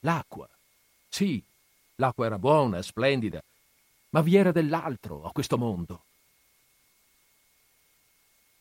L'acqua. 0.00 0.48
Sì, 1.08 1.40
l'acqua 1.94 2.26
era 2.26 2.40
buona, 2.40 2.82
splendida, 2.82 3.40
ma 4.10 4.20
vi 4.20 4.34
era 4.34 4.50
dell'altro 4.50 5.22
a 5.24 5.30
questo 5.30 5.56
mondo. 5.56 6.02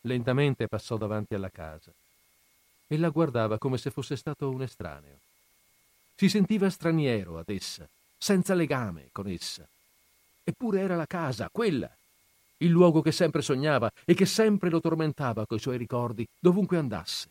Lentamente 0.02 0.68
passò 0.68 0.98
davanti 0.98 1.34
alla 1.34 1.50
casa 1.50 1.92
e 2.94 2.98
la 3.00 3.10
guardava 3.10 3.58
come 3.58 3.80
se 3.80 3.90
fosse 3.90 4.16
stato 4.16 4.48
un 4.52 4.62
estraneo. 4.62 5.18
Si 6.16 6.30
sentiva 6.30 6.70
straniero 6.70 7.40
ad 7.40 7.50
essa, 7.50 7.90
senza 8.16 8.54
legame 8.54 9.10
con 9.12 9.28
essa. 9.28 9.68
Eppure 10.44 10.82
era 10.82 10.96
la 10.96 11.08
casa, 11.08 11.50
quella, 11.52 11.90
il 12.58 12.70
luogo 12.70 13.02
che 13.02 13.12
sempre 13.12 13.42
sognava 13.42 13.92
e 14.06 14.14
che 14.14 14.28
sempre 14.28 14.70
lo 14.70 14.80
tormentava 14.80 15.48
coi 15.48 15.58
suoi 15.58 15.78
ricordi, 15.78 16.28
dovunque 16.38 16.78
andasse. 16.78 17.30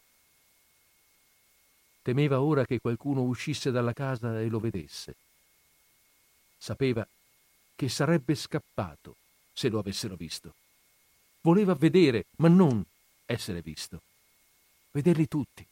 Temeva 2.03 2.41
ora 2.41 2.67
che 2.67 2.81
qualcuno 2.81 3.23
uscisse 3.23 3.71
dalla 3.71 3.93
casa 3.93 4.41
e 4.41 4.49
lo 4.49 4.59
vedesse. 4.59 5.15
Sapeva 6.59 7.07
che 7.77 7.89
sarebbe 7.89 8.35
scappato 8.35 9.15
se 9.53 9.69
lo 9.69 9.79
avessero 9.79 10.17
visto. 10.17 10.55
Voleva 11.43 11.75
vedere, 11.75 12.25
ma 12.39 12.49
non 12.49 12.85
essere 13.27 13.61
visto. 13.61 14.01
Vederli 14.93 15.27
tutti, 15.27 15.67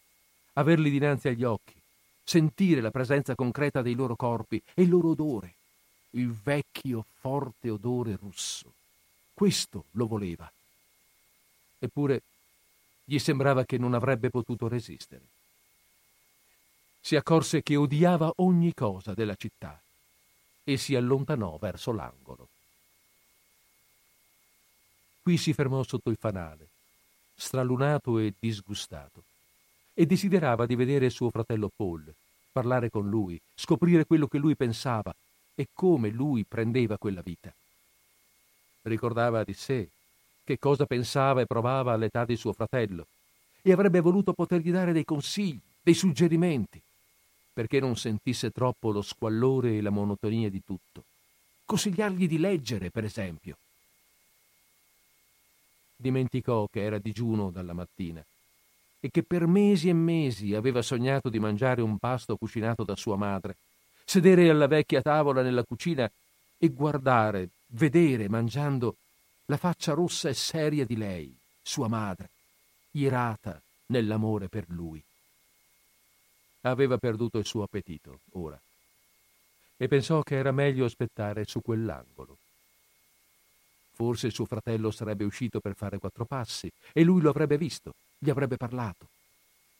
averli 0.54 0.90
dinanzi 0.90 1.28
agli 1.28 1.44
occhi, 1.44 1.74
sentire 2.24 2.80
la 2.80 2.90
presenza 2.90 3.34
concreta 3.34 3.82
dei 3.82 3.94
loro 3.94 4.16
corpi 4.16 4.60
e 4.74 4.82
il 4.82 4.88
loro 4.88 5.10
odore, 5.10 5.54
il 6.10 6.32
vecchio 6.32 7.04
forte 7.20 7.70
odore 7.70 8.16
russo. 8.20 8.72
Questo 9.32 9.84
lo 9.92 10.06
voleva. 10.06 10.50
Eppure 11.78 12.22
gli 13.04 13.18
sembrava 13.18 13.64
che 13.64 13.78
non 13.78 13.94
avrebbe 13.94 14.30
potuto 14.30 14.68
resistere 14.68 15.38
si 17.00 17.16
accorse 17.16 17.62
che 17.62 17.76
odiava 17.76 18.30
ogni 18.36 18.74
cosa 18.74 19.14
della 19.14 19.34
città 19.34 19.80
e 20.62 20.76
si 20.76 20.94
allontanò 20.94 21.56
verso 21.56 21.92
l'angolo. 21.92 22.48
Qui 25.22 25.36
si 25.36 25.52
fermò 25.52 25.82
sotto 25.82 26.10
il 26.10 26.16
fanale, 26.18 26.68
stralunato 27.40 28.18
e 28.18 28.34
disgustato, 28.38 29.22
e 29.94 30.04
desiderava 30.04 30.66
di 30.66 30.76
vedere 30.76 31.08
suo 31.08 31.30
fratello 31.30 31.70
Paul, 31.74 32.12
parlare 32.52 32.90
con 32.90 33.08
lui, 33.08 33.40
scoprire 33.54 34.04
quello 34.04 34.26
che 34.26 34.38
lui 34.38 34.54
pensava 34.54 35.14
e 35.54 35.68
come 35.72 36.10
lui 36.10 36.44
prendeva 36.44 36.98
quella 36.98 37.22
vita. 37.22 37.52
Ricordava 38.82 39.42
di 39.42 39.54
sé 39.54 39.88
che 40.44 40.58
cosa 40.58 40.84
pensava 40.84 41.40
e 41.40 41.46
provava 41.46 41.92
all'età 41.92 42.24
di 42.24 42.36
suo 42.36 42.52
fratello 42.52 43.06
e 43.62 43.72
avrebbe 43.72 44.00
voluto 44.00 44.32
potergli 44.32 44.70
dare 44.70 44.92
dei 44.92 45.04
consigli, 45.04 45.60
dei 45.82 45.94
suggerimenti 45.94 46.80
perché 47.52 47.80
non 47.80 47.96
sentisse 47.96 48.50
troppo 48.50 48.90
lo 48.90 49.02
squallore 49.02 49.76
e 49.76 49.80
la 49.80 49.90
monotonia 49.90 50.48
di 50.48 50.62
tutto. 50.64 51.04
Consigliargli 51.64 52.26
di 52.26 52.38
leggere, 52.38 52.90
per 52.90 53.04
esempio. 53.04 53.56
Dimenticò 56.00 56.66
che 56.72 56.82
era 56.82 56.96
digiuno 56.96 57.50
dalla 57.50 57.74
mattina 57.74 58.24
e 59.00 59.10
che 59.10 59.22
per 59.22 59.46
mesi 59.46 59.90
e 59.90 59.92
mesi 59.92 60.54
aveva 60.54 60.80
sognato 60.80 61.28
di 61.28 61.38
mangiare 61.38 61.82
un 61.82 61.98
pasto 61.98 62.36
cucinato 62.36 62.84
da 62.84 62.96
sua 62.96 63.16
madre, 63.16 63.56
sedere 64.04 64.48
alla 64.48 64.66
vecchia 64.66 65.02
tavola 65.02 65.42
nella 65.42 65.62
cucina 65.62 66.10
e 66.56 66.68
guardare, 66.70 67.50
vedere, 67.66 68.30
mangiando, 68.30 68.96
la 69.44 69.58
faccia 69.58 69.92
rossa 69.92 70.30
e 70.30 70.34
seria 70.34 70.86
di 70.86 70.96
lei, 70.96 71.36
sua 71.60 71.88
madre, 71.88 72.30
irata 72.92 73.60
nell'amore 73.86 74.48
per 74.48 74.64
lui. 74.68 75.02
Aveva 76.62 76.96
perduto 76.96 77.36
il 77.36 77.44
suo 77.44 77.62
appetito, 77.62 78.20
ora, 78.32 78.58
e 79.76 79.88
pensò 79.88 80.22
che 80.22 80.36
era 80.36 80.50
meglio 80.50 80.86
aspettare 80.86 81.44
su 81.44 81.60
quell'angolo. 81.60 82.38
Forse 84.00 84.30
suo 84.30 84.46
fratello 84.46 84.90
sarebbe 84.90 85.24
uscito 85.24 85.60
per 85.60 85.74
fare 85.74 85.98
quattro 85.98 86.24
passi 86.24 86.72
e 86.94 87.02
lui 87.02 87.20
lo 87.20 87.28
avrebbe 87.28 87.58
visto, 87.58 87.92
gli 88.16 88.30
avrebbe 88.30 88.56
parlato. 88.56 89.06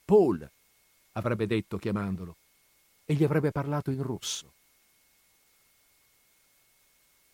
Paul, 0.05 0.47
avrebbe 1.13 1.47
detto 1.47 1.79
chiamandolo, 1.79 2.35
e 3.03 3.15
gli 3.15 3.23
avrebbe 3.23 3.49
parlato 3.49 3.89
in 3.89 4.03
rosso. 4.03 4.51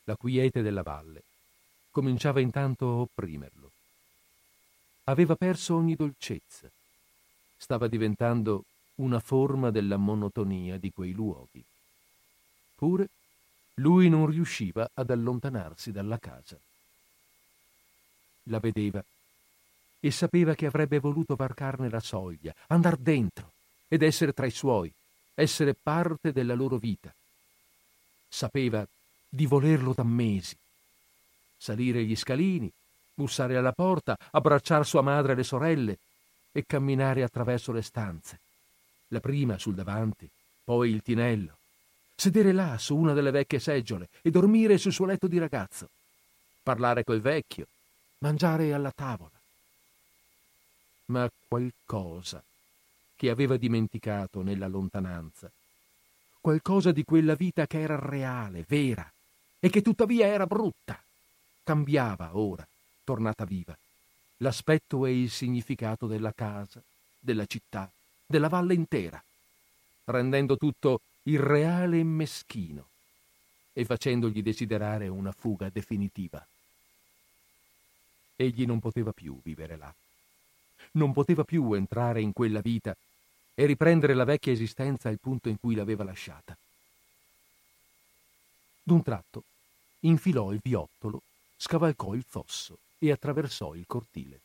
La 0.06 0.15
quiete 0.15 0.62
della 0.62 0.82
valle 0.82 1.23
cominciava 1.91 2.39
intanto 2.39 2.88
a 2.88 2.93
opprimerlo. 3.02 3.69
Aveva 5.04 5.36
perso 5.36 5.76
ogni 5.76 5.95
dolcezza. 5.95 6.71
Stava 7.58 7.89
diventando 7.89 8.63
una 8.95 9.19
forma 9.19 9.71
della 9.71 9.97
monotonia 9.97 10.78
di 10.78 10.93
quei 10.93 11.12
luoghi. 11.12 11.62
Pure 12.76 13.10
lui 13.73 14.08
non 14.08 14.28
riusciva 14.28 14.89
ad 14.93 15.10
allontanarsi 15.10 15.91
dalla 15.91 16.17
casa. 16.17 16.58
La 18.50 18.60
vedeva 18.60 19.04
e 20.00 20.12
sapeva 20.12 20.54
che 20.54 20.66
avrebbe 20.66 21.00
voluto 21.00 21.36
varcarne 21.36 21.90
la 21.90 22.00
soglia, 22.00 22.54
andar 22.68 22.98
dentro 22.98 23.52
ed 23.88 24.04
essere 24.04 24.34
tra 24.34 24.46
i 24.46 24.52
suoi, 24.52 24.92
essere 25.34 25.74
parte 25.74 26.32
della 26.32 26.54
loro 26.54 26.78
vita. 26.78 27.14
Sapeva 28.28 28.88
di 29.28 29.46
volerlo 29.46 29.94
da 29.94 30.04
mesi. 30.04 30.56
Salire 31.58 32.04
gli 32.04 32.16
scalini, 32.16 32.72
bussare 33.14 33.58
alla 33.58 33.72
porta, 33.72 34.18
abbracciare 34.32 34.84
sua 34.84 35.02
madre 35.02 35.34
e 35.34 35.36
le 35.36 35.44
sorelle 35.44 35.98
e 36.52 36.64
camminare 36.66 37.24
attraverso 37.24 37.72
le 37.72 37.82
stanze 37.82 38.40
la 39.10 39.20
prima 39.20 39.58
sul 39.58 39.76
davanti, 39.76 40.30
poi 40.64 40.92
il 40.92 41.02
tinello, 41.02 41.58
sedere 42.16 42.52
là 42.52 42.78
su 42.78 42.96
una 42.96 43.14
delle 43.14 43.32
vecchie 43.32 43.60
seggiole 43.60 44.10
e 44.22 44.32
dormire 44.32 44.78
sul 44.78 44.92
suo 44.92 45.06
letto 45.06 45.28
di 45.28 45.38
ragazzo, 45.38 45.90
parlare 46.64 47.04
col 47.04 47.22
vecchio, 47.22 47.68
mangiare 48.20 48.74
alla 48.74 48.92
tavola. 48.92 49.32
Ma 51.06 51.30
qualcosa 51.48 52.44
che 53.16 53.30
aveva 53.30 53.58
dimenticato 53.58 54.42
nella 54.42 54.68
lontananza, 54.68 55.52
qualcosa 56.40 56.92
di 56.92 57.04
quella 57.04 57.36
vita 57.36 57.66
che 57.66 57.80
era 57.80 57.98
reale, 57.98 58.66
vera, 58.68 59.12
e 59.60 59.70
che 59.70 59.82
tuttavia 59.82 60.28
era 60.28 60.46
brutta, 60.46 61.02
cambiava 61.64 62.38
ora, 62.38 62.68
tornata 63.04 63.46
viva, 63.46 63.76
l'aspetto 64.38 65.06
e 65.06 65.20
il 65.20 65.32
significato 65.32 66.06
della 66.06 66.32
casa, 66.34 66.82
della 67.20 67.46
città, 67.46 67.90
della 68.26 68.50
valle 68.50 68.76
intera, 68.76 69.22
rendendo 70.06 70.58
tutto 70.58 71.02
irreale 71.24 72.00
e 72.00 72.04
meschino 72.04 72.88
e 73.74 73.84
facendogli 73.86 74.42
desiderare 74.42 75.08
una 75.08 75.32
fuga 75.32 75.70
definitiva. 75.70 76.46
Egli 78.38 78.65
non 78.65 78.80
poteva 78.80 79.12
più 79.12 79.41
vivere 79.43 79.76
là. 79.76 79.93
Non 80.91 81.12
poteva 81.12 81.43
più 81.43 81.73
entrare 81.73 82.21
in 82.21 82.34
quella 82.34 82.62
vita 82.62 82.95
e 83.56 83.65
riprendere 83.65 84.13
la 84.13 84.23
vecchia 84.23 84.52
esistenza 84.52 85.10
al 85.10 85.19
punto 85.19 85.50
in 85.50 85.60
cui 85.60 85.73
l'aveva 85.73 86.04
lasciata. 86.04 86.56
D'un 88.84 89.02
tratto 89.02 89.43
infilò 90.02 90.54
il 90.54 90.60
viottolo, 90.63 91.23
scavalcò 91.58 92.13
il 92.13 92.23
fosso 92.23 92.78
e 93.00 93.12
attraversò 93.12 93.73
il 93.73 93.86
cortile. 93.88 94.39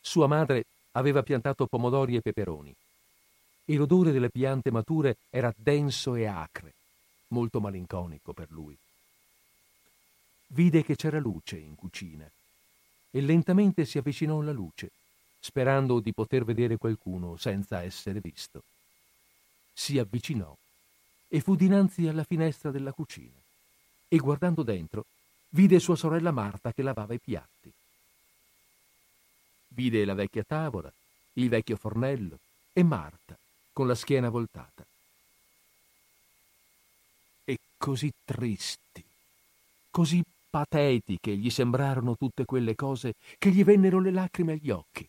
Sua 0.00 0.26
madre 0.26 0.66
aveva 0.92 1.22
piantato 1.22 1.66
pomodori 1.66 2.16
e 2.16 2.20
peperoni 2.20 2.74
e 3.64 3.76
l'odore 3.76 4.12
delle 4.12 4.28
piante 4.28 4.70
mature 4.70 5.16
era 5.30 5.52
denso 5.56 6.14
e 6.14 6.26
acre, 6.26 6.74
molto 7.28 7.60
malinconico 7.60 8.34
per 8.34 8.50
lui. 8.50 8.76
Vide 10.54 10.84
che 10.84 10.96
c'era 10.96 11.18
luce 11.18 11.56
in 11.56 11.74
cucina 11.74 12.30
e 13.10 13.20
lentamente 13.22 13.86
si 13.86 13.96
avvicinò 13.96 14.40
alla 14.40 14.52
luce, 14.52 14.90
sperando 15.40 15.98
di 15.98 16.12
poter 16.12 16.44
vedere 16.44 16.76
qualcuno 16.76 17.38
senza 17.38 17.82
essere 17.82 18.20
visto. 18.20 18.62
Si 19.72 19.98
avvicinò 19.98 20.54
e 21.28 21.40
fu 21.40 21.56
dinanzi 21.56 22.06
alla 22.06 22.24
finestra 22.24 22.70
della 22.70 22.92
cucina 22.92 23.40
e 24.08 24.16
guardando 24.18 24.62
dentro 24.62 25.06
vide 25.48 25.78
sua 25.78 25.96
sorella 25.96 26.32
Marta 26.32 26.70
che 26.72 26.82
lavava 26.82 27.14
i 27.14 27.18
piatti. 27.18 27.72
Vide 29.68 30.04
la 30.04 30.12
vecchia 30.12 30.44
tavola, 30.44 30.92
il 31.34 31.48
vecchio 31.48 31.76
fornello 31.76 32.38
e 32.74 32.82
Marta 32.82 33.38
con 33.72 33.86
la 33.86 33.94
schiena 33.94 34.28
voltata. 34.28 34.84
E 37.44 37.58
così 37.78 38.12
tristi, 38.26 39.02
così 39.90 40.22
patetiche 40.52 41.34
gli 41.34 41.48
sembrarono 41.48 42.14
tutte 42.14 42.44
quelle 42.44 42.74
cose 42.74 43.14
che 43.38 43.48
gli 43.50 43.64
vennero 43.64 44.00
le 44.00 44.10
lacrime 44.10 44.52
agli 44.52 44.68
occhi 44.68 45.08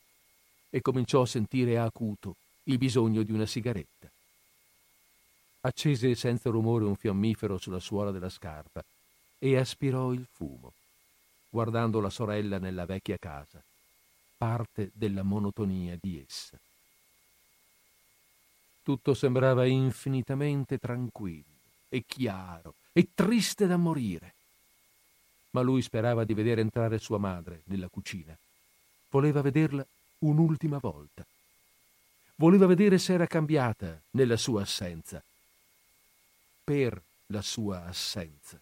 e 0.70 0.82
cominciò 0.82 1.24
a 1.24 1.26
sentire 1.26 1.78
acuto 1.78 2.38
il 2.64 2.78
bisogno 2.78 3.24
di 3.24 3.34
una 3.34 3.46
sigaretta. 3.46 4.10
accese 5.66 6.16
senza 6.16 6.50
rumore 6.50 6.86
un 6.86 6.96
fiammifero 6.96 7.58
sulla 7.58 7.80
suola 7.80 8.12
della 8.12 8.30
scarpa 8.30 8.82
e 9.38 9.58
aspirò 9.58 10.14
il 10.14 10.26
fumo, 10.32 10.72
guardando 11.50 12.00
la 12.00 12.10
sorella 12.10 12.58
nella 12.58 12.86
vecchia 12.86 13.18
casa, 13.18 13.62
parte 14.38 14.92
della 14.94 15.24
monotonia 15.24 15.98
di 16.00 16.24
essa. 16.26 16.58
Tutto 18.82 19.14
sembrava 19.14 19.66
infinitamente 19.66 20.78
tranquillo 20.78 21.60
e 21.90 22.04
chiaro 22.08 22.76
e 22.94 23.10
triste 23.14 23.68
da 23.68 23.76
morire. 23.76 24.36
Ma 25.54 25.62
lui 25.62 25.82
sperava 25.82 26.24
di 26.24 26.34
vedere 26.34 26.62
entrare 26.62 27.00
sua 27.00 27.18
madre 27.18 27.62
nella 27.66 27.88
cucina. 27.88 28.36
Voleva 29.10 29.42
vederla 29.42 29.86
un'ultima 30.20 30.80
volta. 30.80 31.26
Voleva 32.36 32.66
vedere 32.66 32.98
se 32.98 33.14
era 33.14 33.28
cambiata 33.28 34.00
nella 34.12 34.38
sua 34.38 34.64
assenza. 34.64 35.22
Per 36.64 37.02
la 37.28 37.42
sua 37.42 37.86
assenza. 37.86 38.60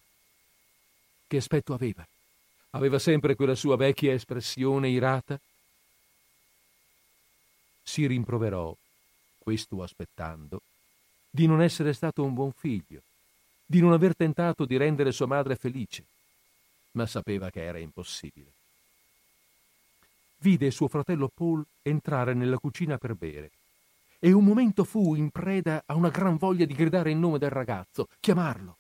Che 1.28 1.38
aspetto 1.38 1.74
aveva? 1.74 2.06
Aveva 2.72 3.00
sempre 3.00 3.36
quella 3.36 3.56
sua 3.56 3.78
vecchia 3.78 4.14
espressione 4.14 4.90
irata? 4.90 5.40
Si 7.84 8.06
rimproverò 8.06 8.76
questo 9.38 9.82
aspettando, 9.82 10.62
di 11.30 11.48
non 11.48 11.62
essere 11.62 11.94
stato 11.94 12.24
un 12.24 12.34
buon 12.34 12.52
figlio, 12.52 13.02
di 13.66 13.80
non 13.80 13.94
aver 13.94 14.16
tentato 14.16 14.66
di 14.66 14.78
rendere 14.78 15.12
sua 15.12 15.26
madre 15.26 15.56
felice, 15.56 16.04
ma 16.92 17.06
sapeva 17.06 17.50
che 17.50 17.64
era 17.64 17.78
impossibile. 17.78 18.52
Vide 20.38 20.72
suo 20.72 20.88
fratello 20.88 21.30
Paul 21.34 21.64
entrare 21.82 22.34
nella 22.34 22.58
cucina 22.58 22.98
per 22.98 23.14
bere 23.14 23.52
e 24.20 24.32
un 24.32 24.44
momento 24.44 24.84
fu 24.84 25.16
in 25.16 25.30
preda 25.30 25.84
a 25.86 25.96
una 25.96 26.10
gran 26.10 26.38
voglia 26.38 26.66
di 26.66 26.74
gridare 26.74 27.12
il 27.12 27.18
nome 27.18 27.38
del 27.38 27.50
ragazzo, 27.50 28.08
chiamarlo. 28.20 28.78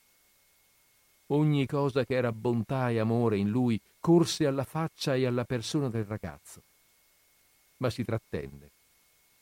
Ogni 1.27 1.65
cosa 1.65 2.03
che 2.03 2.15
era 2.15 2.31
bontà 2.31 2.89
e 2.89 2.99
amore 2.99 3.37
in 3.37 3.49
lui 3.49 3.79
corse 3.99 4.45
alla 4.45 4.65
faccia 4.65 5.15
e 5.15 5.25
alla 5.25 5.45
persona 5.45 5.87
del 5.89 6.03
ragazzo, 6.03 6.61
ma 7.77 7.89
si 7.89 8.03
trattenne 8.03 8.69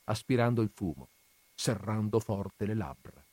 aspirando 0.10 0.62
il 0.62 0.72
fumo, 0.74 1.08
serrando 1.56 2.20
forte 2.20 2.66
le 2.66 2.76
labbra. 2.76 3.24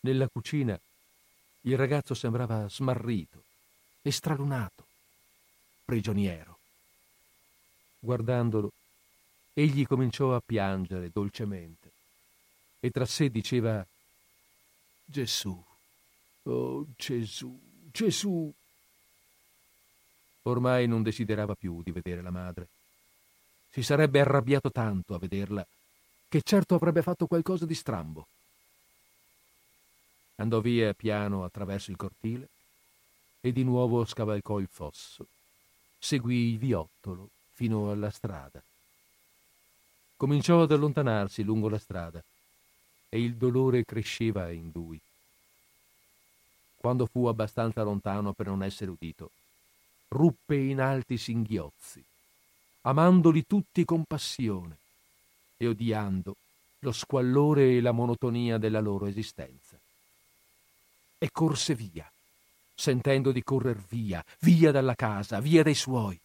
Nella 0.00 0.28
cucina 0.28 0.78
il 1.62 1.76
ragazzo 1.76 2.14
sembrava 2.14 2.68
smarrito 2.68 3.44
e 4.02 4.10
stralunato, 4.10 4.86
prigioniero. 5.84 6.58
Guardandolo, 7.98 8.72
egli 9.52 9.86
cominciò 9.86 10.34
a 10.34 10.42
piangere 10.44 11.10
dolcemente 11.12 11.90
e 12.80 12.90
tra 12.90 13.04
sé 13.04 13.30
diceva 13.30 13.86
Gesù, 15.04 15.62
oh 16.44 16.86
Gesù, 16.96 17.60
Gesù. 17.90 18.52
Ormai 20.42 20.86
non 20.86 21.02
desiderava 21.02 21.54
più 21.54 21.82
di 21.82 21.90
vedere 21.90 22.22
la 22.22 22.30
madre 22.30 22.68
si 23.70 23.82
sarebbe 23.82 24.20
arrabbiato 24.20 24.70
tanto 24.70 25.14
a 25.14 25.18
vederla 25.18 25.64
che 26.28 26.42
certo 26.42 26.74
avrebbe 26.74 27.02
fatto 27.02 27.26
qualcosa 27.26 27.66
di 27.66 27.74
strambo. 27.74 28.26
Andò 30.40 30.60
via 30.60 30.94
piano 30.94 31.44
attraverso 31.44 31.90
il 31.90 31.96
cortile 31.96 32.48
e 33.40 33.52
di 33.52 33.62
nuovo 33.62 34.04
scavalcò 34.04 34.58
il 34.58 34.68
fosso. 34.70 35.26
Seguì 35.98 36.52
il 36.52 36.58
viottolo 36.58 37.28
fino 37.52 37.90
alla 37.90 38.10
strada. 38.10 38.62
Cominciò 40.16 40.62
ad 40.62 40.72
allontanarsi 40.72 41.42
lungo 41.42 41.68
la 41.68 41.78
strada 41.78 42.22
e 43.08 43.22
il 43.22 43.34
dolore 43.34 43.84
cresceva 43.84 44.50
in 44.50 44.70
lui. 44.72 44.98
Quando 46.76 47.06
fu 47.06 47.26
abbastanza 47.26 47.82
lontano 47.82 48.32
per 48.32 48.46
non 48.46 48.62
essere 48.62 48.90
udito, 48.90 49.30
ruppe 50.08 50.56
in 50.56 50.80
alti 50.80 51.18
singhiozzi 51.18 52.02
amandoli 52.82 53.46
tutti 53.46 53.84
con 53.84 54.04
passione 54.04 54.78
e 55.58 55.66
odiando 55.66 56.36
lo 56.78 56.92
squallore 56.92 57.76
e 57.76 57.80
la 57.82 57.92
monotonia 57.92 58.56
della 58.56 58.80
loro 58.80 59.04
esistenza. 59.04 59.69
E 61.22 61.30
corse 61.30 61.74
via, 61.74 62.10
sentendo 62.74 63.30
di 63.30 63.42
correr 63.42 63.76
via, 63.90 64.24
via 64.38 64.72
dalla 64.72 64.94
casa, 64.94 65.38
via 65.38 65.62
dai 65.62 65.74
suoi, 65.74 66.18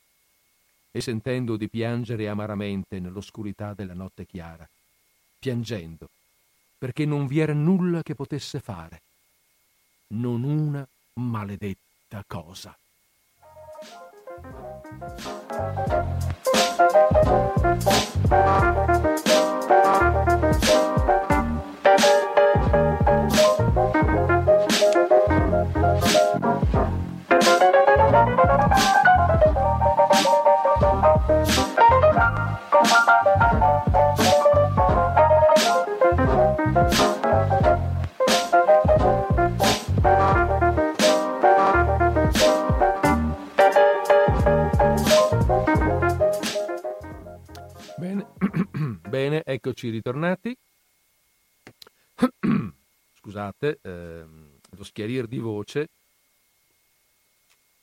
e 0.90 1.02
sentendo 1.02 1.58
di 1.58 1.68
piangere 1.68 2.30
amaramente 2.30 3.02
nell'oscurità 3.02 3.74
della 3.74 3.94
notte 3.94 4.26
chiara, 4.26 4.66
piangendo, 5.38 6.08
perché 6.78 7.06
non 7.06 7.28
vi 7.28 7.40
era 7.40 7.52
nulla 7.52 8.04
che 8.04 8.16
potesse 8.16 8.62
fare, 8.62 9.02
non 10.08 10.44
una 10.44 10.88
maledetta 11.16 12.24
cosa. 12.26 12.74
Bene, 49.10 49.44
eccoci 49.44 49.90
ritornati. 49.90 50.56
Scusate, 53.14 53.80
ehm, 53.82 54.60
lo 54.72 54.84
schiarir 54.84 55.28
di 55.28 55.40
voce. 55.40 55.88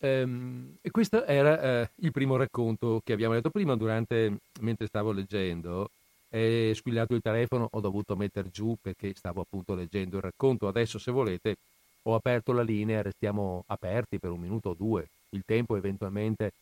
Ehm, 0.05 0.79
e 0.81 0.91
questo 0.91 1.25
era 1.25 1.83
eh, 1.83 1.91
il 1.97 2.11
primo 2.11 2.37
racconto 2.37 3.01
che 3.05 3.13
abbiamo 3.13 3.35
letto 3.35 3.51
prima, 3.51 3.77
durante, 3.77 4.39
mentre 4.61 4.87
stavo 4.87 5.13
leggendo. 5.13 5.91
È 6.29 6.73
squillato 6.75 7.15
il 7.15 7.21
telefono, 7.23 7.69
ho 7.71 7.81
dovuto 7.81 8.17
mettere 8.17 8.51
giù 8.51 8.77
perché 8.81 9.15
stavo 9.15 9.43
appunto 9.43 9.75
leggendo 9.75 10.17
il 10.17 10.23
racconto. 10.23 10.67
Adesso, 10.67 10.99
se 10.99 11.13
volete, 11.13 11.57
ho 12.05 12.15
aperto 12.15 12.53
la 12.53 12.63
linea, 12.63 13.03
restiamo 13.03 13.65
aperti 13.67 14.19
per 14.19 14.31
un 14.31 14.41
minuto 14.41 14.71
o 14.71 14.75
due. 14.75 15.07
Il 15.31 15.43
tempo 15.47 15.77
eventualmente 15.77 16.53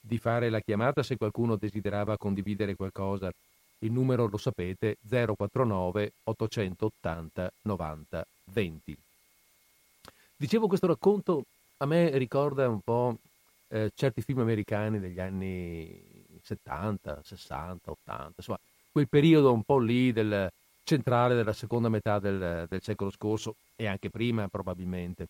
di 0.00 0.18
fare 0.18 0.50
la 0.50 0.60
chiamata 0.60 1.02
se 1.02 1.16
qualcuno 1.16 1.56
desiderava 1.56 2.18
condividere 2.18 2.74
qualcosa 2.74 3.32
il 3.78 3.92
numero 3.92 4.28
lo 4.28 4.38
sapete 4.38 4.96
049 5.06 6.12
880 6.24 7.52
90 7.62 8.26
20. 8.52 8.96
Dicevo 10.36 10.66
questo 10.66 10.86
racconto 10.86 11.44
a 11.84 11.86
me 11.86 12.16
ricorda 12.16 12.66
un 12.66 12.80
po' 12.80 13.18
eh, 13.68 13.92
certi 13.94 14.22
film 14.22 14.40
americani 14.40 14.98
degli 14.98 15.20
anni 15.20 16.02
70, 16.42 17.20
60, 17.22 17.90
80, 17.90 18.32
insomma 18.36 18.58
quel 18.90 19.08
periodo 19.08 19.52
un 19.52 19.62
po' 19.62 19.78
lì 19.78 20.12
del 20.12 20.50
centrale 20.82 21.34
della 21.34 21.52
seconda 21.52 21.88
metà 21.88 22.18
del, 22.18 22.66
del 22.68 22.82
secolo 22.82 23.10
scorso 23.10 23.56
e 23.76 23.86
anche 23.86 24.08
prima 24.08 24.48
probabilmente, 24.48 25.28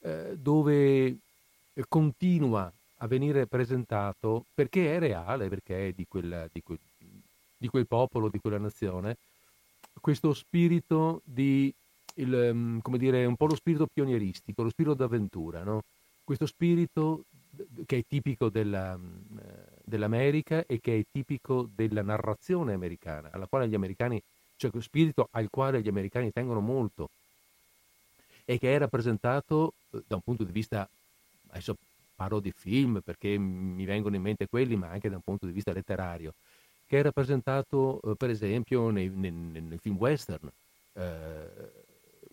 eh, 0.00 0.36
dove 0.38 1.16
continua 1.88 2.70
a 2.98 3.06
venire 3.06 3.46
presentato 3.46 4.44
perché 4.54 4.94
è 4.94 4.98
reale, 4.98 5.48
perché 5.48 5.88
è 5.88 5.92
di, 5.92 6.06
quella, 6.08 6.48
di, 6.50 6.62
quel, 6.62 6.78
di 7.56 7.68
quel 7.68 7.86
popolo, 7.86 8.28
di 8.28 8.38
quella 8.38 8.58
nazione, 8.58 9.16
questo 10.00 10.32
spirito 10.32 11.20
di, 11.24 11.72
il, 12.14 12.34
ehm, 12.34 12.80
come 12.80 12.98
dire, 12.98 13.24
un 13.24 13.36
po' 13.36 13.46
lo 13.46 13.54
spirito 13.54 13.86
pionieristico, 13.92 14.62
lo 14.62 14.70
spirito 14.70 14.94
d'avventura, 14.94 15.62
no? 15.62 15.82
questo 16.24 16.46
spirito 16.46 17.24
che 17.86 17.98
è 17.98 18.04
tipico 18.08 18.48
della, 18.48 18.94
eh, 18.94 19.74
dell'America 19.84 20.64
e 20.66 20.80
che 20.80 20.98
è 20.98 21.04
tipico 21.10 21.68
della 21.72 22.02
narrazione 22.02 22.72
americana, 22.72 23.28
alla 23.30 23.46
quale 23.46 23.68
gli 23.68 23.74
americani, 23.74 24.20
cioè 24.56 24.70
questo 24.70 24.88
spirito 24.88 25.28
al 25.32 25.48
quale 25.50 25.80
gli 25.82 25.88
americani 25.88 26.32
tengono 26.32 26.60
molto 26.60 27.10
e 28.44 28.58
che 28.58 28.74
è 28.74 28.78
rappresentato 28.78 29.74
eh, 29.90 30.02
da 30.06 30.16
un 30.16 30.22
punto 30.22 30.44
di 30.44 30.52
vista, 30.52 30.88
adesso 31.48 31.76
parlo 32.16 32.40
di 32.40 32.52
film 32.52 33.00
perché 33.04 33.36
mi 33.36 33.84
vengono 33.84 34.16
in 34.16 34.22
mente 34.22 34.48
quelli, 34.48 34.76
ma 34.76 34.88
anche 34.88 35.08
da 35.08 35.16
un 35.16 35.22
punto 35.22 35.46
di 35.46 35.52
vista 35.52 35.72
letterario, 35.72 36.32
che 36.86 36.98
è 36.98 37.02
rappresentato 37.02 38.00
eh, 38.02 38.14
per 38.16 38.30
esempio 38.30 38.90
nei, 38.90 39.08
nei, 39.08 39.30
nei 39.30 39.78
film 39.78 39.96
western. 39.96 40.50
Eh, 40.96 41.82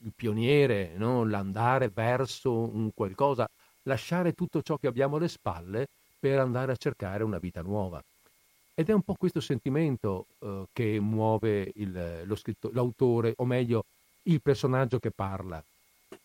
il 0.03 0.11
pioniere, 0.15 0.93
no? 0.95 1.25
l'andare 1.25 1.89
verso 1.93 2.51
un 2.51 2.91
qualcosa, 2.93 3.49
lasciare 3.83 4.33
tutto 4.33 4.61
ciò 4.61 4.77
che 4.77 4.87
abbiamo 4.87 5.17
alle 5.17 5.27
spalle 5.27 5.87
per 6.19 6.39
andare 6.39 6.71
a 6.71 6.75
cercare 6.75 7.23
una 7.23 7.39
vita 7.39 7.61
nuova. 7.61 8.01
Ed 8.73 8.89
è 8.89 8.93
un 8.93 9.01
po' 9.01 9.15
questo 9.15 9.41
sentimento 9.41 10.25
uh, 10.39 10.65
che 10.71 10.99
muove 10.99 11.71
il, 11.75 12.25
scritto, 12.35 12.69
l'autore, 12.73 13.33
o 13.37 13.45
meglio, 13.45 13.85
il 14.23 14.41
personaggio 14.41 14.99
che 14.99 15.11
parla, 15.11 15.61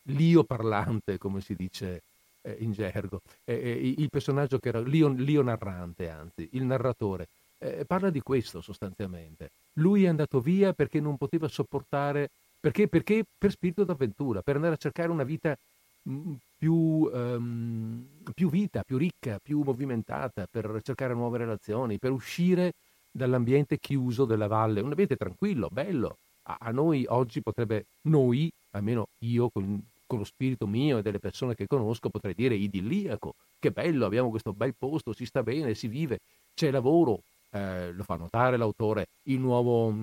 l'io 0.04 0.44
parlante, 0.44 1.18
come 1.18 1.40
si 1.40 1.54
dice 1.54 2.02
eh, 2.42 2.56
in 2.60 2.72
gergo, 2.72 3.20
eh, 3.44 3.54
eh, 3.54 3.94
il 3.98 4.08
personaggio 4.10 4.58
che 4.58 4.68
era 4.68 4.80
l'io, 4.80 5.08
l'io 5.08 5.42
narrante, 5.42 6.08
anzi, 6.08 6.48
il 6.52 6.64
narratore. 6.64 7.26
Eh, 7.58 7.84
parla 7.86 8.10
di 8.10 8.20
questo 8.20 8.60
sostanzialmente. 8.60 9.50
Lui 9.74 10.04
è 10.04 10.08
andato 10.08 10.40
via 10.40 10.72
perché 10.72 11.00
non 11.00 11.16
poteva 11.16 11.48
sopportare, 11.48 12.30
perché, 12.66 12.88
perché 12.88 13.24
per 13.38 13.52
spirito 13.52 13.84
d'avventura, 13.84 14.42
per 14.42 14.56
andare 14.56 14.74
a 14.74 14.76
cercare 14.76 15.08
una 15.08 15.22
vita 15.22 15.56
mm, 16.10 16.32
più, 16.58 16.74
um, 16.74 18.04
più, 18.34 18.50
vita, 18.50 18.82
più 18.82 18.96
ricca, 18.96 19.38
più 19.40 19.62
movimentata, 19.62 20.48
per 20.50 20.80
cercare 20.82 21.14
nuove 21.14 21.38
relazioni, 21.38 21.98
per 21.98 22.10
uscire 22.10 22.72
dall'ambiente 23.12 23.78
chiuso 23.78 24.24
della 24.24 24.48
valle, 24.48 24.80
un 24.80 24.88
ambiente 24.88 25.14
tranquillo, 25.14 25.68
bello. 25.70 26.16
A, 26.42 26.56
a 26.58 26.72
noi 26.72 27.04
oggi 27.08 27.40
potrebbe, 27.40 27.84
noi, 28.02 28.50
almeno 28.72 29.06
io 29.20 29.48
con, 29.48 29.80
con, 30.04 30.18
lo 30.18 30.24
spirito 30.24 30.66
mio 30.66 30.98
e 30.98 31.02
delle 31.02 31.20
persone 31.20 31.54
che 31.54 31.68
conosco, 31.68 32.10
potrei 32.10 32.34
dire 32.34 32.56
idilliaco, 32.56 33.36
che 33.60 33.70
bello, 33.70 34.06
abbiamo 34.06 34.30
questo 34.30 34.52
bel 34.52 34.74
posto, 34.76 35.12
si 35.12 35.24
sta 35.24 35.44
bene, 35.44 35.74
si 35.74 35.86
vive, 35.86 36.18
c'è 36.52 36.72
lavoro, 36.72 37.20
eh, 37.50 37.92
lo 37.92 38.02
fa 38.02 38.16
notare 38.16 38.56
l'autore, 38.56 39.06
il 39.24 39.38
nuovo, 39.38 39.94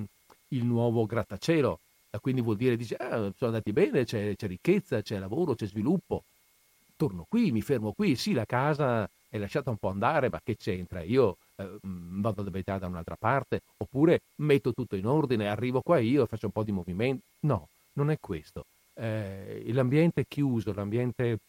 il 0.47 0.64
nuovo 0.64 1.05
grattacielo, 1.05 1.80
quindi 2.20 2.41
vuol 2.41 2.57
dire, 2.57 2.78
dice, 2.78 2.95
ah, 2.95 3.32
sono 3.36 3.51
andati 3.51 3.72
bene, 3.74 4.05
c'è, 4.05 4.36
c'è 4.36 4.47
ricchezza, 4.47 5.01
c'è 5.01 5.18
lavoro, 5.20 5.55
c'è 5.55 5.66
sviluppo, 5.66 6.24
torno 6.95 7.26
qui, 7.28 7.51
mi 7.51 7.61
fermo 7.61 7.93
qui, 7.93 8.16
sì 8.16 8.34
la 8.34 8.45
casa 8.45 9.09
è 9.30 9.38
lasciata 9.38 9.72
un 9.72 9.78
po' 9.78 9.89
andare, 9.89 10.30
ma 10.30 10.39
che 10.43 10.55
c'entra? 10.55 11.01
Io 11.01 11.38
eh, 11.55 11.80
mm, 11.88 12.22
vado 12.22 12.41
ad 12.41 12.47
abitare 12.47 12.80
da 12.80 12.88
un'altra 12.88 13.16
parte, 13.16 13.61
oppure 13.78 14.22
metto 14.36 14.74
tutto 14.74 14.95
in 14.95 15.07
ordine, 15.07 15.47
arrivo 15.47 15.82
qua 15.82 15.97
io 15.97 16.26
faccio 16.28 16.45
un 16.45 16.51
po' 16.51 16.64
di 16.64 16.72
movimento. 16.72 17.24
No, 17.41 17.68
non 17.93 18.11
è 18.11 18.20
questo. 18.20 18.66
Eh, 18.93 19.64
l'ambiente 19.74 20.26
chiuso, 20.28 20.72
l'ambiente 20.72 21.39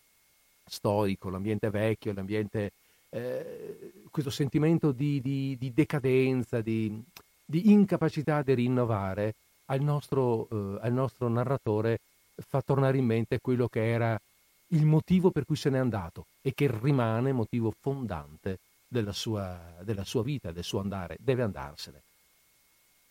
storico, 0.64 1.28
l'ambiente 1.28 1.70
vecchio, 1.70 2.12
l'ambiente... 2.12 2.72
Eh, 3.10 3.92
questo 4.10 4.30
sentimento 4.30 4.90
di, 4.90 5.20
di, 5.20 5.56
di 5.58 5.72
decadenza, 5.72 6.60
di, 6.60 7.00
di, 7.44 7.70
incapacità 7.70 8.42
di 8.42 8.54
rinnovare 8.54 9.34
al 9.66 9.80
nostro, 9.80 10.48
eh, 10.50 10.78
al 10.82 10.92
nostro 10.92 11.28
narratore 11.28 11.98
fa 12.36 12.60
tornare 12.62 12.98
in 12.98 13.06
mente 13.06 13.40
quello 13.40 13.68
che 13.68 13.88
era 13.88 14.20
il 14.68 14.84
motivo 14.84 15.30
per 15.30 15.44
cui 15.44 15.56
se 15.56 15.70
n'è 15.70 15.78
andato 15.78 16.26
e 16.42 16.52
che 16.54 16.70
rimane 16.70 17.32
motivo 17.32 17.72
fondante 17.80 18.58
della 18.88 19.12
sua, 19.12 19.58
della 19.82 20.04
sua 20.04 20.22
vita, 20.22 20.52
del 20.52 20.64
suo 20.64 20.80
andare, 20.80 21.16
deve 21.20 21.42
andarsene. 21.42 22.02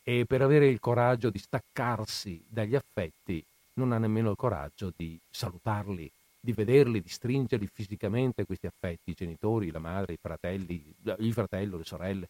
E 0.04 0.26
per 0.26 0.42
avere 0.42 0.68
il 0.68 0.80
coraggio 0.80 1.30
di 1.30 1.40
staccarsi 1.40 2.44
dagli 2.48 2.76
affetti 2.76 3.44
non 3.76 3.92
ha 3.92 3.98
nemmeno 3.98 4.32
il 4.32 4.36
coraggio 4.36 4.92
di 4.96 5.18
salutarli, 5.30 6.12
di 6.40 6.52
vederli, 6.52 7.02
di 7.02 7.08
stringerli 7.08 7.68
fisicamente 7.72 8.46
questi 8.46 8.68
affetti, 8.68 9.12
i 9.12 9.16
genitori, 9.16 9.72
la 9.72 9.80
madre, 9.80 10.14
i 10.14 10.20
fratelli, 10.22 10.94
il 11.20 11.34
fratello, 11.34 11.78
le 11.78 11.86
sorelle. 11.86 12.28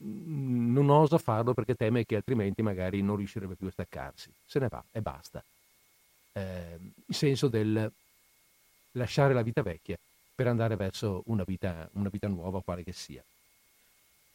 Non 0.00 0.90
osa 0.90 1.18
farlo 1.18 1.54
perché 1.54 1.74
teme 1.74 2.04
che 2.04 2.16
altrimenti 2.16 2.62
magari 2.62 3.02
non 3.02 3.16
riuscirebbe 3.16 3.54
più 3.54 3.66
a 3.66 3.72
staccarsi. 3.72 4.30
Se 4.46 4.58
ne 4.58 4.68
va 4.68 4.82
e 4.92 5.00
basta. 5.00 5.42
Eh, 6.32 6.78
il 7.06 7.14
senso 7.14 7.48
del 7.48 7.90
lasciare 8.92 9.34
la 9.34 9.42
vita 9.42 9.62
vecchia 9.62 9.98
per 10.34 10.46
andare 10.46 10.76
verso 10.76 11.22
una 11.26 11.42
vita, 11.44 11.88
una 11.94 12.08
vita 12.10 12.28
nuova, 12.28 12.62
quale 12.62 12.84
che 12.84 12.92
sia. 12.92 13.22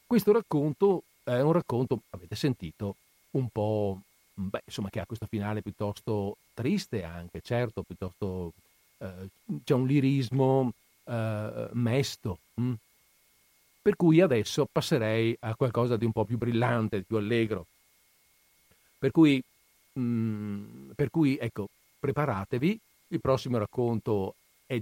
Questo 0.05 0.33
racconto 0.33 1.03
è 1.23 1.39
un 1.39 1.53
racconto, 1.53 2.01
avete 2.09 2.35
sentito, 2.35 2.95
un 3.31 3.47
po', 3.49 4.01
beh, 4.33 4.63
insomma, 4.65 4.89
che 4.89 4.99
ha 4.99 5.05
questo 5.05 5.27
finale 5.27 5.61
piuttosto 5.61 6.37
triste 6.53 7.03
anche, 7.03 7.41
certo, 7.41 7.83
piuttosto 7.83 8.51
eh, 8.97 9.29
c'è 9.63 9.73
un 9.73 9.87
lirismo 9.87 10.73
eh, 11.05 11.69
mesto. 11.71 12.39
Hm? 12.55 12.73
Per 13.83 13.97
cui 13.97 14.21
adesso 14.21 14.65
passerei 14.71 15.35
a 15.41 15.55
qualcosa 15.55 15.97
di 15.97 16.05
un 16.05 16.13
po' 16.13 16.23
più 16.23 16.37
brillante, 16.37 17.01
più 17.01 17.17
allegro. 17.17 17.65
Per 18.97 19.11
cui, 19.11 19.43
mm, 19.99 20.91
per 20.95 21.09
cui 21.09 21.37
ecco, 21.37 21.67
preparatevi, 21.99 22.79
il 23.09 23.19
prossimo 23.19 23.57
racconto 23.57 24.35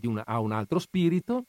una, 0.04 0.24
ha 0.24 0.40
un 0.40 0.52
altro 0.52 0.78
spirito, 0.78 1.46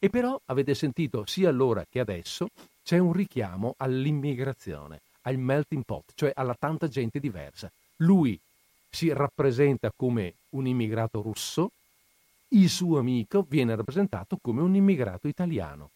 e 0.00 0.10
però 0.10 0.40
avete 0.46 0.74
sentito 0.74 1.24
sia 1.24 1.48
allora 1.48 1.86
che 1.88 2.00
adesso 2.00 2.48
c'è 2.82 2.98
un 2.98 3.12
richiamo 3.12 3.74
all'immigrazione, 3.76 5.00
al 5.22 5.36
melting 5.36 5.84
pot, 5.84 6.12
cioè 6.16 6.32
alla 6.34 6.56
tanta 6.58 6.88
gente 6.88 7.20
diversa. 7.20 7.70
Lui 7.98 8.36
si 8.90 9.12
rappresenta 9.12 9.92
come 9.94 10.34
un 10.50 10.66
immigrato 10.66 11.22
russo, 11.22 11.70
il 12.48 12.68
suo 12.68 12.98
amico 12.98 13.46
viene 13.48 13.76
rappresentato 13.76 14.36
come 14.40 14.62
un 14.62 14.74
immigrato 14.74 15.28
italiano. 15.28 15.90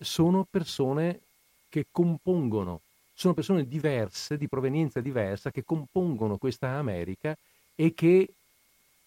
Sono 0.00 0.44
persone 0.48 1.20
che 1.68 1.86
compongono, 1.90 2.80
sono 3.14 3.34
persone 3.34 3.66
diverse, 3.66 4.36
di 4.36 4.48
provenienza 4.48 5.00
diversa, 5.00 5.50
che 5.50 5.64
compongono 5.64 6.38
questa 6.38 6.68
America 6.70 7.36
e 7.74 7.92
che 7.94 8.28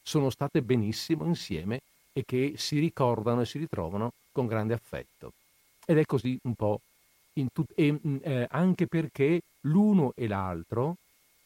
sono 0.01 0.29
state 0.29 0.61
benissimo 0.61 1.25
insieme 1.25 1.81
e 2.13 2.23
che 2.25 2.53
si 2.57 2.79
ricordano 2.79 3.41
e 3.41 3.45
si 3.45 3.57
ritrovano 3.57 4.11
con 4.31 4.47
grande 4.47 4.73
affetto. 4.73 5.31
Ed 5.85 5.97
è 5.97 6.05
così 6.05 6.37
un 6.43 6.55
po' 6.55 6.81
tut- 7.53 7.71
e, 7.75 7.91
mm, 7.93 8.17
eh, 8.21 8.47
anche 8.49 8.87
perché 8.87 9.41
l'uno 9.61 10.11
e 10.15 10.27
l'altro 10.27 10.95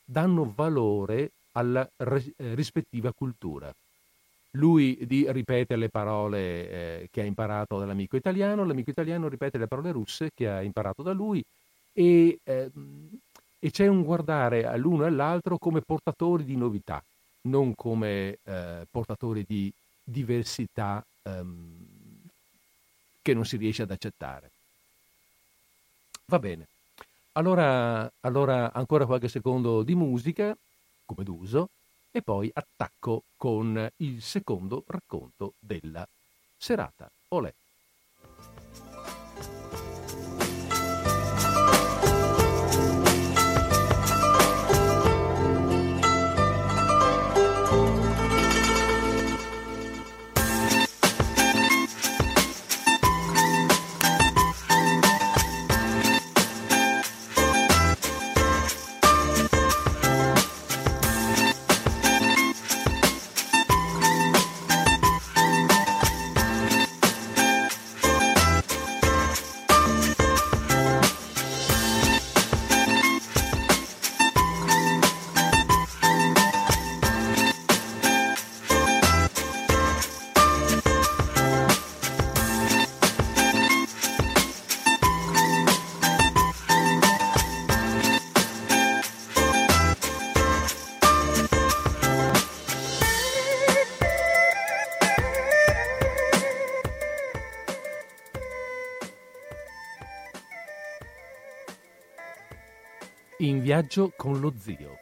danno 0.03 0.51
valore 0.55 1.31
alla 1.53 1.87
res- 1.97 2.31
eh, 2.37 2.55
rispettiva 2.55 3.13
cultura. 3.13 3.71
Lui 4.55 4.97
di, 5.05 5.29
ripete 5.31 5.75
le 5.75 5.89
parole 5.89 6.69
eh, 6.69 7.07
che 7.11 7.21
ha 7.21 7.25
imparato 7.25 7.77
dall'amico 7.77 8.15
italiano, 8.15 8.63
l'amico 8.63 8.89
italiano 8.89 9.27
ripete 9.27 9.57
le 9.57 9.67
parole 9.67 9.91
russe 9.91 10.31
che 10.33 10.49
ha 10.49 10.61
imparato 10.61 11.03
da 11.03 11.11
lui 11.11 11.43
e, 11.91 12.39
ehm, 12.43 13.09
e 13.59 13.71
c'è 13.71 13.87
un 13.87 14.03
guardare 14.03 14.65
all'uno 14.65 15.03
e 15.03 15.07
all'altro 15.07 15.57
come 15.57 15.81
portatori 15.81 16.43
di 16.43 16.55
novità, 16.55 17.03
non 17.43 17.73
come 17.75 18.37
eh, 18.43 18.85
portatori 18.89 19.43
di 19.47 19.71
diversità 20.03 21.03
um, 21.23 21.85
che 23.21 23.33
non 23.33 23.45
si 23.45 23.57
riesce 23.57 23.81
ad 23.81 23.91
accettare. 23.91 24.51
Va 26.27 26.39
bene. 26.39 26.67
Allora, 27.33 28.09
allora 28.21 28.71
ancora 28.71 29.05
qualche 29.05 29.27
secondo 29.27 29.83
di 29.83 29.95
musica, 29.95 30.55
come 31.05 31.23
d'uso, 31.23 31.69
e 32.15 32.21
poi 32.21 32.49
attacco 32.53 33.25
con 33.35 33.89
il 33.97 34.21
secondo 34.21 34.85
racconto 34.87 35.55
della 35.59 36.07
serata. 36.55 37.11
Olè. 37.31 37.53
Viaggio 103.75 104.13
con 104.15 104.39
lo 104.39 104.53
zio. 104.57 104.95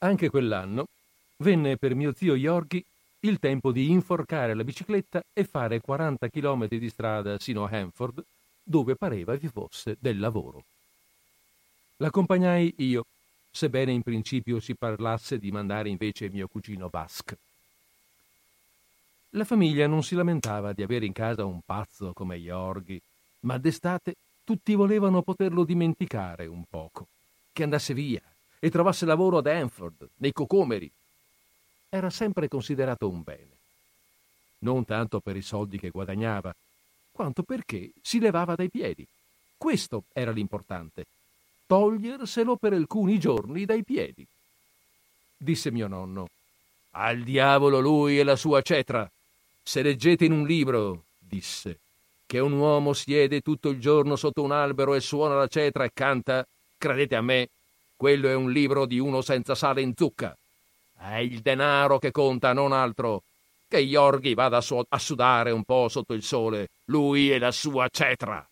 Anche 0.00 0.28
quell'anno 0.28 0.84
venne 1.38 1.78
per 1.78 1.94
mio 1.94 2.12
zio 2.12 2.34
Yorgi 2.34 2.84
il 3.20 3.38
tempo 3.38 3.72
di 3.72 3.90
inforcare 3.90 4.52
la 4.52 4.64
bicicletta 4.64 5.22
e 5.32 5.44
fare 5.44 5.80
40 5.80 6.28
km 6.28 6.68
di 6.68 6.90
strada 6.90 7.38
sino 7.38 7.64
a 7.64 7.70
Hanford 7.70 8.22
dove 8.62 8.96
pareva 8.96 9.34
vi 9.36 9.48
fosse 9.48 9.96
del 9.98 10.18
lavoro. 10.18 10.64
L'accompagnai 11.96 12.74
io, 12.78 13.06
sebbene 13.50 13.92
in 13.92 14.02
principio 14.02 14.60
si 14.60 14.74
parlasse 14.74 15.38
di 15.38 15.50
mandare 15.50 15.88
invece 15.88 16.28
mio 16.28 16.48
cugino 16.48 16.90
Vasque. 16.90 17.38
La 19.30 19.44
famiglia 19.44 19.86
non 19.86 20.02
si 20.02 20.14
lamentava 20.14 20.74
di 20.74 20.82
avere 20.82 21.06
in 21.06 21.14
casa 21.14 21.46
un 21.46 21.60
pazzo 21.64 22.12
come 22.12 22.36
Jorghi, 22.36 23.00
ma 23.40 23.56
d'estate 23.56 24.16
tutti 24.44 24.74
volevano 24.74 25.22
poterlo 25.22 25.64
dimenticare 25.64 26.46
un 26.46 26.64
poco, 26.68 27.08
che 27.52 27.62
andasse 27.62 27.94
via 27.94 28.20
e 28.58 28.70
trovasse 28.70 29.06
lavoro 29.06 29.38
ad 29.38 29.46
Hanford, 29.46 30.08
nei 30.16 30.32
cocomeri. 30.32 30.90
Era 31.88 32.10
sempre 32.10 32.48
considerato 32.48 33.08
un 33.08 33.22
bene. 33.22 33.52
Non 34.58 34.84
tanto 34.84 35.20
per 35.20 35.36
i 35.36 35.42
soldi 35.42 35.78
che 35.78 35.90
guadagnava, 35.90 36.54
quanto 37.10 37.42
perché 37.42 37.92
si 38.02 38.18
levava 38.18 38.54
dai 38.54 38.68
piedi. 38.68 39.06
Questo 39.56 40.04
era 40.12 40.30
l'importante. 40.30 41.06
Toglierselo 41.66 42.56
per 42.56 42.72
alcuni 42.72 43.18
giorni 43.18 43.64
dai 43.64 43.82
piedi. 43.82 44.26
Disse 45.36 45.70
mio 45.70 45.88
nonno. 45.88 46.28
Al 46.92 47.22
diavolo 47.22 47.80
lui 47.80 48.18
e 48.18 48.24
la 48.24 48.36
sua 48.36 48.62
cetra. 48.62 49.10
Se 49.62 49.82
leggete 49.82 50.24
in 50.24 50.32
un 50.32 50.46
libro, 50.46 51.04
disse, 51.18 51.78
che 52.26 52.38
un 52.38 52.52
uomo 52.52 52.92
siede 52.92 53.40
tutto 53.40 53.68
il 53.68 53.80
giorno 53.80 54.16
sotto 54.16 54.42
un 54.42 54.52
albero 54.52 54.94
e 54.94 55.00
suona 55.00 55.34
la 55.34 55.46
cetra 55.46 55.84
e 55.84 55.90
canta, 55.92 56.46
credete 56.76 57.14
a 57.16 57.22
me, 57.22 57.48
quello 57.96 58.28
è 58.28 58.34
un 58.34 58.50
libro 58.50 58.86
di 58.86 58.98
uno 58.98 59.20
senza 59.20 59.54
sale 59.54 59.80
in 59.80 59.92
zucca. 59.96 60.36
È 60.96 61.16
il 61.16 61.40
denaro 61.40 61.98
che 61.98 62.10
conta, 62.10 62.52
non 62.52 62.72
altro. 62.72 63.22
Che 63.68 63.80
Iorghi 63.80 64.34
vada 64.34 64.58
a, 64.58 64.60
su- 64.60 64.82
a 64.86 64.98
sudare 64.98 65.50
un 65.50 65.64
po' 65.64 65.88
sotto 65.88 66.14
il 66.14 66.22
sole, 66.22 66.68
lui 66.86 67.30
e 67.30 67.38
la 67.38 67.50
sua 67.50 67.88
cetra. 67.88 68.46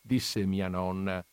Disse 0.00 0.44
mia 0.44 0.68
nonna. 0.68 1.24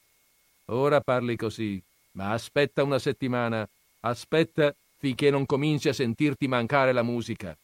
Ora 0.65 0.99
parli 1.01 1.35
così, 1.35 1.81
ma 2.11 2.31
aspetta 2.31 2.83
una 2.83 2.99
settimana, 2.99 3.67
aspetta 4.01 4.73
finché 4.97 5.29
non 5.29 5.45
cominci 5.45 5.89
a 5.89 5.93
sentirti 5.93 6.47
mancare 6.47 6.91
la 6.91 7.03
musica. 7.03 7.55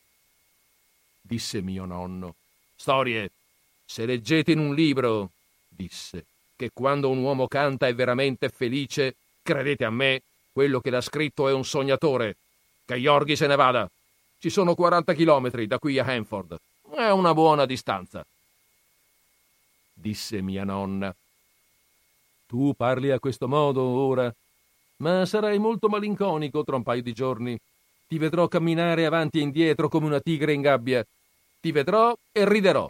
Disse 1.21 1.61
mio 1.61 1.85
nonno. 1.85 2.35
Storie. 2.81 3.29
Se 3.85 4.07
leggete 4.07 4.53
in 4.53 4.57
un 4.57 4.73
libro, 4.73 5.29
disse, 5.67 6.25
che 6.55 6.71
quando 6.73 7.11
un 7.11 7.19
uomo 7.19 7.47
canta 7.47 7.85
è 7.85 7.93
veramente 7.93 8.49
felice, 8.49 9.17
credete 9.43 9.85
a 9.85 9.91
me, 9.91 10.23
quello 10.51 10.79
che 10.81 10.89
l'ha 10.89 10.99
scritto 10.99 11.47
è 11.47 11.53
un 11.53 11.63
sognatore. 11.63 12.37
Che 12.83 12.95
Yorghi 12.95 13.35
se 13.35 13.45
ne 13.45 13.55
vada. 13.55 13.87
Ci 14.39 14.49
sono 14.49 14.73
40 14.73 15.13
chilometri 15.13 15.67
da 15.67 15.77
qui 15.77 15.99
a 15.99 16.05
Hanford. 16.05 16.57
È 16.95 17.09
una 17.11 17.35
buona 17.35 17.67
distanza. 17.67 18.25
Disse 19.93 20.41
mia 20.41 20.63
nonna. 20.63 21.13
Tu 22.47 22.73
parli 22.75 23.11
a 23.11 23.19
questo 23.19 23.47
modo 23.47 23.83
ora, 23.83 24.33
ma 24.97 25.23
sarai 25.27 25.59
molto 25.59 25.87
malinconico 25.87 26.63
tra 26.63 26.77
un 26.77 26.83
paio 26.83 27.03
di 27.03 27.13
giorni. 27.13 27.55
Ti 28.07 28.17
vedrò 28.17 28.47
camminare 28.47 29.05
avanti 29.05 29.37
e 29.37 29.43
indietro 29.43 29.87
come 29.87 30.07
una 30.07 30.19
tigre 30.19 30.53
in 30.53 30.61
gabbia. 30.61 31.05
Ti 31.61 31.71
vedrò 31.71 32.17
e 32.31 32.49
riderò. 32.49 32.89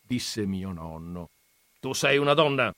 Disse 0.00 0.46
mio 0.46 0.72
nonno. 0.72 1.28
Tu 1.80 1.92
sei 1.92 2.18
una 2.18 2.34
donna. 2.34 2.72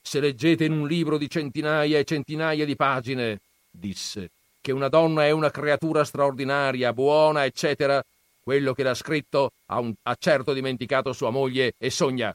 Se 0.00 0.20
leggete 0.20 0.64
in 0.64 0.72
un 0.72 0.86
libro 0.86 1.18
di 1.18 1.28
centinaia 1.28 1.98
e 1.98 2.04
centinaia 2.04 2.64
di 2.64 2.76
pagine, 2.76 3.40
disse, 3.68 4.30
che 4.60 4.70
una 4.70 4.88
donna 4.88 5.24
è 5.24 5.32
una 5.32 5.50
creatura 5.50 6.04
straordinaria, 6.04 6.92
buona, 6.92 7.44
eccetera, 7.44 8.00
quello 8.40 8.72
che 8.72 8.84
l'ha 8.84 8.94
scritto 8.94 9.50
ha, 9.66 9.80
un, 9.80 9.92
ha 10.00 10.16
certo 10.16 10.52
dimenticato 10.52 11.12
sua 11.12 11.30
moglie 11.30 11.74
e 11.76 11.90
sogna 11.90 12.32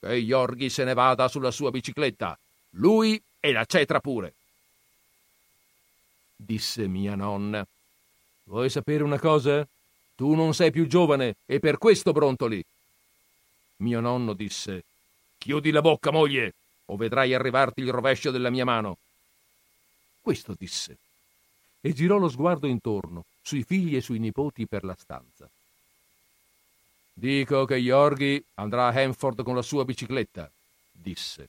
che 0.00 0.14
Yorghi 0.14 0.68
se 0.68 0.84
ne 0.84 0.94
vada 0.94 1.28
sulla 1.28 1.50
sua 1.50 1.70
bicicletta. 1.70 2.36
Lui 2.70 3.20
e 3.40 3.52
la 3.52 3.64
cetra 3.64 4.00
pure. 4.00 4.34
Disse 6.36 6.86
mia 6.88 7.14
nonna. 7.14 7.64
Vuoi 8.44 8.68
sapere 8.68 9.02
una 9.02 9.18
cosa? 9.18 9.66
Tu 10.16 10.34
non 10.34 10.54
sei 10.54 10.70
più 10.70 10.86
giovane 10.86 11.36
e 11.46 11.58
per 11.58 11.78
questo 11.78 12.12
brontoli. 12.12 12.64
Mio 13.78 14.00
nonno 14.00 14.32
disse. 14.32 14.84
Chiudi 15.38 15.70
la 15.70 15.80
bocca, 15.80 16.10
moglie, 16.10 16.54
o 16.86 16.96
vedrai 16.96 17.34
arrivarti 17.34 17.80
il 17.80 17.90
rovescio 17.90 18.30
della 18.30 18.50
mia 18.50 18.64
mano. 18.64 18.98
Questo 20.20 20.54
disse 20.58 20.96
e 21.86 21.92
girò 21.92 22.16
lo 22.16 22.30
sguardo 22.30 22.66
intorno, 22.66 23.26
sui 23.42 23.62
figli 23.62 23.94
e 23.94 24.00
sui 24.00 24.18
nipoti 24.18 24.66
per 24.66 24.84
la 24.84 24.96
stanza. 24.98 25.46
Dico 27.12 27.66
che 27.66 27.74
Yorghi 27.74 28.42
andrà 28.54 28.88
a 28.88 28.94
Hanford 28.98 29.42
con 29.42 29.54
la 29.54 29.60
sua 29.60 29.84
bicicletta, 29.84 30.50
disse. 30.90 31.46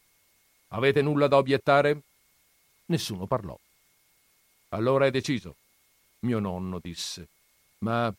Avete 0.70 1.01
nulla 1.01 1.28
da 1.28 1.38
obiettare? 1.38 2.01
Nessuno 2.88 3.28
parlò. 3.28 3.57
Allora 4.70 5.05
è 5.05 5.11
deciso, 5.11 5.55
mio 6.20 6.39
nonno 6.39 6.80
disse. 6.84 7.30
Ma 7.78 8.13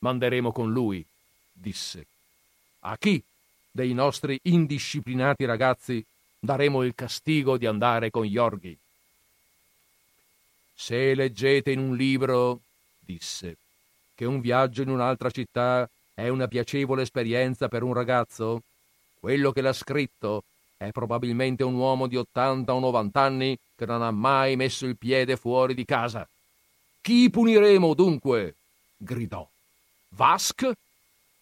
manderemo 0.00 0.52
con 0.52 0.72
lui? 0.72 1.04
disse. 1.52 2.06
A 2.80 2.96
chi 2.96 3.22
dei 3.70 3.92
nostri 3.92 4.38
indisciplinati 4.42 5.44
ragazzi 5.44 6.04
daremo 6.38 6.82
il 6.82 6.94
castigo 6.94 7.56
di 7.56 7.66
andare 7.66 8.10
con 8.10 8.24
Yorghi? 8.24 8.76
Se 10.74 11.14
leggete 11.14 11.72
in 11.72 11.80
un 11.80 11.96
libro, 11.96 12.60
disse, 13.00 13.56
che 14.14 14.24
un 14.24 14.40
viaggio 14.40 14.82
in 14.82 14.90
un'altra 14.90 15.30
città 15.30 15.88
è 16.14 16.28
una 16.28 16.46
piacevole 16.48 17.02
esperienza 17.02 17.68
per 17.68 17.82
un 17.82 17.92
ragazzo, 17.92 18.62
quello 19.18 19.52
che 19.52 19.60
l'ha 19.60 19.72
scritto 19.72 20.44
è 20.76 20.92
probabilmente 20.92 21.64
un 21.64 21.74
uomo 21.74 22.06
di 22.06 22.16
80 22.16 22.72
o 22.72 22.78
90 22.78 23.20
anni 23.20 23.58
che 23.74 23.84
non 23.84 24.00
ha 24.02 24.12
mai 24.12 24.54
messo 24.54 24.86
il 24.86 24.96
piede 24.96 25.36
fuori 25.36 25.74
di 25.74 25.84
casa. 25.84 26.26
Chi 27.00 27.28
puniremo 27.28 27.94
dunque? 27.94 28.54
gridò. 28.96 29.48
Vask? 30.10 30.72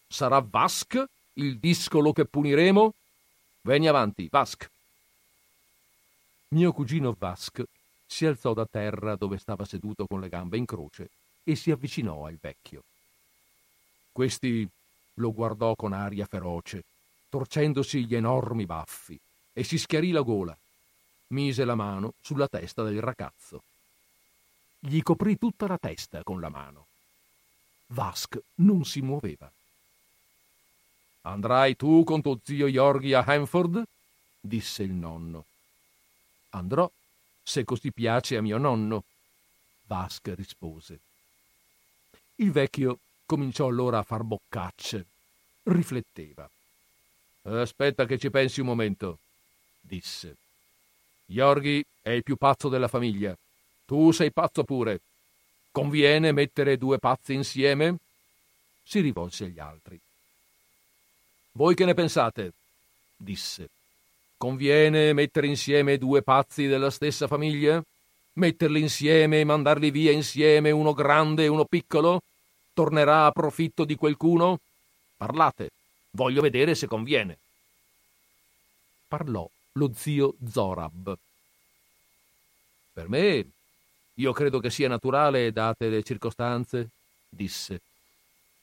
Sarà 0.07 0.39
Vask 0.39 1.03
il 1.33 1.57
discolo 1.59 2.11
che 2.13 2.25
puniremo? 2.25 2.93
Vieni 3.61 3.87
avanti, 3.87 4.27
Vask. 4.29 4.69
Mio 6.49 6.71
cugino 6.71 7.15
Vask 7.17 7.63
si 8.05 8.25
alzò 8.25 8.53
da 8.53 8.65
terra 8.65 9.15
dove 9.15 9.37
stava 9.37 9.65
seduto 9.65 10.07
con 10.07 10.21
le 10.21 10.29
gambe 10.29 10.57
in 10.57 10.65
croce 10.65 11.09
e 11.43 11.55
si 11.55 11.71
avvicinò 11.71 12.25
al 12.25 12.37
vecchio. 12.39 12.83
Questi 14.11 14.67
lo 15.15 15.33
guardò 15.33 15.75
con 15.75 15.93
aria 15.93 16.25
feroce, 16.25 16.83
torcendosi 17.29 18.05
gli 18.05 18.15
enormi 18.15 18.65
baffi, 18.65 19.19
e 19.53 19.63
si 19.63 19.77
schiarì 19.77 20.11
la 20.11 20.21
gola. 20.21 20.57
Mise 21.27 21.65
la 21.65 21.75
mano 21.75 22.13
sulla 22.21 22.47
testa 22.47 22.83
del 22.83 23.01
ragazzo. 23.01 23.63
Gli 24.79 25.01
coprì 25.01 25.37
tutta 25.37 25.67
la 25.67 25.77
testa 25.77 26.23
con 26.23 26.39
la 26.39 26.49
mano. 26.49 26.86
Vask 27.87 28.39
non 28.55 28.85
si 28.85 29.01
muoveva. 29.01 29.51
Andrai 31.21 31.75
tu 31.75 32.03
con 32.03 32.21
tuo 32.21 32.39
zio 32.43 32.67
Yorghi 32.67 33.13
a 33.13 33.23
Hanford? 33.23 33.83
disse 34.39 34.83
il 34.83 34.91
nonno. 34.91 35.45
Andrò, 36.51 36.89
se 37.43 37.63
così 37.63 37.91
piace 37.91 38.37
a 38.37 38.41
mio 38.41 38.57
nonno. 38.57 39.03
Vasca 39.87 40.33
rispose. 40.35 40.99
Il 42.35 42.51
vecchio 42.51 42.99
cominciò 43.25 43.67
allora 43.67 43.99
a 43.99 44.03
far 44.03 44.23
boccacce. 44.23 45.05
Rifletteva. 45.63 46.49
Aspetta 47.43 48.05
che 48.05 48.17
ci 48.17 48.29
pensi 48.29 48.59
un 48.59 48.67
momento, 48.67 49.19
disse. 49.79 50.35
Yorghi 51.27 51.83
è 52.01 52.09
il 52.11 52.23
più 52.23 52.35
pazzo 52.35 52.69
della 52.69 52.87
famiglia. 52.87 53.35
Tu 53.85 54.11
sei 54.11 54.31
pazzo 54.31 54.63
pure. 54.63 54.99
Conviene 55.77 56.31
mettere 56.31 56.75
due 56.75 56.97
pazzi 56.97 57.35
insieme? 57.35 57.97
Si 58.81 58.99
rivolse 58.99 59.43
agli 59.43 59.59
altri. 59.59 59.99
Voi 61.51 61.75
che 61.75 61.85
ne 61.85 61.93
pensate? 61.93 62.53
disse. 63.15 63.69
Conviene 64.37 65.13
mettere 65.13 65.45
insieme 65.45 65.99
due 65.99 66.23
pazzi 66.23 66.65
della 66.65 66.89
stessa 66.89 67.27
famiglia? 67.27 67.79
Metterli 68.33 68.79
insieme 68.79 69.39
e 69.39 69.43
mandarli 69.43 69.91
via 69.91 70.11
insieme 70.11 70.71
uno 70.71 70.93
grande 70.93 71.43
e 71.43 71.47
uno 71.47 71.65
piccolo? 71.65 72.23
Tornerà 72.73 73.27
a 73.27 73.31
profitto 73.31 73.85
di 73.85 73.93
qualcuno? 73.93 74.59
Parlate, 75.15 75.69
voglio 76.09 76.41
vedere 76.41 76.73
se 76.73 76.87
conviene. 76.87 77.37
Parlò 79.07 79.47
lo 79.73 79.91
zio 79.93 80.33
Zorab. 80.43 81.15
Per 82.93 83.07
me, 83.07 83.45
io 84.19 84.31
credo 84.33 84.59
che 84.59 84.69
sia 84.69 84.87
naturale, 84.87 85.51
date 85.51 85.89
le 85.89 86.03
circostanze, 86.03 86.89
disse. 87.29 87.81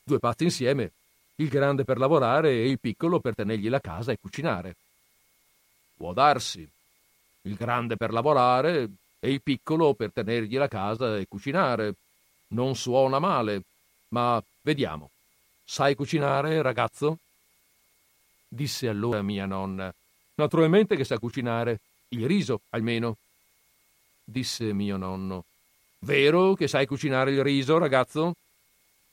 Due 0.02 0.18
pazzi 0.18 0.44
insieme, 0.44 0.92
il 1.36 1.48
grande 1.48 1.84
per 1.84 1.98
lavorare 1.98 2.50
e 2.50 2.68
il 2.68 2.80
piccolo 2.80 3.20
per 3.20 3.34
tenergli 3.34 3.68
la 3.68 3.80
casa 3.80 4.12
e 4.12 4.18
cucinare. 4.20 4.76
Può 5.96 6.12
darsi. 6.12 6.68
Il 7.42 7.55
grande 7.55 7.96
per 7.96 8.12
lavorare 8.12 8.88
e 9.20 9.30
il 9.30 9.42
piccolo 9.42 9.94
per 9.94 10.12
tenergli 10.12 10.57
la 10.57 10.68
casa 10.68 11.18
e 11.18 11.26
cucinare. 11.28 11.94
Non 12.48 12.74
suona 12.74 13.18
male, 13.18 13.62
ma 14.09 14.42
vediamo. 14.62 15.11
Sai 15.64 15.94
cucinare, 15.94 16.62
ragazzo? 16.62 17.18
disse 18.48 18.88
allora 18.88 19.22
mia 19.22 19.46
nonna. 19.46 19.92
Naturalmente 20.36 20.96
che 20.96 21.05
sa 21.05 21.18
cucinare, 21.18 21.80
il 22.09 22.26
riso 22.26 22.62
almeno. 22.70 23.16
Disse 24.25 24.72
mio 24.72 24.97
nonno. 24.97 25.45
Vero 26.01 26.55
che 26.55 26.66
sai 26.66 26.87
cucinare 26.87 27.33
il 27.33 27.43
riso, 27.43 27.79
ragazzo? 27.79 28.35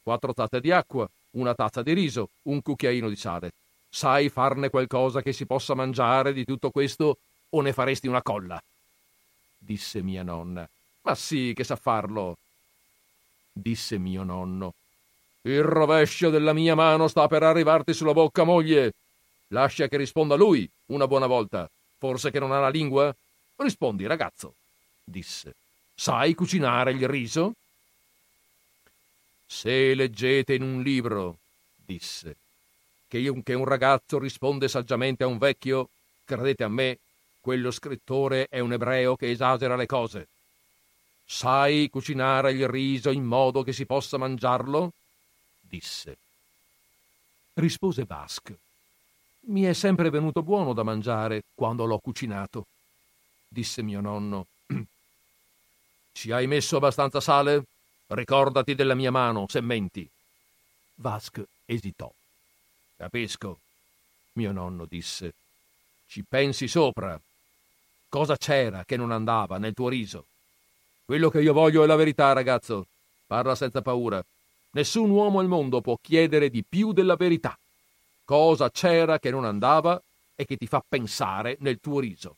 Quattro 0.01 0.34
tazze 0.34 0.62
di 0.62 0.72
acqua, 0.72 1.07
una 1.32 1.53
tazza 1.53 1.82
di 1.84 1.93
riso, 1.93 2.30
un 2.43 2.62
cucchiaino 2.62 3.09
di 3.09 3.16
sale. 3.16 3.51
Sai 3.89 4.30
farne 4.30 4.70
qualcosa 4.70 5.22
che 5.22 5.34
si 5.34 5.45
possa 5.45 5.76
mangiare 5.76 6.34
di 6.34 6.45
tutto 6.45 6.72
questo 6.72 7.18
o 7.49 7.62
ne 7.62 7.74
faresti 7.74 8.07
una 8.07 8.22
colla? 8.22 8.62
Disse 9.57 10.01
mia 10.01 10.24
nonna. 10.24 10.68
Ma 11.01 11.16
sì, 11.16 11.51
che 11.53 11.64
sa 11.64 11.76
farlo. 11.76 12.38
Disse 13.51 13.97
mio 13.97 14.24
nonno. 14.24 14.74
Il 15.41 15.62
rovescio 15.62 16.30
della 16.30 16.53
mia 16.53 16.76
mano 16.76 17.07
sta 17.07 17.28
per 17.28 17.43
arrivarti 17.43 17.93
sulla 17.93 18.14
bocca, 18.14 18.43
moglie. 18.43 18.93
Lascia 19.49 19.88
che 19.88 19.97
risponda 19.97 20.36
lui 20.36 20.70
una 20.88 21.07
buona 21.07 21.28
volta. 21.28 21.70
Forse 21.97 22.32
che 22.32 22.39
non 22.39 22.51
ha 22.51 22.59
la 22.59 22.70
lingua? 22.70 23.14
Rispondi, 23.57 24.05
ragazzo, 24.07 24.55
disse. 25.12 25.53
Sai 25.93 26.34
cucinare 26.34 26.93
il 26.93 27.07
riso? 27.07 27.53
Se 29.45 29.93
leggete 29.93 30.55
in 30.55 30.64
un 30.64 30.82
libro, 30.82 31.38
disse, 31.76 32.38
che, 33.07 33.28
un 33.28 33.66
ragazzo 33.66 34.18
risponde 34.18 34.68
saggiamente 34.68 35.24
a 35.24 35.28
un 35.28 35.38
vecchio, 35.38 35.89
credete 36.26 36.64
a 36.64 36.70
me, 36.70 36.97
quello 37.39 37.70
scrittore 37.70 38.47
è 38.47 38.59
un 38.59 38.74
ebreo 38.74 39.16
che 39.16 39.30
esagera 39.30 39.76
le 39.76 39.86
cose. 39.86 40.28
Sai 41.26 41.89
cucinare 41.89 42.51
il 42.51 42.68
riso 42.68 43.09
in 43.12 43.24
modo 43.24 43.62
che 43.62 43.74
si 43.74 43.86
possa 43.86 44.18
mangiarlo? 44.18 44.93
disse. 45.59 46.18
Rispose 47.53 48.05
Basque. 48.05 48.57
Mi 49.47 49.64
è 49.64 49.74
sempre 49.74 50.09
venuto 50.09 50.43
buono 50.43 50.74
da 50.74 50.84
mangiare 50.84 51.43
quando 51.53 51.86
l'ho 51.86 51.99
cucinato, 51.99 52.66
disse 53.47 53.82
mio 53.82 54.01
nonno. 54.01 54.45
Ci 56.12 56.32
hai 56.32 56.47
messo 56.47 56.78
abbastanza 56.78 57.20
sale? 57.20 57.64
Ricordati 58.07 58.76
della 58.76 58.95
mia 58.95 59.12
mano, 59.12 59.45
se 59.47 59.62
menti. 59.62 60.07
Vasque 60.95 61.47
esitò. 61.66 62.12
Capisco, 62.97 63.59
mio 64.34 64.51
nonno 64.51 64.86
disse. 64.86 65.34
Ci 66.07 66.24
pensi 66.28 66.68
sopra. 66.68 67.20
Cosa 68.09 68.38
c'era 68.38 68.84
che 68.84 68.97
non 68.97 69.12
andava 69.12 69.57
nel 69.57 69.74
tuo 69.74 69.88
riso? 69.88 70.26
Quello 71.05 71.30
che 71.30 71.41
io 71.41 71.53
voglio 71.53 71.84
è 71.84 71.88
la 71.88 71.95
verità, 71.95 72.34
ragazzo. 72.34 72.86
Parla 73.26 73.55
senza 73.55 73.82
paura. 73.82 74.24
Nessun 74.72 75.09
uomo 75.09 75.39
al 75.39 75.47
mondo 75.47 75.82
può 75.82 75.97
chiedere 76.01 76.49
di 76.49 76.64
più 76.64 76.91
della 76.91 77.16
verità. 77.16 77.57
Cosa 78.26 78.70
c'era 78.70 79.20
che 79.20 79.32
non 79.32 79.45
andava 79.45 80.01
e 80.36 80.45
che 80.45 80.57
ti 80.57 80.68
fa 80.68 80.84
pensare 80.88 81.57
nel 81.59 81.80
tuo 81.80 81.99
riso? 81.99 82.36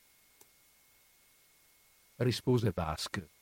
Rispose 2.17 2.71
Basque. 2.71 3.32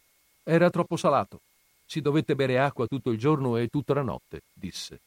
Era 0.43 0.69
troppo 0.69 0.97
salato. 0.97 1.39
Si 1.85 2.01
dovette 2.01 2.35
bere 2.35 2.59
acqua 2.59 2.87
tutto 2.87 3.11
il 3.11 3.17
giorno 3.17 3.57
e 3.57 3.67
tutta 3.67 3.93
la 3.93 4.01
notte, 4.01 4.41
disse. 4.53 4.99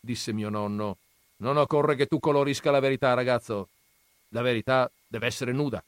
Disse 0.00 0.32
mio 0.32 0.48
nonno. 0.48 0.96
Non 1.38 1.56
occorre 1.56 1.96
che 1.96 2.06
tu 2.06 2.18
colorisca 2.18 2.70
la 2.70 2.80
verità, 2.80 3.14
ragazzo. 3.14 3.68
La 4.30 4.42
verità 4.42 4.90
deve 5.06 5.26
essere 5.26 5.52
nuda. 5.52 5.82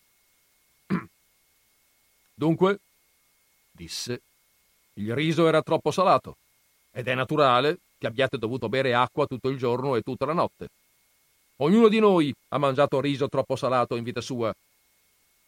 Dunque, 2.35 2.79
disse, 3.71 4.21
il 4.95 5.15
riso 5.15 5.47
era 5.47 5.63
troppo 5.63 5.91
salato 5.91 6.37
ed 6.93 7.09
è 7.09 7.15
naturale 7.15 7.79
che 7.99 8.07
abbiate 8.07 8.39
dovuto 8.39 8.69
bere 8.69 8.95
acqua 8.95 9.27
tutto 9.27 9.49
il 9.49 9.59
giorno 9.59 9.97
e 9.97 10.03
tutta 10.03 10.25
la 10.25 10.33
notte. 10.33 10.69
Ognuno 11.57 11.89
di 11.89 11.99
noi 11.99 12.33
ha 12.49 12.59
mangiato 12.59 13.01
riso 13.01 13.29
troppo 13.29 13.57
salato 13.57 13.97
in 13.97 14.05
vita 14.05 14.21
sua 14.21 14.55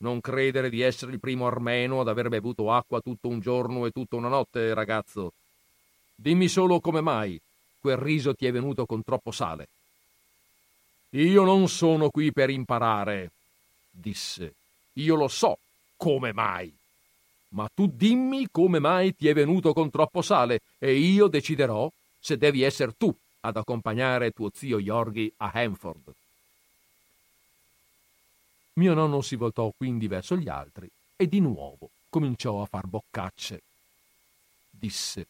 non 0.01 0.21
credere 0.21 0.71
di 0.71 0.81
essere 0.81 1.13
il 1.13 1.21
primo 1.21 1.47
armeno 1.47 2.01
ad 2.01 2.09
aver 2.09 2.29
bevuto 2.29 2.73
acqua 2.73 3.01
tutto 3.01 3.29
un 3.29 3.41
giorno 3.41 3.87
e 3.87 3.91
tutta 3.91 4.17
una 4.17 4.29
notte, 4.29 4.75
ragazzo. 4.75 5.33
Dimmi 6.15 6.49
solo 6.49 6.81
come 6.81 7.01
mai 7.01 7.41
quel 7.81 7.97
riso 7.97 8.35
ti 8.35 8.47
è 8.47 8.53
venuto 8.53 8.85
con 8.85 9.03
troppo 9.03 9.31
sale. 9.31 9.69
Io 11.11 11.45
non 11.45 11.69
sono 11.69 12.11
qui 12.11 12.33
per 12.33 12.51
imparare, 12.51 13.31
disse. 13.91 14.55
Io 14.95 15.17
lo 15.17 15.29
so 15.29 15.59
come 15.97 16.33
mai. 16.33 16.73
Ma 17.49 17.69
tu 17.75 17.91
dimmi 17.93 18.49
come 18.51 18.79
mai 18.79 19.17
ti 19.17 19.29
è 19.29 19.35
venuto 19.35 19.73
con 19.73 19.91
troppo 19.91 20.23
sale 20.23 20.61
e 20.79 20.95
io 20.95 21.27
deciderò 21.27 21.91
se 22.19 22.37
devi 22.37 22.63
essere 22.63 22.95
tu 22.97 23.13
ad 23.41 23.57
accompagnare 23.57 24.31
tuo 24.31 24.51
zio 24.55 24.79
Yorgi 24.79 25.33
a 25.39 25.51
Hanford. 25.53 26.15
Mio 28.81 28.95
nonno 28.95 29.21
si 29.21 29.37
voltò 29.37 29.71
quindi 29.77 30.09
verso 30.09 30.39
gli 30.39 30.49
altri 30.49 30.91
e 31.15 31.29
di 31.29 31.39
nuovo 31.39 31.91
cominciò 32.09 32.63
a 32.63 32.65
far 32.65 32.87
boccacce. 32.87 33.61
Disse: 34.71 35.27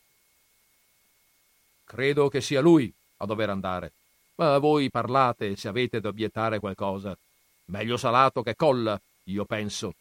Credo 1.82 2.28
che 2.28 2.40
sia 2.40 2.60
lui 2.60 2.94
a 3.16 3.26
dover 3.26 3.50
andare. 3.50 3.90
Ma 4.36 4.58
voi 4.58 4.88
parlate 4.88 5.56
se 5.56 5.66
avete 5.66 5.98
da 5.98 6.10
obiettare 6.10 6.60
qualcosa. 6.60 7.18
Meglio 7.64 7.96
salato 7.96 8.44
che 8.44 8.54
colla, 8.54 8.98
io 9.24 9.44
penso. 9.46 9.94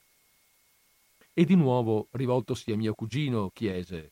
E 1.33 1.43
di 1.43 1.55
nuovo, 1.55 2.05
rivoltosi 2.11 2.71
a 2.71 2.77
mio 2.77 2.93
cugino, 2.93 3.49
chiese: 3.51 4.11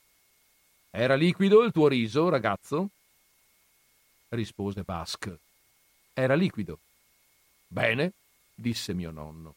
Era 0.90 1.14
liquido 1.14 1.62
il 1.62 1.72
tuo 1.72 1.88
riso, 1.88 2.28
ragazzo? 2.30 2.90
rispose 4.30 4.82
Basque. 4.82 5.38
Era 6.16 6.34
liquido. 6.34 6.80
Bene, 7.68 8.14
disse 8.60 8.94
mio 8.94 9.12
nonno. 9.12 9.54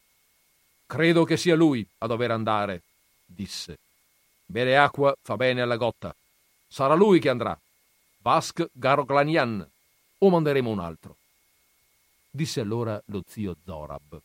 Credo 0.85 1.23
che 1.23 1.37
sia 1.37 1.55
lui 1.55 1.85
a 1.99 2.07
dover 2.07 2.31
andare, 2.31 2.83
disse. 3.25 3.77
Bere 4.45 4.77
acqua 4.77 5.15
fa 5.21 5.35
bene 5.37 5.61
alla 5.61 5.77
gotta. 5.77 6.15
Sarà 6.67 6.93
lui 6.93 7.19
che 7.19 7.29
andrà. 7.29 7.57
Vask 8.19 8.67
Garoglanian. 8.71 9.67
O 10.19 10.29
manderemo 10.29 10.69
un 10.69 10.79
altro. 10.79 11.15
Disse 12.29 12.59
allora 12.59 13.01
lo 13.05 13.23
zio 13.27 13.55
Zorab. 13.65 14.21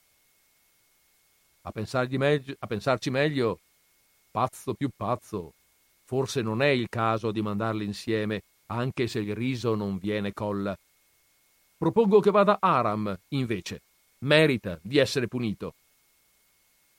A, 1.63 1.73
meglio, 2.11 2.55
a 2.59 2.67
pensarci 2.67 3.11
meglio, 3.11 3.59
pazzo 4.31 4.75
più 4.75 4.91
pazzo, 4.95 5.53
forse 6.05 6.43
non 6.43 6.63
è 6.63 6.69
il 6.69 6.89
caso 6.89 7.33
di 7.33 7.43
mandarli 7.43 7.85
insieme, 7.85 8.43
anche 8.67 9.09
se 9.09 9.21
il 9.21 9.35
riso 9.35 9.75
non 9.75 9.99
viene 9.99 10.33
colla. 10.33 10.77
Propongo 11.77 12.21
che 12.21 12.31
vada 12.31 12.59
Aram, 12.61 13.19
invece, 13.29 13.81
merita 14.27 14.79
di 14.83 14.99
essere 14.99 15.29
punito. 15.29 15.75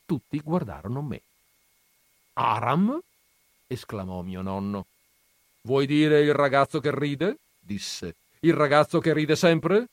Tutti 0.06 0.40
guardarono 0.40 1.02
me. 1.02 1.22
Aram? 2.34 3.00
esclamò 3.68 4.22
mio 4.22 4.42
nonno. 4.42 4.86
Vuoi 5.62 5.86
dire 5.86 6.22
il 6.22 6.34
ragazzo 6.34 6.80
che 6.80 6.98
ride? 6.98 7.38
disse. 7.60 8.16
Il 8.40 8.54
ragazzo 8.54 9.00
che 9.00 9.14
ride 9.14 9.36
sempre? 9.36 9.88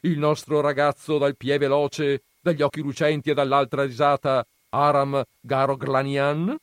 Il 0.00 0.18
nostro 0.18 0.60
ragazzo 0.60 1.18
dal 1.18 1.36
pie 1.36 1.58
veloce, 1.58 2.22
dagli 2.40 2.62
occhi 2.62 2.80
lucenti 2.80 3.30
e 3.30 3.34
dall'altra 3.34 3.84
risata, 3.84 4.44
Aram 4.70 5.22
Garoglanian? 5.40 6.56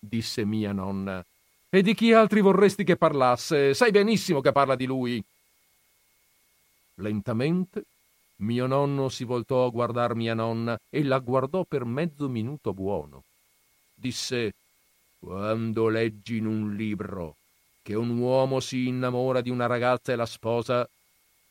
disse 0.00 0.44
mia 0.44 0.72
nonna. 0.72 1.24
E 1.68 1.82
di 1.82 1.94
chi 1.94 2.12
altri 2.12 2.40
vorresti 2.40 2.82
che 2.82 2.96
parlasse? 2.96 3.74
Sai 3.74 3.92
benissimo 3.92 4.40
che 4.40 4.50
parla 4.50 4.74
di 4.74 4.86
lui. 4.86 5.22
Lentamente 6.94 7.84
mio 8.40 8.66
nonno 8.66 9.08
si 9.08 9.24
voltò 9.24 9.66
a 9.66 9.70
guardar 9.70 10.14
mia 10.14 10.34
nonna 10.34 10.78
e 10.88 11.02
la 11.02 11.18
guardò 11.18 11.64
per 11.64 11.84
mezzo 11.84 12.28
minuto 12.28 12.72
buono. 12.72 13.24
Disse 13.94 14.52
Quando 15.18 15.88
leggi 15.88 16.38
in 16.38 16.46
un 16.46 16.74
libro 16.74 17.36
che 17.82 17.94
un 17.94 18.16
uomo 18.18 18.60
si 18.60 18.86
innamora 18.86 19.40
di 19.40 19.50
una 19.50 19.66
ragazza 19.66 20.12
e 20.12 20.16
la 20.16 20.26
sposa, 20.26 20.88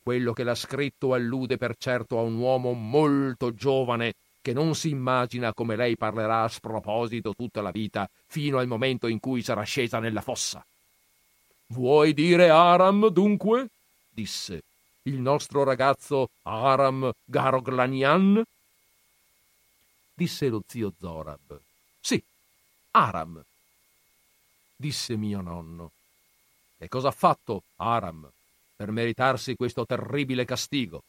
quello 0.02 0.34
che 0.34 0.44
l'ha 0.44 0.56
scritto 0.56 1.14
allude 1.14 1.58
per 1.58 1.76
certo 1.78 2.18
a 2.18 2.22
un 2.22 2.36
uomo 2.36 2.74
molto 2.74 3.54
giovane 3.54 4.14
che 4.42 4.54
non 4.54 4.74
si 4.74 4.90
immagina 4.90 5.54
come 5.54 5.76
lei 5.76 5.98
parlerà 5.98 6.44
a 6.44 6.48
sproposito 6.48 7.36
tutta 7.36 7.62
la 7.62 7.72
vita, 7.72 8.10
fino 8.26 8.58
al 8.58 8.68
momento 8.68 9.08
in 9.08 9.20
cui 9.20 9.44
sarà 9.44 9.64
scesa 9.64 10.00
nella 10.00 10.22
fossa. 10.22 10.66
Vuoi 11.68 12.14
dire 12.14 12.50
Aram, 12.50 13.10
dunque? 13.10 13.70
disse 14.10 14.64
il 15.04 15.20
nostro 15.20 15.64
ragazzo 15.64 16.30
Aram 16.44 17.12
Garoglanian? 17.24 18.44
Disse 20.14 20.48
lo 20.50 20.62
zio 20.68 20.92
Zorab. 21.00 21.60
Sì, 22.02 22.22
Aram. 22.92 23.44
Disse 24.76 25.16
mio 25.16 25.42
nonno. 25.42 25.92
E 26.78 26.88
cosa 26.88 27.10
ha 27.10 27.12
fatto 27.12 27.64
Aram 27.78 28.30
per 28.76 28.92
meritarsi 28.92 29.56
questo 29.56 29.86
terribile 29.86 30.46
castigo? 30.46 31.04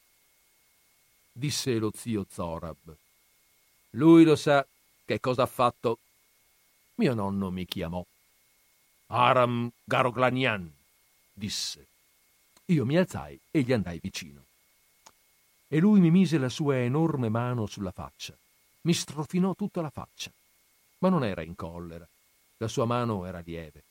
Disse 1.32 1.78
lo 1.78 1.92
zio 1.94 2.26
Zorab. 2.30 2.96
Lui 3.90 4.24
lo 4.24 4.36
sa 4.36 4.64
che 5.04 5.20
cosa 5.20 5.42
ha 5.42 5.46
fatto. 5.46 5.98
Mio 6.96 7.14
nonno 7.14 7.50
mi 7.50 7.66
chiamò. 7.66 8.04
Aram 9.06 9.70
Garoglanian, 9.84 10.70
disse. 11.32 11.89
Io 12.70 12.86
mi 12.86 12.96
alzai 12.96 13.38
e 13.50 13.62
gli 13.62 13.72
andai 13.72 13.98
vicino. 14.00 14.44
e 15.72 15.78
lui 15.78 16.00
mi 16.00 16.10
mise 16.10 16.36
la 16.38 16.48
sua 16.48 16.78
enorme 16.78 17.28
mano 17.28 17.66
sulla 17.66 17.92
faccia. 17.92 18.36
Mi 18.82 18.92
strofinò 18.92 19.54
tutta 19.54 19.80
la 19.80 19.90
faccia. 19.90 20.30
Ma 20.98 21.08
non 21.08 21.24
era 21.24 21.42
in 21.42 21.54
collera. 21.54 22.06
La 22.58 22.68
sua 22.68 22.84
mano 22.84 23.24
era 23.24 23.40
lieve. 23.44 23.82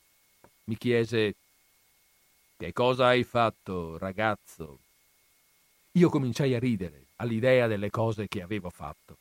Mi 0.66 0.78
chiese 0.78 1.36
Che 2.58 2.74
cosa 2.74 3.08
hai 3.08 3.24
fatto, 3.24 3.98
ragazzo? 3.98 4.80
Io 5.94 6.10
cominciai 6.10 6.54
a 6.54 6.60
ridere 6.60 7.08
all'idea 7.18 7.68
delle 7.68 7.90
cose 7.90 8.28
che 8.28 8.42
avevo 8.42 8.70
fatto. 8.70 9.18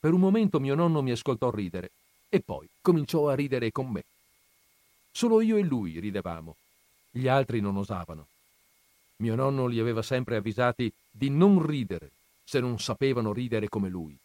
Per 0.00 0.12
un 0.12 0.20
momento 0.20 0.60
mio 0.60 0.74
nonno 0.74 1.02
mi 1.02 1.10
ascoltò 1.10 1.50
ridere 1.50 1.90
e 2.28 2.40
poi 2.40 2.68
cominciò 2.80 3.28
a 3.28 3.34
ridere 3.34 3.72
con 3.72 3.88
me. 3.88 4.04
Solo 5.12 5.40
io 5.40 5.56
e 5.56 5.62
lui 5.62 5.98
ridevamo. 5.98 6.56
Gli 7.10 7.28
altri 7.28 7.60
non 7.60 7.76
osavano. 7.76 8.26
Mio 9.16 9.34
nonno 9.34 9.66
li 9.66 9.78
aveva 9.78 10.02
sempre 10.02 10.36
avvisati 10.36 10.92
di 11.10 11.30
non 11.30 11.64
ridere 11.64 12.10
se 12.44 12.60
non 12.60 12.78
sapevano 12.78 13.32
ridere 13.32 13.68
come 13.68 13.88
lui. 13.88 14.16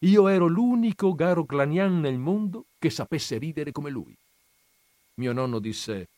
Io 0.00 0.28
ero 0.28 0.46
l'unico 0.46 1.14
Garo 1.14 1.44
Glanian 1.44 2.00
nel 2.00 2.18
mondo 2.18 2.66
che 2.78 2.90
sapesse 2.90 3.38
ridere 3.38 3.72
come 3.72 3.90
lui. 3.90 4.16
Mio 5.14 5.32
nonno 5.32 5.58
disse: 5.58 6.08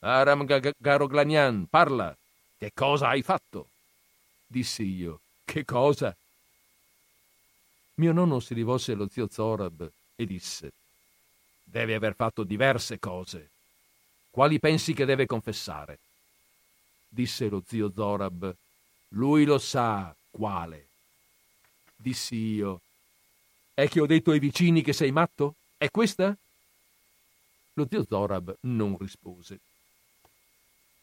Aram 0.00 0.44
Garo 0.76 1.06
Glanian, 1.06 1.66
parla! 1.68 2.16
Che 2.56 2.70
cosa 2.72 3.08
hai 3.08 3.22
fatto? 3.22 3.68
Dissi 4.46 4.84
io: 4.84 5.20
Che 5.44 5.64
cosa? 5.64 6.14
Mio 7.96 8.12
nonno 8.12 8.40
si 8.40 8.54
rivolse 8.54 8.92
allo 8.92 9.08
zio 9.08 9.28
Zorab 9.30 9.90
e 10.14 10.26
disse: 10.26 10.72
Deve 11.62 11.94
aver 11.94 12.14
fatto 12.14 12.44
diverse 12.44 12.98
cose. 12.98 13.50
Quali 14.30 14.58
pensi 14.60 14.94
che 14.94 15.04
deve 15.04 15.26
confessare? 15.26 15.98
Disse 17.14 17.48
lo 17.48 17.62
zio 17.66 17.92
Zorab. 17.94 18.54
Lui 19.10 19.44
lo 19.44 19.58
sa 19.58 20.14
quale. 20.30 20.88
Dissi 21.94 22.34
io. 22.34 22.80
È 23.72 23.88
che 23.88 24.00
ho 24.00 24.06
detto 24.06 24.32
ai 24.32 24.40
vicini 24.40 24.82
che 24.82 24.92
sei 24.92 25.12
matto? 25.12 25.54
È 25.76 25.88
questa? 25.90 26.36
Lo 27.74 27.86
zio 27.88 28.04
Zorab 28.06 28.56
non 28.62 28.96
rispose. 28.98 29.60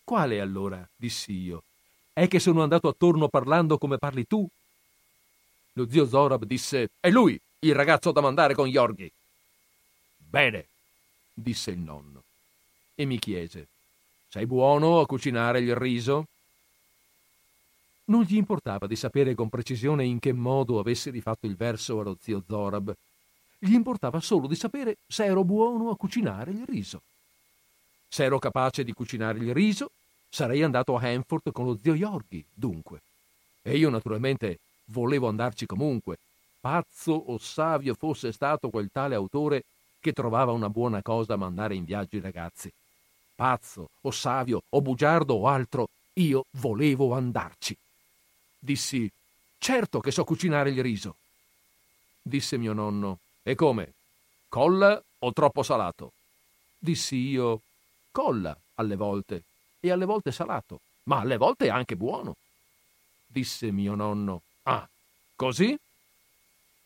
Quale 0.04 0.42
allora? 0.42 0.86
dissi 0.96 1.32
io. 1.32 1.64
È 2.14 2.28
che 2.28 2.40
sono 2.40 2.62
andato 2.62 2.90
attorno 2.90 3.30
parlando 3.30 3.78
come 3.78 3.98
parli 3.98 4.28
tu? 4.28 4.48
Lo 5.74 5.88
zio 5.90 6.06
Zorab 6.06 6.44
disse: 6.44 6.90
È 7.00 7.10
lui, 7.10 7.40
il 7.60 7.74
ragazzo 7.74 8.12
da 8.12 8.20
mandare 8.20 8.54
con 8.54 8.68
Yorghi. 8.68 9.10
Bene, 10.18 10.68
disse 11.34 11.72
il 11.72 11.78
nonno, 11.78 12.24
e 12.96 13.06
mi 13.06 13.18
chiese: 13.20 13.68
sei 14.32 14.46
buono 14.46 15.02
a 15.02 15.06
cucinare 15.06 15.60
il 15.60 15.76
riso? 15.76 16.24
Non 18.06 18.24
gli 18.24 18.38
importava 18.38 18.88
di 18.88 18.96
sapere 18.96 19.36
con 19.36 19.50
precisione 19.50 20.06
in 20.06 20.20
che 20.20 20.32
modo 20.32 20.80
avessi 20.80 21.10
rifatto 21.10 21.48
il 21.48 21.58
verso 21.58 22.00
allo 22.00 22.16
zio 22.18 22.42
Zorab. 22.48 22.96
Gli 23.60 23.74
importava 23.74 24.22
solo 24.22 24.48
di 24.48 24.56
sapere 24.56 24.96
se 25.06 25.26
ero 25.26 25.44
buono 25.44 25.90
a 25.90 25.98
cucinare 25.98 26.52
il 26.52 26.64
riso. 26.66 27.02
Se 28.08 28.24
ero 28.24 28.40
capace 28.40 28.86
di 28.86 28.94
cucinare 28.94 29.38
il 29.38 29.54
riso, 29.54 29.92
sarei 30.30 30.64
andato 30.64 30.96
a 30.96 31.02
Hanford 31.02 31.52
con 31.52 31.66
lo 31.66 31.78
zio 31.82 31.94
Yorghi, 31.94 32.42
dunque. 32.54 33.02
E 33.62 33.76
io 33.76 33.90
naturalmente 33.90 34.60
volevo 34.86 35.28
andarci 35.28 35.66
comunque, 35.66 36.20
pazzo 36.58 37.12
o 37.12 37.38
savio 37.38 37.96
fosse 37.96 38.32
stato 38.32 38.70
quel 38.70 38.92
tale 38.94 39.14
autore 39.14 39.64
che 40.00 40.14
trovava 40.14 40.54
una 40.54 40.70
buona 40.70 41.02
cosa 41.02 41.36
mandare 41.36 41.76
in 41.76 41.84
viaggio 41.84 42.16
i 42.16 42.22
ragazzi 42.22 42.72
pazzo 43.42 43.90
o 44.02 44.12
savio 44.12 44.62
o 44.70 44.82
bugiardo 44.82 45.34
o 45.34 45.48
altro, 45.48 45.88
io 46.14 46.46
volevo 46.60 47.16
andarci. 47.16 47.76
Dissi, 48.60 49.12
certo 49.58 50.00
che 50.00 50.12
so 50.12 50.24
cucinare 50.24 50.70
il 50.70 50.80
riso. 50.80 51.16
Disse 52.22 52.58
mio 52.58 52.74
nonno, 52.74 53.18
e 53.42 53.56
come? 53.56 53.94
Colla 54.48 55.02
o 55.18 55.34
troppo 55.34 55.64
salato? 55.64 56.12
Dissi 56.78 57.16
io, 57.16 57.62
colla 58.12 58.56
alle 58.76 58.96
volte 58.96 59.42
e 59.80 59.90
alle 59.90 60.06
volte 60.06 60.32
salato, 60.32 60.80
ma 61.06 61.22
alle 61.22 61.38
volte 61.38 61.72
anche 61.72 61.96
buono. 61.96 62.36
Disse 63.26 63.72
mio 63.72 63.96
nonno, 63.96 64.44
ah, 64.64 64.88
così? 65.36 65.76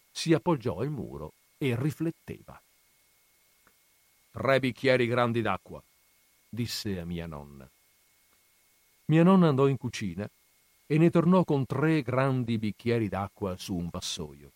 Si 0.09 0.31
appoggiò 0.31 0.79
al 0.79 0.87
muro 0.89 1.33
e 1.57 1.75
rifletteva. 1.77 2.57
Tre 4.31 4.59
bicchieri 4.61 5.05
grandi 5.05 5.41
d'acqua, 5.41 5.83
disse 6.55 6.99
a 6.99 7.05
mia 7.05 7.27
nonna. 7.27 7.69
Mia 9.05 9.21
nonna 9.21 9.49
andò 9.49 9.67
in 9.67 9.77
cucina 9.77 10.27
e 10.87 10.97
ne 10.97 11.11
tornò 11.11 11.43
con 11.43 11.67
tre 11.67 12.01
grandi 12.01 12.57
bicchieri 12.57 13.07
d'acqua 13.07 13.55
su 13.57 13.75
un 13.75 13.89
vassoio. 13.91 14.49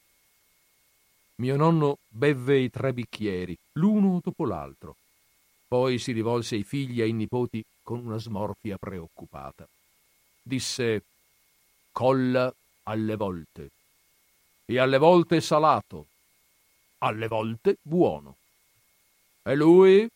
Mio 1.36 1.56
nonno 1.56 2.00
bevve 2.08 2.58
i 2.58 2.70
tre 2.72 2.92
bicchieri, 2.92 3.56
l'uno 3.74 4.20
dopo 4.24 4.46
l'altro. 4.46 4.96
Poi 5.68 6.00
si 6.00 6.12
rivolse 6.12 6.56
ai 6.56 6.64
figli 6.64 7.00
e 7.00 7.04
ai 7.04 7.14
nipoti 7.14 7.64
con 7.84 8.06
una 8.06 8.18
smorfia 8.18 8.78
preoccupata. 8.78 9.68
Disse 10.42 11.04
colla 11.92 12.52
alle 12.84 13.16
volte 13.16 13.70
e 14.66 14.80
alle 14.80 14.98
volte 14.98 15.42
salato, 15.42 16.08
alle 17.00 17.28
volte 17.28 17.78
buono. 17.82 18.36
E 19.44 19.56
lui 19.56 20.10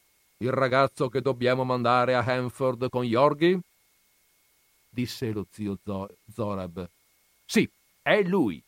il 0.44 0.52
ragazzo 0.52 1.08
che 1.08 1.22
dobbiamo 1.22 1.64
mandare 1.64 2.16
a 2.16 2.20
Hanford 2.20 2.90
con 2.90 3.06
Yorghi? 3.06 3.58
disse 4.90 5.32
lo 5.32 5.48
zio 5.50 5.80
Zorab. 6.32 6.88
Sì, 7.46 7.68
è 8.02 8.22
lui. 8.22 8.62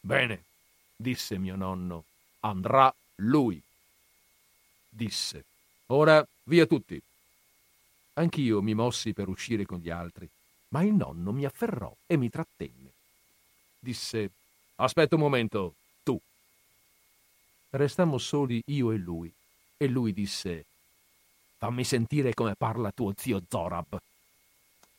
Bene, 0.00 0.44
disse 0.94 1.38
mio 1.38 1.56
nonno, 1.56 2.04
andrà 2.40 2.94
lui. 3.16 3.60
Disse, 4.88 5.44
ora 5.86 6.24
via 6.44 6.66
tutti. 6.66 7.00
Anch'io 8.14 8.60
mi 8.60 8.74
mossi 8.74 9.14
per 9.14 9.28
uscire 9.28 9.64
con 9.64 9.78
gli 9.78 9.90
altri, 9.90 10.28
ma 10.68 10.82
il 10.82 10.92
nonno 10.92 11.32
mi 11.32 11.46
afferrò 11.46 11.92
e 12.06 12.16
mi 12.18 12.28
trattenne. 12.28 12.92
Disse, 13.78 14.30
aspetta 14.76 15.14
un 15.14 15.22
momento, 15.22 15.74
tu. 16.02 16.20
Restammo 17.70 18.18
soli 18.18 18.62
io 18.66 18.92
e 18.92 18.96
lui 18.98 19.32
e 19.78 19.86
lui 19.86 20.12
disse 20.12 20.66
Fammi 21.56 21.82
sentire 21.82 22.34
come 22.34 22.54
parla 22.54 22.92
tuo 22.92 23.14
zio 23.16 23.42
Zorab. 23.48 23.98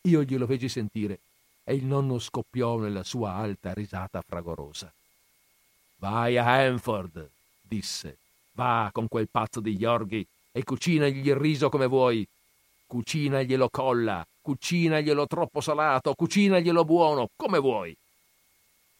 Io 0.01 0.23
glielo 0.23 0.45
feci 0.45 0.67
sentire 0.67 1.19
e 1.63 1.75
il 1.75 1.85
nonno 1.85 2.19
scoppiò 2.19 2.77
nella 2.77 3.03
sua 3.03 3.31
alta 3.31 3.73
risata 3.73 4.21
fragorosa. 4.25 4.91
Vai 5.97 6.37
a 6.37 6.45
Hanford, 6.45 7.29
disse. 7.61 8.17
Va 8.53 8.89
con 8.91 9.07
quel 9.07 9.29
pazzo 9.29 9.61
di 9.61 9.77
Yorghi 9.77 10.25
e 10.51 10.63
cucinagli 10.63 11.27
il 11.27 11.35
riso 11.35 11.69
come 11.69 11.85
vuoi. 11.85 12.27
Cucinaglielo 12.87 13.69
colla, 13.69 14.25
cucinaglielo 14.41 15.27
troppo 15.27 15.61
salato, 15.61 16.13
cucinaglielo 16.13 16.83
buono, 16.83 17.29
come 17.37 17.59
vuoi. 17.59 17.95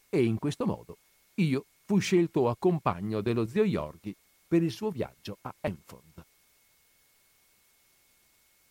E 0.09 0.23
in 0.23 0.37
questo 0.37 0.65
modo 0.65 0.97
io 1.35 1.65
fui 1.83 1.99
scelto 1.99 2.47
a 2.47 2.55
compagno 2.57 3.19
dello 3.19 3.45
zio 3.45 3.65
Yorghi 3.65 4.15
per 4.49 4.63
il 4.63 4.71
suo 4.71 4.89
viaggio 4.89 5.37
a 5.41 5.53
Enfield. 5.61 6.25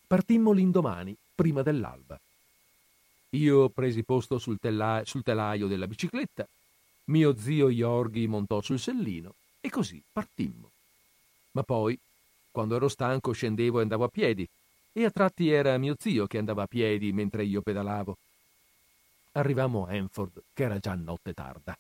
Partimmo 0.09 0.51
l'indomani, 0.51 1.17
prima 1.37 1.63
dell'alba. 1.63 2.19
Io 3.31 3.69
presi 3.69 4.03
posto 4.03 4.39
sul, 4.39 4.59
tela- 4.59 5.03
sul 5.05 5.23
telaio 5.23 5.69
della 5.69 5.87
bicicletta, 5.87 6.49
mio 7.05 7.37
zio 7.39 7.71
Yorghi 7.71 8.27
montò 8.27 8.61
sul 8.61 8.81
sellino 8.81 9.35
e 9.61 9.71
così 9.71 10.03
partimmo. 10.13 10.71
Ma 11.53 11.63
poi, 11.63 11.97
quando 12.51 12.75
ero 12.75 12.89
stanco, 12.89 13.31
scendevo 13.31 13.79
e 13.79 13.83
andavo 13.83 14.05
a 14.05 14.09
piedi, 14.09 14.49
e 14.93 15.05
a 15.05 15.11
tratti 15.11 15.49
era 15.49 15.79
mio 15.79 15.95
zio 15.97 16.27
che 16.27 16.39
andava 16.39 16.65
a 16.65 16.67
piedi 16.67 17.13
mentre 17.13 17.45
io 17.45 17.61
pedalavo. 17.61 18.17
Arrivammo 19.33 19.87
a 19.87 19.95
Enfield, 19.95 20.43
che 20.53 20.65
era 20.65 20.79
già 20.79 20.95
notte 20.95 21.35
tarda 21.35 21.79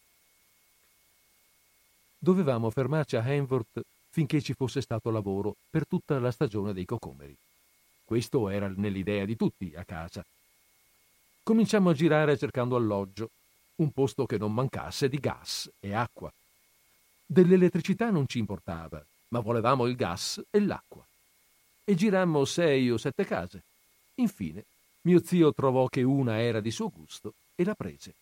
dovevamo 2.19 2.69
fermarci 2.71 3.17
a 3.17 3.23
Hanworth 3.23 3.81
finché 4.11 4.43
ci 4.43 4.53
fosse 4.53 4.81
stato 4.81 5.11
lavoro 5.11 5.55
per 5.71 5.87
tutta 5.87 6.19
la 6.19 6.33
stagione 6.33 6.73
dei 6.73 6.85
cocomeri. 6.85 7.37
Questo 8.05 8.49
era 8.49 8.73
nell'idea 8.75 9.25
di 9.25 9.37
tutti 9.37 9.73
a 9.77 9.85
casa. 9.85 10.25
Cominciamo 11.43 11.91
a 11.91 11.95
girare 11.95 12.37
cercando 12.37 12.77
alloggio, 12.77 13.31
un 13.77 13.91
posto 13.93 14.27
che 14.27 14.39
non 14.39 14.53
mancasse 14.53 15.09
di 15.09 15.19
gas 15.19 15.71
e 15.79 15.95
acqua. 15.95 16.33
Dell'elettricità 17.25 18.11
non 18.11 18.27
ci 18.27 18.39
importava, 18.39 19.05
ma 19.29 19.41
volevamo 19.41 19.87
il 19.87 19.95
gas 19.95 20.43
e 20.51 20.61
l'acqua. 20.61 21.07
E 21.85 21.95
girammo 21.95 22.45
sei 22.45 22.91
o 22.91 22.97
sette 22.97 23.25
case. 23.25 23.63
Infine, 24.17 24.65
mio 25.03 25.23
zio 25.23 25.53
trovò 25.53 25.87
che 25.87 26.03
una 26.03 26.41
era 26.41 26.61
di 26.61 26.71
suo 26.71 26.91
gusto 26.91 27.35
e 27.55 27.65
la 27.65 27.75
prese. 27.75 28.15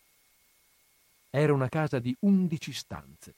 Era 1.31 1.53
una 1.53 1.69
casa 1.69 1.99
di 1.99 2.15
undici 2.21 2.73
stanze 2.73 3.35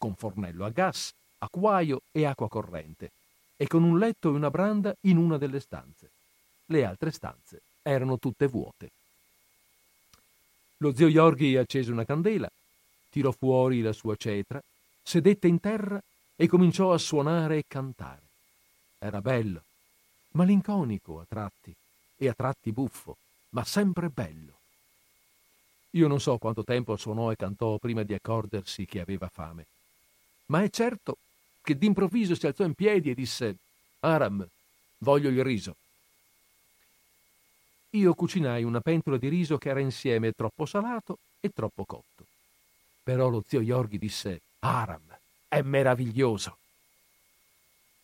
con 0.00 0.14
fornello 0.14 0.64
a 0.64 0.70
gas, 0.70 1.12
acquaio 1.36 2.00
e 2.10 2.24
acqua 2.24 2.48
corrente, 2.48 3.10
e 3.54 3.66
con 3.66 3.82
un 3.82 3.98
letto 3.98 4.30
e 4.30 4.32
una 4.32 4.48
branda 4.48 4.96
in 5.02 5.18
una 5.18 5.36
delle 5.36 5.60
stanze. 5.60 6.08
Le 6.64 6.84
altre 6.86 7.10
stanze 7.10 7.60
erano 7.82 8.18
tutte 8.18 8.46
vuote. 8.46 8.90
Lo 10.78 10.94
zio 10.94 11.08
Yorghi 11.08 11.58
accese 11.58 11.92
una 11.92 12.06
candela, 12.06 12.50
tirò 13.10 13.30
fuori 13.30 13.82
la 13.82 13.92
sua 13.92 14.16
cetra, 14.16 14.62
sedette 15.02 15.46
in 15.46 15.60
terra 15.60 16.02
e 16.34 16.46
cominciò 16.48 16.94
a 16.94 16.98
suonare 16.98 17.58
e 17.58 17.64
cantare. 17.68 18.22
Era 18.98 19.20
bello, 19.20 19.62
malinconico 20.32 21.20
a 21.20 21.26
tratti 21.28 21.74
e 22.16 22.26
a 22.26 22.32
tratti 22.32 22.72
buffo, 22.72 23.18
ma 23.50 23.64
sempre 23.64 24.08
bello. 24.08 24.54
Io 25.90 26.08
non 26.08 26.20
so 26.20 26.38
quanto 26.38 26.64
tempo 26.64 26.96
suonò 26.96 27.30
e 27.30 27.36
cantò 27.36 27.76
prima 27.76 28.02
di 28.02 28.14
accorgersi 28.14 28.86
che 28.86 29.00
aveva 29.00 29.28
fame, 29.28 29.66
ma 30.50 30.62
è 30.62 30.70
certo 30.70 31.16
che 31.62 31.76
d'improvviso 31.76 32.34
si 32.34 32.46
alzò 32.46 32.64
in 32.64 32.74
piedi 32.74 33.10
e 33.10 33.14
disse 33.14 33.56
Aram, 34.00 34.46
voglio 34.98 35.28
il 35.28 35.42
riso. 35.42 35.76
Io 37.90 38.14
cucinai 38.14 38.62
una 38.62 38.80
pentola 38.80 39.16
di 39.16 39.28
riso 39.28 39.58
che 39.58 39.68
era 39.68 39.80
insieme 39.80 40.32
troppo 40.32 40.66
salato 40.66 41.18
e 41.40 41.50
troppo 41.50 41.84
cotto. 41.84 42.24
Però 43.02 43.28
lo 43.28 43.42
zio 43.46 43.60
Yorghi 43.60 43.98
disse 43.98 44.40
Aram, 44.60 45.18
è 45.48 45.60
meraviglioso. 45.62 46.56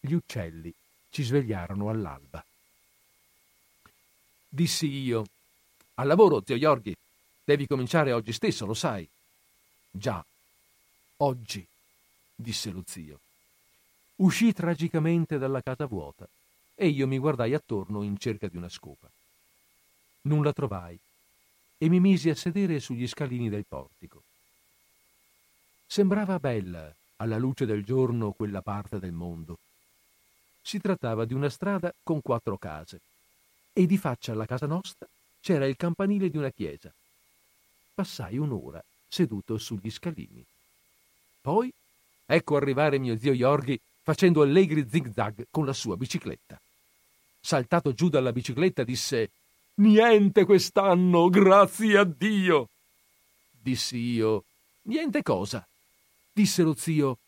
Gli 0.00 0.12
uccelli 0.12 0.72
ci 1.10 1.22
svegliarono 1.22 1.88
all'alba. 1.88 2.44
Dissi 4.48 4.86
io, 4.86 5.24
al 5.94 6.06
lavoro, 6.06 6.42
zio 6.44 6.56
Yorghi, 6.56 6.94
devi 7.44 7.66
cominciare 7.66 8.12
oggi 8.12 8.32
stesso, 8.32 8.66
lo 8.66 8.74
sai. 8.74 9.08
Già, 9.90 10.24
oggi, 11.18 11.66
disse 12.36 12.70
lo 12.70 12.84
zio. 12.86 13.18
Uscì 14.16 14.52
tragicamente 14.52 15.38
dalla 15.38 15.62
casa 15.62 15.86
vuota 15.86 16.28
e 16.74 16.88
io 16.88 17.06
mi 17.06 17.18
guardai 17.18 17.54
attorno 17.54 18.02
in 18.02 18.18
cerca 18.18 18.46
di 18.46 18.56
una 18.56 18.68
scopa. 18.68 19.08
Non 20.22 20.42
la 20.42 20.52
trovai 20.52 20.98
e 21.78 21.88
mi 21.88 22.00
misi 22.00 22.30
a 22.30 22.34
sedere 22.34 22.78
sugli 22.80 23.06
scalini 23.06 23.48
del 23.48 23.64
portico. 23.66 24.22
Sembrava 25.86 26.38
bella 26.38 26.94
alla 27.16 27.38
luce 27.38 27.64
del 27.64 27.84
giorno 27.84 28.32
quella 28.32 28.60
parte 28.60 28.98
del 28.98 29.12
mondo. 29.12 29.58
Si 30.62 30.80
trattava 30.80 31.24
di 31.24 31.32
una 31.32 31.48
strada 31.48 31.92
con 32.02 32.20
quattro 32.20 32.58
case 32.58 33.00
e 33.72 33.86
di 33.86 33.96
faccia 33.96 34.32
alla 34.32 34.46
casa 34.46 34.66
nostra 34.66 35.06
c'era 35.40 35.66
il 35.66 35.76
campanile 35.76 36.28
di 36.28 36.36
una 36.36 36.50
chiesa. 36.50 36.92
Passai 37.94 38.36
un'ora 38.36 38.82
seduto 39.08 39.58
sugli 39.58 39.90
scalini. 39.90 40.44
Poi 41.40 41.72
ecco 42.26 42.56
arrivare 42.56 42.98
mio 42.98 43.16
zio 43.16 43.32
Yorghi 43.32 43.80
facendo 44.02 44.42
allegri 44.42 44.86
zigzag 44.88 45.46
con 45.50 45.64
la 45.64 45.72
sua 45.72 45.96
bicicletta. 45.96 46.60
Saltato 47.40 47.92
giù 47.92 48.08
dalla 48.08 48.32
bicicletta 48.32 48.84
disse 48.84 49.30
Niente 49.76 50.44
quest'anno, 50.44 51.28
grazie 51.28 51.98
a 51.98 52.04
Dio. 52.04 52.68
Dissi 53.50 53.96
io 53.96 54.44
Niente 54.82 55.22
cosa? 55.22 55.66
disse 56.32 56.62
lo 56.62 56.74
zio. 56.74 57.18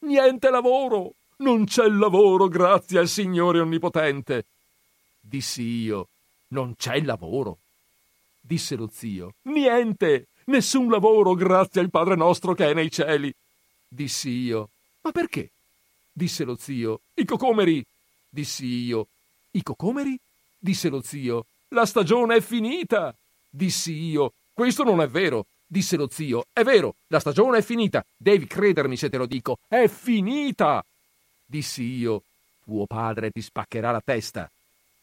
Niente 0.00 0.50
lavoro! 0.50 1.14
Non 1.38 1.64
c'è 1.64 1.88
lavoro, 1.88 2.48
grazie 2.48 2.98
al 2.98 3.08
Signore 3.08 3.60
Onnipotente. 3.60 4.46
Dissi 5.20 5.62
io. 5.62 6.08
Non 6.48 6.74
c'è 6.76 7.00
lavoro. 7.00 7.58
Disse 8.40 8.74
lo 8.74 8.88
zio. 8.90 9.34
Niente! 9.42 10.28
Nessun 10.46 10.90
lavoro, 10.90 11.34
grazie 11.34 11.80
al 11.80 11.90
Padre 11.90 12.16
nostro 12.16 12.54
che 12.54 12.70
è 12.70 12.74
nei 12.74 12.90
cieli. 12.90 13.32
Dissi 13.96 14.28
io. 14.28 14.68
Ma 15.00 15.10
perché? 15.10 15.52
Disse 16.12 16.44
lo 16.44 16.56
zio. 16.56 17.00
I 17.14 17.24
cocomeri. 17.24 17.82
Dissi 18.28 18.66
io. 18.66 19.08
I 19.52 19.62
cocomeri? 19.62 20.20
Disse 20.58 20.90
lo 20.90 21.00
zio. 21.00 21.46
La 21.68 21.86
stagione 21.86 22.36
è 22.36 22.40
finita. 22.42 23.16
Dissi 23.48 23.94
io. 23.94 24.34
Questo 24.52 24.84
non 24.84 25.00
è 25.00 25.08
vero 25.08 25.46
disse 25.66 25.96
lo 25.96 26.08
zio. 26.10 26.44
È 26.52 26.62
vero, 26.62 26.96
la 27.06 27.20
stagione 27.20 27.58
è 27.58 27.62
finita. 27.62 28.04
Devi 28.14 28.46
credermi 28.46 28.98
se 28.98 29.08
te 29.08 29.16
lo 29.16 29.24
dico. 29.24 29.58
È 29.66 29.88
finita. 29.88 30.84
Dissi 31.46 31.82
io. 31.82 32.22
Tuo 32.62 32.84
padre 32.84 33.30
ti 33.30 33.40
spaccherà 33.40 33.90
la 33.92 34.02
testa. 34.04 34.50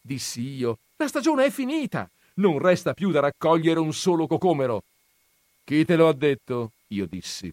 Dissi 0.00 0.40
io. 0.40 0.78
La 0.96 1.08
stagione 1.08 1.46
è 1.46 1.50
finita. 1.50 2.08
Non 2.34 2.58
resta 2.58 2.94
più 2.94 3.10
da 3.10 3.20
raccogliere 3.20 3.80
un 3.80 3.92
solo 3.92 4.28
cocomero. 4.28 4.84
Chi 5.64 5.84
te 5.84 5.96
lo 5.96 6.06
ha 6.06 6.14
detto? 6.14 6.70
Io 6.88 7.06
dissi. 7.06 7.52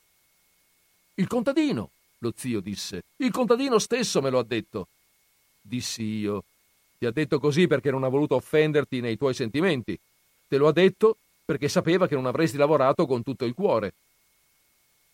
Il 1.16 1.28
contadino, 1.28 1.90
lo 2.20 2.34
zio 2.36 2.60
disse. 2.60 3.04
Il 3.18 3.32
contadino 3.32 3.80
stesso 3.80 4.22
me 4.22 4.30
lo 4.30 4.40
ha 4.40 4.44
detto. 4.44 4.88
Dissi 5.62 6.04
io. 6.04 6.44
Ti 6.98 7.06
ha 7.06 7.12
detto 7.12 7.40
così 7.40 7.68
perché 7.68 7.92
non 7.92 8.04
ha 8.04 8.08
voluto 8.08 8.36
offenderti 8.36 9.02
nei 9.02 9.18
tuoi 9.18 9.34
sentimenti. 9.34 9.98
Te 10.48 10.58
lo 10.58 10.68
ha 10.68 10.72
detto 10.72 11.18
perché 11.46 11.68
sapeva 11.68 12.08
che 12.08 12.16
non 12.16 12.26
avresti 12.26 12.58
lavorato 12.58 13.06
con 13.06 13.24
tutto 13.24 13.46
il 13.46 13.54
cuore. 13.54 13.94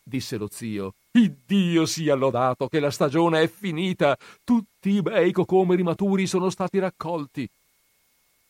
Disse 0.02 0.36
lo 0.36 0.48
zio. 0.50 0.94
Iddio 1.12 1.84
sia 1.84 2.14
lodato 2.14 2.68
che 2.68 2.80
la 2.80 2.90
stagione 2.90 3.42
è 3.42 3.48
finita. 3.48 4.16
Tutti 4.44 4.90
i 4.90 5.02
bei 5.02 5.32
cocomeri 5.32 5.82
maturi 5.82 6.26
sono 6.26 6.50
stati 6.50 6.78
raccolti. 6.78 7.48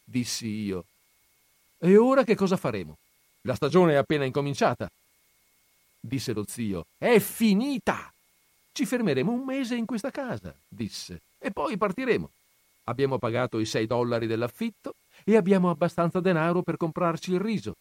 Dissi 0.04 0.48
io. 0.48 0.84
E 1.78 1.96
ora 1.96 2.24
che 2.24 2.34
cosa 2.34 2.56
faremo? 2.56 2.96
La 3.42 3.54
stagione 3.54 3.92
è 3.92 3.96
appena 3.96 4.24
incominciata. 4.24 4.90
Disse 6.08 6.32
lo 6.32 6.44
zio. 6.48 6.86
È 6.96 7.18
finita. 7.18 8.10
Ci 8.72 8.86
fermeremo 8.86 9.30
un 9.30 9.44
mese 9.44 9.76
in 9.76 9.84
questa 9.84 10.10
casa, 10.10 10.54
disse, 10.66 11.20
e 11.38 11.50
poi 11.50 11.76
partiremo. 11.76 12.30
Abbiamo 12.84 13.18
pagato 13.18 13.58
i 13.58 13.66
sei 13.66 13.86
dollari 13.86 14.26
dell'affitto 14.26 14.94
e 15.22 15.36
abbiamo 15.36 15.68
abbastanza 15.68 16.20
denaro 16.20 16.62
per 16.62 16.78
comprarci 16.78 17.32
il 17.32 17.40
riso. 17.40 17.74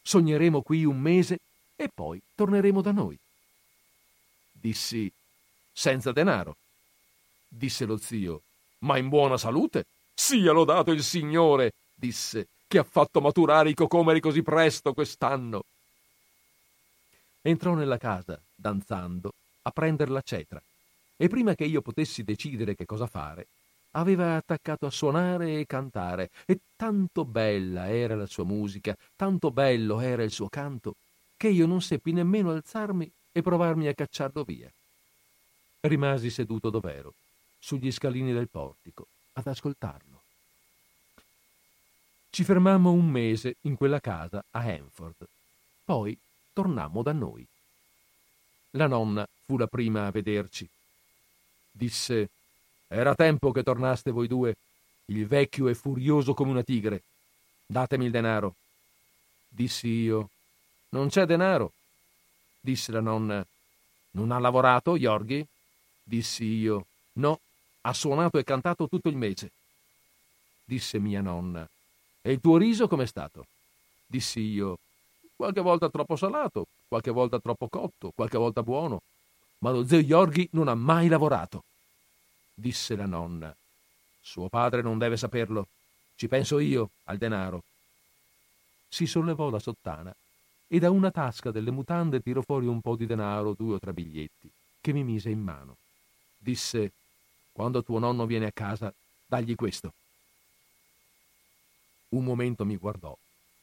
Sogneremo 0.00 0.62
qui 0.62 0.86
un 0.86 0.98
mese 0.98 1.38
e 1.76 1.90
poi 1.92 2.18
torneremo 2.34 2.80
da 2.80 2.92
noi. 2.92 3.18
Dissi, 4.52 5.12
senza 5.70 6.12
denaro. 6.12 6.56
Disse 7.46 7.84
lo 7.84 7.98
zio, 7.98 8.40
ma 8.78 8.96
in 8.96 9.10
buona 9.10 9.36
salute? 9.36 9.84
Sia 10.14 10.52
lodato 10.52 10.92
il 10.92 11.02
Signore, 11.02 11.72
disse, 11.94 12.46
che 12.66 12.78
ha 12.78 12.84
fatto 12.84 13.20
maturare 13.20 13.68
i 13.68 13.74
cocomeri 13.74 14.20
così 14.20 14.42
presto 14.42 14.94
quest'anno. 14.94 15.64
Entrò 17.46 17.74
nella 17.74 17.96
casa, 17.96 18.42
danzando, 18.56 19.30
a 19.62 19.70
prendere 19.70 20.10
la 20.10 20.20
cetra, 20.20 20.60
e 21.16 21.28
prima 21.28 21.54
che 21.54 21.64
io 21.64 21.80
potessi 21.80 22.24
decidere 22.24 22.74
che 22.74 22.86
cosa 22.86 23.06
fare, 23.06 23.46
aveva 23.92 24.34
attaccato 24.34 24.84
a 24.84 24.90
suonare 24.90 25.60
e 25.60 25.64
cantare, 25.64 26.30
e 26.44 26.58
tanto 26.74 27.24
bella 27.24 27.88
era 27.88 28.16
la 28.16 28.26
sua 28.26 28.42
musica, 28.42 28.96
tanto 29.14 29.52
bello 29.52 30.00
era 30.00 30.24
il 30.24 30.32
suo 30.32 30.48
canto, 30.48 30.96
che 31.36 31.46
io 31.46 31.66
non 31.66 31.80
seppi 31.80 32.10
nemmeno 32.10 32.50
alzarmi 32.50 33.08
e 33.30 33.42
provarmi 33.42 33.86
a 33.86 33.94
cacciarlo 33.94 34.42
via. 34.42 34.68
Rimasi 35.82 36.30
seduto 36.30 36.68
dov'ero, 36.68 37.14
sugli 37.60 37.92
scalini 37.92 38.32
del 38.32 38.48
portico, 38.48 39.06
ad 39.34 39.46
ascoltarlo. 39.46 40.20
Ci 42.28 42.42
fermammo 42.42 42.90
un 42.90 43.08
mese 43.08 43.54
in 43.60 43.76
quella 43.76 44.00
casa 44.00 44.44
a 44.50 44.62
Hanford. 44.62 45.28
Poi 45.84 46.18
tornammo 46.56 47.02
da 47.02 47.12
noi. 47.12 47.46
La 48.70 48.86
nonna 48.86 49.28
fu 49.44 49.58
la 49.58 49.66
prima 49.66 50.06
a 50.06 50.10
vederci. 50.10 50.66
Disse 51.70 52.30
era 52.88 53.14
tempo 53.14 53.52
che 53.52 53.62
tornaste 53.62 54.10
voi 54.10 54.26
due. 54.26 54.56
Il 55.06 55.26
vecchio 55.26 55.68
è 55.68 55.74
furioso 55.74 56.32
come 56.32 56.52
una 56.52 56.62
tigre. 56.62 57.02
Datemi 57.66 58.06
il 58.06 58.10
denaro. 58.10 58.54
Dissi 59.48 59.88
io. 59.88 60.30
Non 60.90 61.08
c'è 61.08 61.26
denaro. 61.26 61.72
Disse 62.58 62.92
la 62.92 63.00
nonna. 63.00 63.44
Non 64.12 64.30
ha 64.30 64.38
lavorato, 64.38 64.96
Yorghi? 64.96 65.46
Dissi 66.02 66.44
io. 66.44 66.86
No, 67.14 67.40
ha 67.82 67.92
suonato 67.92 68.38
e 68.38 68.44
cantato 68.44 68.88
tutto 68.88 69.08
il 69.08 69.16
mese. 69.16 69.50
Disse 70.64 70.98
mia 70.98 71.20
nonna. 71.20 71.68
E 72.22 72.32
il 72.32 72.40
tuo 72.40 72.56
riso 72.56 72.88
com'è 72.88 73.06
stato? 73.06 73.46
Dissi 74.06 74.40
io. 74.40 74.78
Qualche 75.36 75.60
volta 75.60 75.88
troppo 75.90 76.16
salato, 76.16 76.66
qualche 76.88 77.10
volta 77.10 77.38
troppo 77.38 77.68
cotto, 77.68 78.10
qualche 78.14 78.38
volta 78.38 78.62
buono. 78.62 79.00
Ma 79.58 79.70
lo 79.70 79.86
zio 79.86 79.98
Yorghi 79.98 80.48
non 80.52 80.68
ha 80.68 80.74
mai 80.74 81.08
lavorato 81.08 81.62
disse 82.56 82.96
la 82.96 83.06
nonna. 83.06 83.54
Suo 84.20 84.48
padre 84.48 84.80
non 84.80 84.98
deve 84.98 85.16
saperlo. 85.16 85.68
Ci 86.16 86.26
penso 86.26 86.58
io 86.58 86.90
al 87.04 87.18
denaro. 87.18 87.62
Si 88.88 89.06
sollevò 89.06 89.50
la 89.50 89.58
sottana 89.58 90.14
e 90.66 90.78
da 90.78 90.90
una 90.90 91.10
tasca 91.10 91.50
delle 91.50 91.70
mutande 91.70 92.20
tirò 92.20 92.40
fuori 92.40 92.66
un 92.66 92.80
po' 92.80 92.96
di 92.96 93.06
denaro, 93.06 93.52
due 93.52 93.74
o 93.74 93.78
tre 93.78 93.92
biglietti, 93.92 94.50
che 94.80 94.92
mi 94.92 95.04
mise 95.04 95.28
in 95.28 95.42
mano. 95.42 95.76
Disse: 96.38 96.92
Quando 97.52 97.82
tuo 97.82 97.98
nonno 97.98 98.24
viene 98.24 98.46
a 98.46 98.52
casa, 98.52 98.92
dagli 99.26 99.54
questo. 99.54 99.92
Un 102.08 102.24
momento 102.24 102.64
mi 102.64 102.76
guardò, 102.76 103.16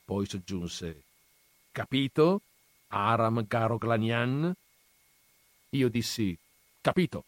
poi 0.06 0.28
soggiunse: 0.28 1.02
Capito? 1.74 2.42
Aram 2.90 3.48
Garoglanian? 3.48 4.54
Io 5.72 5.90
dissi: 5.90 6.38
Capito. 6.80 7.24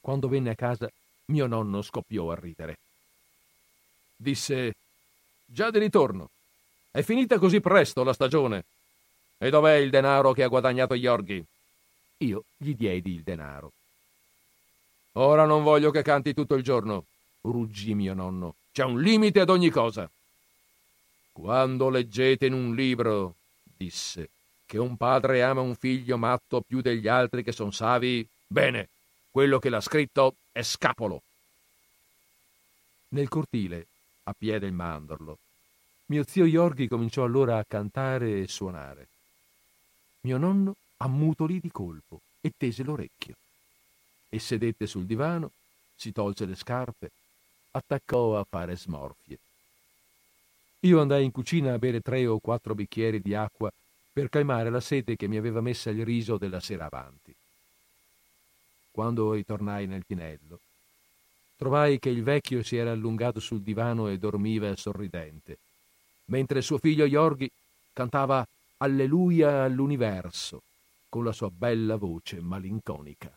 Quando 0.00 0.26
venne 0.26 0.50
a 0.50 0.54
casa, 0.56 0.90
mio 1.26 1.46
nonno 1.46 1.80
scoppiò 1.80 2.32
a 2.32 2.34
ridere. 2.34 2.76
Disse: 4.16 4.74
Già 5.46 5.70
di 5.70 5.78
ritorno. 5.78 6.30
È 6.90 7.02
finita 7.02 7.38
così 7.38 7.60
presto 7.60 8.02
la 8.02 8.12
stagione. 8.12 8.64
E 9.38 9.48
dov'è 9.48 9.74
il 9.74 9.90
denaro 9.90 10.32
che 10.32 10.42
ha 10.42 10.48
guadagnato 10.48 10.94
Yorghi? 10.94 11.44
Io 12.18 12.42
gli 12.56 12.74
diedi 12.74 13.14
il 13.14 13.22
denaro. 13.22 13.70
Ora 15.12 15.44
non 15.44 15.62
voglio 15.62 15.92
che 15.92 16.02
canti 16.02 16.34
tutto 16.34 16.56
il 16.56 16.64
giorno, 16.64 17.04
ruggì 17.42 17.94
mio 17.94 18.14
nonno. 18.14 18.56
C'è 18.72 18.82
un 18.82 19.00
limite 19.00 19.38
ad 19.38 19.50
ogni 19.50 19.70
cosa. 19.70 20.10
Quando 21.34 21.90
leggete 21.90 22.46
in 22.46 22.52
un 22.52 22.76
libro, 22.76 23.34
disse, 23.76 24.30
che 24.64 24.78
un 24.78 24.96
padre 24.96 25.42
ama 25.42 25.62
un 25.62 25.74
figlio 25.74 26.16
matto 26.16 26.60
più 26.60 26.80
degli 26.80 27.08
altri 27.08 27.42
che 27.42 27.50
son 27.50 27.72
savi, 27.72 28.26
bene, 28.46 28.88
quello 29.32 29.58
che 29.58 29.68
l'ha 29.68 29.80
scritto 29.80 30.36
è 30.52 30.62
scapolo. 30.62 31.22
Nel 33.08 33.28
cortile, 33.28 33.88
a 34.22 34.32
piede 34.32 34.66
il 34.66 34.72
mandorlo, 34.72 35.38
mio 36.06 36.24
zio 36.24 36.44
Iorghi 36.44 36.86
cominciò 36.86 37.24
allora 37.24 37.58
a 37.58 37.64
cantare 37.66 38.42
e 38.42 38.46
suonare. 38.46 39.08
Mio 40.20 40.38
nonno 40.38 40.76
ammutolì 40.98 41.58
di 41.58 41.70
colpo 41.72 42.20
e 42.40 42.52
tese 42.56 42.84
l'orecchio. 42.84 43.34
E 44.28 44.38
sedette 44.38 44.86
sul 44.86 45.04
divano, 45.04 45.50
si 45.96 46.12
tolse 46.12 46.46
le 46.46 46.54
scarpe, 46.54 47.10
attaccò 47.72 48.38
a 48.38 48.46
fare 48.48 48.76
smorfie. 48.76 49.38
Io 50.84 51.00
andai 51.00 51.24
in 51.24 51.30
cucina 51.30 51.72
a 51.72 51.78
bere 51.78 52.00
tre 52.00 52.26
o 52.26 52.38
quattro 52.38 52.74
bicchieri 52.74 53.22
di 53.22 53.34
acqua 53.34 53.72
per 54.12 54.28
calmare 54.28 54.68
la 54.68 54.80
sete 54.80 55.16
che 55.16 55.26
mi 55.26 55.38
aveva 55.38 55.62
messa 55.62 55.88
il 55.88 56.04
riso 56.04 56.36
della 56.36 56.60
sera 56.60 56.84
avanti. 56.84 57.34
Quando 58.90 59.32
ritornai 59.32 59.86
nel 59.86 60.04
tinello, 60.04 60.60
trovai 61.56 61.98
che 61.98 62.10
il 62.10 62.22
vecchio 62.22 62.62
si 62.62 62.76
era 62.76 62.92
allungato 62.92 63.40
sul 63.40 63.62
divano 63.62 64.08
e 64.08 64.18
dormiva 64.18 64.76
sorridente, 64.76 65.56
mentre 66.26 66.60
suo 66.60 66.76
figlio 66.76 67.06
Iorghi 67.06 67.50
cantava 67.94 68.46
Alleluia 68.76 69.62
all'universo 69.62 70.60
con 71.08 71.24
la 71.24 71.32
sua 71.32 71.48
bella 71.48 71.96
voce 71.96 72.42
malinconica. 72.42 73.34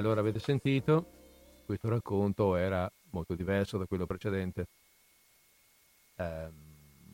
Allora 0.00 0.20
avete 0.20 0.38
sentito, 0.38 1.04
questo 1.66 1.90
racconto 1.90 2.56
era 2.56 2.90
molto 3.10 3.34
diverso 3.34 3.76
da 3.76 3.84
quello 3.84 4.06
precedente, 4.06 4.66
eh, 6.16 6.48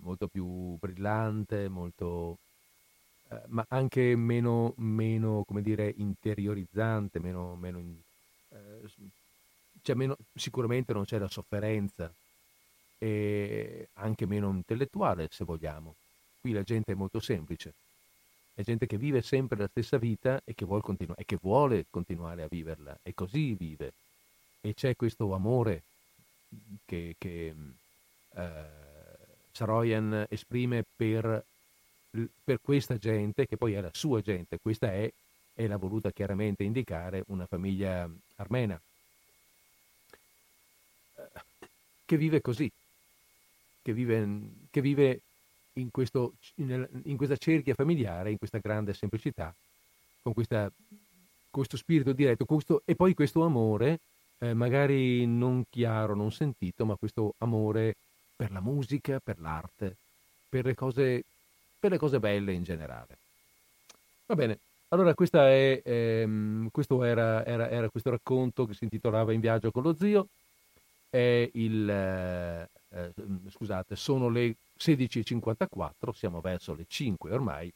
molto 0.02 0.28
più 0.28 0.76
brillante, 0.78 1.66
molto, 1.66 2.38
eh, 3.28 3.42
ma 3.48 3.66
anche 3.70 4.14
meno, 4.14 4.72
meno, 4.76 5.42
come 5.44 5.62
dire, 5.62 5.92
interiorizzante, 5.96 7.18
meno, 7.18 7.56
meno, 7.56 7.80
eh, 8.50 8.88
cioè 9.82 9.96
meno, 9.96 10.16
sicuramente 10.32 10.92
non 10.92 11.06
c'è 11.06 11.18
la 11.18 11.28
sofferenza 11.28 12.08
e 12.98 13.88
anche 13.94 14.26
meno 14.26 14.50
intellettuale 14.50 15.26
se 15.32 15.44
vogliamo. 15.44 15.96
Qui 16.40 16.52
la 16.52 16.62
gente 16.62 16.92
è 16.92 16.94
molto 16.94 17.18
semplice 17.18 17.74
è 18.56 18.62
gente 18.62 18.86
che 18.86 18.96
vive 18.96 19.20
sempre 19.20 19.58
la 19.58 19.68
stessa 19.68 19.98
vita 19.98 20.40
e 20.42 20.54
che, 20.54 20.64
vuol 20.64 20.80
continu- 20.80 21.18
e 21.18 21.26
che 21.26 21.36
vuole 21.38 21.84
continuare 21.90 22.42
a 22.42 22.48
viverla 22.48 22.98
e 23.02 23.12
così 23.12 23.52
vive. 23.52 23.92
E 24.62 24.72
c'è 24.72 24.96
questo 24.96 25.34
amore 25.34 25.82
che, 26.86 27.16
che 27.18 27.54
eh, 28.34 28.64
Saroyan 29.52 30.24
esprime 30.30 30.86
per, 30.96 31.44
per, 32.42 32.58
questa 32.62 32.96
gente, 32.96 33.46
che 33.46 33.58
poi 33.58 33.74
è 33.74 33.80
la 33.82 33.90
sua 33.92 34.22
gente, 34.22 34.58
questa 34.58 34.90
è, 34.90 35.12
e 35.54 35.66
l'ha 35.66 35.76
voluta 35.76 36.10
chiaramente 36.10 36.64
indicare, 36.64 37.24
una 37.26 37.44
famiglia 37.44 38.08
armena, 38.36 38.80
che 42.06 42.16
vive 42.16 42.40
così, 42.40 42.72
che 43.82 43.92
vive, 43.92 44.26
che 44.70 44.80
vive 44.80 45.20
in, 45.76 45.90
questo, 45.90 46.34
in, 46.56 47.16
questa 47.16 47.36
cerchia 47.36 47.74
familiare, 47.74 48.30
in 48.30 48.38
questa 48.38 48.58
grande 48.58 48.94
semplicità, 48.94 49.54
con 50.22 50.32
questa, 50.32 50.70
questo 51.50 51.76
spirito 51.76 52.12
diretto 52.12 52.44
questo, 52.44 52.82
e 52.84 52.94
poi 52.94 53.14
questo 53.14 53.42
amore, 53.42 54.00
eh, 54.38 54.54
magari 54.54 55.26
non 55.26 55.64
chiaro, 55.68 56.14
non 56.14 56.32
sentito, 56.32 56.84
ma 56.84 56.96
questo 56.96 57.34
amore 57.38 57.94
per 58.34 58.50
la 58.52 58.60
musica, 58.60 59.20
per 59.22 59.38
l'arte, 59.40 59.96
per 60.48 60.64
le 60.64 60.74
cose, 60.74 61.24
per 61.78 61.90
le 61.90 61.98
cose 61.98 62.18
belle 62.18 62.52
in 62.52 62.62
generale. 62.62 63.16
Va 64.26 64.34
bene, 64.34 64.58
allora 64.88 65.14
è, 65.14 65.82
ehm, 65.84 66.68
questo 66.70 67.02
era, 67.04 67.44
era, 67.44 67.68
era, 67.68 67.88
questo 67.88 68.10
racconto 68.10 68.66
che 68.66 68.74
si 68.74 68.84
intitolava 68.84 69.32
In 69.32 69.40
viaggio 69.40 69.70
con 69.70 69.82
lo 69.82 69.94
zio. 69.94 70.28
Il, 71.10 71.88
eh, 71.88 72.68
eh, 72.90 73.12
scusate, 73.48 73.96
sono 73.96 74.28
le 74.28 74.54
16.54, 74.78 76.12
siamo 76.12 76.40
verso 76.40 76.74
le 76.74 76.84
5 76.88 77.32
ormai, 77.32 77.72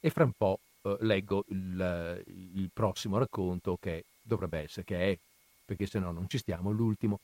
e 0.00 0.10
fra 0.10 0.24
un 0.24 0.32
po' 0.36 0.58
eh, 0.82 0.96
leggo 1.00 1.44
il, 1.48 2.22
il, 2.26 2.70
prossimo 2.72 3.18
racconto 3.18 3.76
che 3.80 4.04
dovrebbe 4.22 4.60
essere, 4.60 4.84
che 4.84 5.12
è, 5.12 5.18
perché 5.64 5.86
se 5.86 5.98
no 5.98 6.12
non 6.12 6.28
ci 6.28 6.38
stiamo, 6.38 6.70
l'ultimo. 6.70 7.20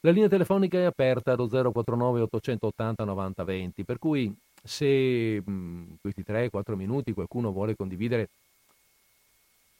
La 0.00 0.10
linea 0.10 0.28
telefonica 0.28 0.78
è 0.78 0.84
aperta 0.84 1.32
allo 1.32 1.48
049 1.48 2.20
880 2.20 3.04
90 3.04 3.44
20, 3.44 3.84
per 3.84 3.98
cui 3.98 4.34
se 4.62 5.42
mh, 5.44 5.96
questi 6.00 6.22
3-4 6.26 6.74
minuti 6.74 7.12
qualcuno 7.12 7.52
vuole 7.52 7.76
condividere 7.76 8.28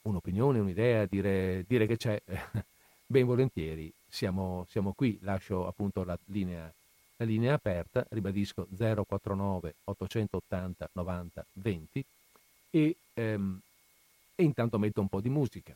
un'opinione, 0.03 0.59
un'idea, 0.59 1.07
dire, 1.07 1.65
dire 1.67 1.87
che 1.87 1.97
c'è, 1.97 2.21
ben 3.07 3.27
volentieri 3.27 3.93
siamo, 4.09 4.67
siamo 4.69 4.93
qui. 4.93 5.19
Lascio 5.23 5.67
appunto 5.67 6.05
la 6.05 6.19
linea 6.27 6.73
la 7.19 7.25
linea 7.25 7.51
è 7.53 7.55
aperta, 7.55 8.07
ribadisco 8.11 8.67
049 8.77 9.75
880 9.85 10.89
90 10.93 11.47
20 11.53 12.05
e, 12.71 12.97
ehm, 13.14 13.61
e 14.35 14.43
intanto 14.43 14.79
metto 14.79 15.01
un 15.01 15.09
po' 15.09 15.21
di 15.21 15.31
musica 15.31 15.75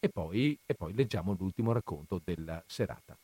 e 0.00 0.08
poi, 0.08 0.58
e 0.64 0.74
poi 0.74 0.94
leggiamo 0.94 1.34
l'ultimo 1.38 1.72
racconto 1.72 2.20
della 2.24 2.62
serata. 2.66 3.16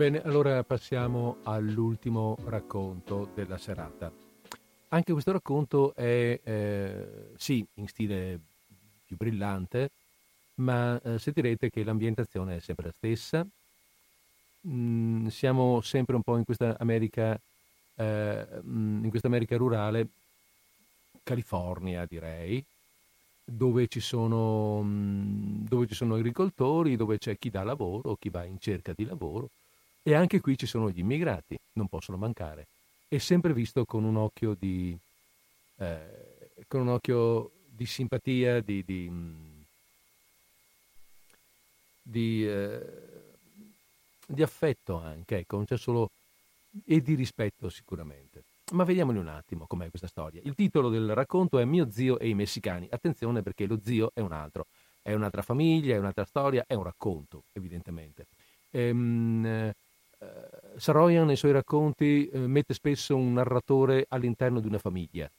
Bene, 0.00 0.22
allora 0.22 0.64
passiamo 0.64 1.40
all'ultimo 1.42 2.34
racconto 2.46 3.28
della 3.34 3.58
serata. 3.58 4.10
Anche 4.88 5.12
questo 5.12 5.30
racconto 5.30 5.94
è, 5.94 6.40
eh, 6.42 7.32
sì, 7.36 7.62
in 7.74 7.86
stile 7.86 8.40
più 9.04 9.18
brillante, 9.18 9.90
ma 10.54 10.98
eh, 11.02 11.18
sentirete 11.18 11.68
che 11.68 11.84
l'ambientazione 11.84 12.56
è 12.56 12.60
sempre 12.60 12.86
la 12.86 12.92
stessa. 12.96 13.46
Mm, 14.68 15.26
siamo 15.26 15.82
sempre 15.82 16.14
un 16.16 16.22
po' 16.22 16.38
in 16.38 16.44
questa 16.44 16.78
America, 16.78 17.38
eh, 17.96 18.46
mm, 18.64 19.04
in 19.04 19.10
questa 19.10 19.28
America 19.28 19.58
rurale, 19.58 20.08
California 21.22 22.06
direi, 22.06 22.64
dove 23.44 23.86
ci, 23.86 24.00
sono, 24.00 24.80
mm, 24.82 25.66
dove 25.66 25.86
ci 25.86 25.94
sono 25.94 26.14
agricoltori, 26.14 26.96
dove 26.96 27.18
c'è 27.18 27.36
chi 27.36 27.50
dà 27.50 27.62
lavoro, 27.64 28.16
chi 28.18 28.30
va 28.30 28.44
in 28.44 28.58
cerca 28.58 28.94
di 28.96 29.04
lavoro 29.04 29.50
e 30.02 30.14
anche 30.14 30.40
qui 30.40 30.56
ci 30.56 30.66
sono 30.66 30.90
gli 30.90 30.98
immigrati, 30.98 31.58
non 31.74 31.88
possono 31.88 32.16
mancare. 32.16 32.66
È 33.08 33.18
sempre 33.18 33.52
visto 33.52 33.84
con 33.84 34.04
un 34.04 34.16
occhio 34.16 34.54
di, 34.58 34.96
eh, 35.76 36.50
con 36.68 36.82
un 36.82 36.88
occhio 36.88 37.50
di 37.68 37.86
simpatia, 37.86 38.60
di, 38.60 38.84
di, 38.84 39.10
di, 42.02 42.46
eh, 42.46 42.80
di 44.26 44.42
affetto 44.42 44.96
anche, 44.96 45.38
ecco, 45.38 45.56
non 45.56 45.64
c'è 45.64 45.76
solo 45.76 46.10
e 46.84 47.00
di 47.00 47.14
rispetto 47.14 47.68
sicuramente. 47.68 48.44
Ma 48.72 48.84
vediamoli 48.84 49.18
un 49.18 49.26
attimo 49.26 49.66
com'è 49.66 49.88
questa 49.88 50.06
storia. 50.06 50.40
Il 50.44 50.54
titolo 50.54 50.88
del 50.88 51.12
racconto 51.14 51.58
è 51.58 51.64
Mio 51.64 51.90
zio 51.90 52.18
e 52.20 52.28
i 52.28 52.34
messicani. 52.34 52.86
Attenzione 52.88 53.42
perché 53.42 53.66
lo 53.66 53.80
zio 53.82 54.12
è 54.14 54.20
un 54.20 54.32
altro, 54.32 54.66
è 55.02 55.12
un'altra 55.12 55.42
famiglia, 55.42 55.96
è 55.96 55.98
un'altra 55.98 56.24
storia, 56.24 56.64
è 56.66 56.74
un 56.74 56.84
racconto, 56.84 57.42
evidentemente. 57.52 58.26
Ehm, 58.70 59.44
eh, 59.44 59.74
Saroyan 60.76 61.26
nei 61.26 61.36
suoi 61.36 61.52
racconti 61.52 62.28
eh, 62.28 62.38
mette 62.38 62.72
spesso 62.74 63.14
un 63.14 63.34
narratore 63.34 64.06
all'interno 64.08 64.60
di 64.60 64.66
una 64.66 64.78
famiglia. 64.78 65.30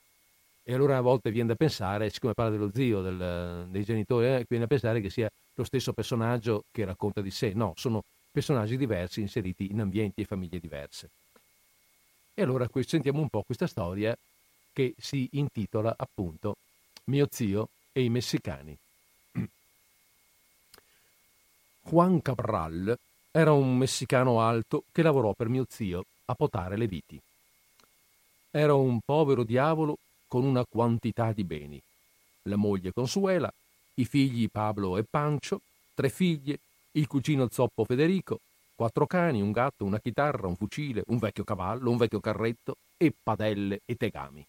E 0.64 0.74
allora 0.74 0.98
a 0.98 1.02
volte 1.02 1.32
viene 1.32 1.50
da 1.50 1.56
pensare, 1.56 2.12
siccome 2.12 2.34
parla 2.34 2.52
dello 2.52 2.70
zio, 2.72 3.02
del, 3.02 3.68
dei 3.70 3.84
genitori, 3.84 4.28
eh, 4.28 4.46
viene 4.48 4.66
da 4.66 4.68
pensare 4.68 5.02
che 5.02 5.10
sia 5.10 5.30
lo 5.56 5.64
stesso 5.64 5.94
personaggio 5.94 6.66
che 6.72 6.86
racconta 6.86 7.22
di 7.22 7.32
sé. 7.32 7.54
No, 7.54 7.74
sono 7.76 8.04
personaggi 8.32 8.78
diversi 8.78 9.22
inseriti 9.22 9.72
in 9.72 9.82
ambienti 9.82 10.22
e 10.22 10.26
famiglie 10.26 10.60
diverse. 10.60 11.10
E 12.34 12.42
allora 12.44 12.70
sentiamo 12.86 13.20
un 13.20 13.30
po' 13.30 13.42
questa 13.44 13.68
storia 13.68 14.16
che 14.72 14.94
si 14.98 15.28
intitola 15.34 15.94
appunto 15.98 16.56
Mio 17.06 17.28
zio 17.30 17.70
e 17.92 18.04
i 18.04 18.10
messicani. 18.10 18.78
Juan 21.82 22.22
Cabral 22.22 22.98
era 23.34 23.54
un 23.54 23.78
messicano 23.78 24.42
alto 24.42 24.84
che 24.92 25.02
lavorò 25.02 25.32
per 25.32 25.48
mio 25.48 25.66
zio 25.70 26.06
a 26.26 26.36
potare 26.36 26.76
le 26.76 26.86
viti. 26.86 27.20
Era 28.52 28.74
un 28.74 29.00
povero 29.00 29.44
diavolo 29.44 29.98
con 30.28 30.44
una 30.44 30.66
quantità 30.66 31.32
di 31.32 31.46
beni. 31.46 31.82
La 32.44 32.58
moglie 32.58 32.92
Consuela, 32.92 33.52
i 33.96 34.06
figli 34.06 34.50
Pablo 34.50 34.98
e 34.98 35.06
Pancio, 35.10 35.62
tre 35.94 36.10
figlie, 36.10 36.60
il 36.92 37.08
cugino 37.08 37.48
zoppo 37.50 37.86
Federico, 37.86 38.40
quattro 38.76 39.08
cani, 39.08 39.42
un 39.42 39.52
gatto, 39.52 39.86
una 39.86 40.00
chitarra, 40.00 40.48
un 40.48 40.58
fucile, 40.58 41.04
un 41.08 41.18
vecchio 41.18 41.46
cavallo, 41.46 41.90
un 41.90 41.98
vecchio 41.98 42.20
carretto 42.20 42.76
e 42.98 43.14
padelle 43.24 43.82
e 43.86 43.96
tegami. 43.96 44.46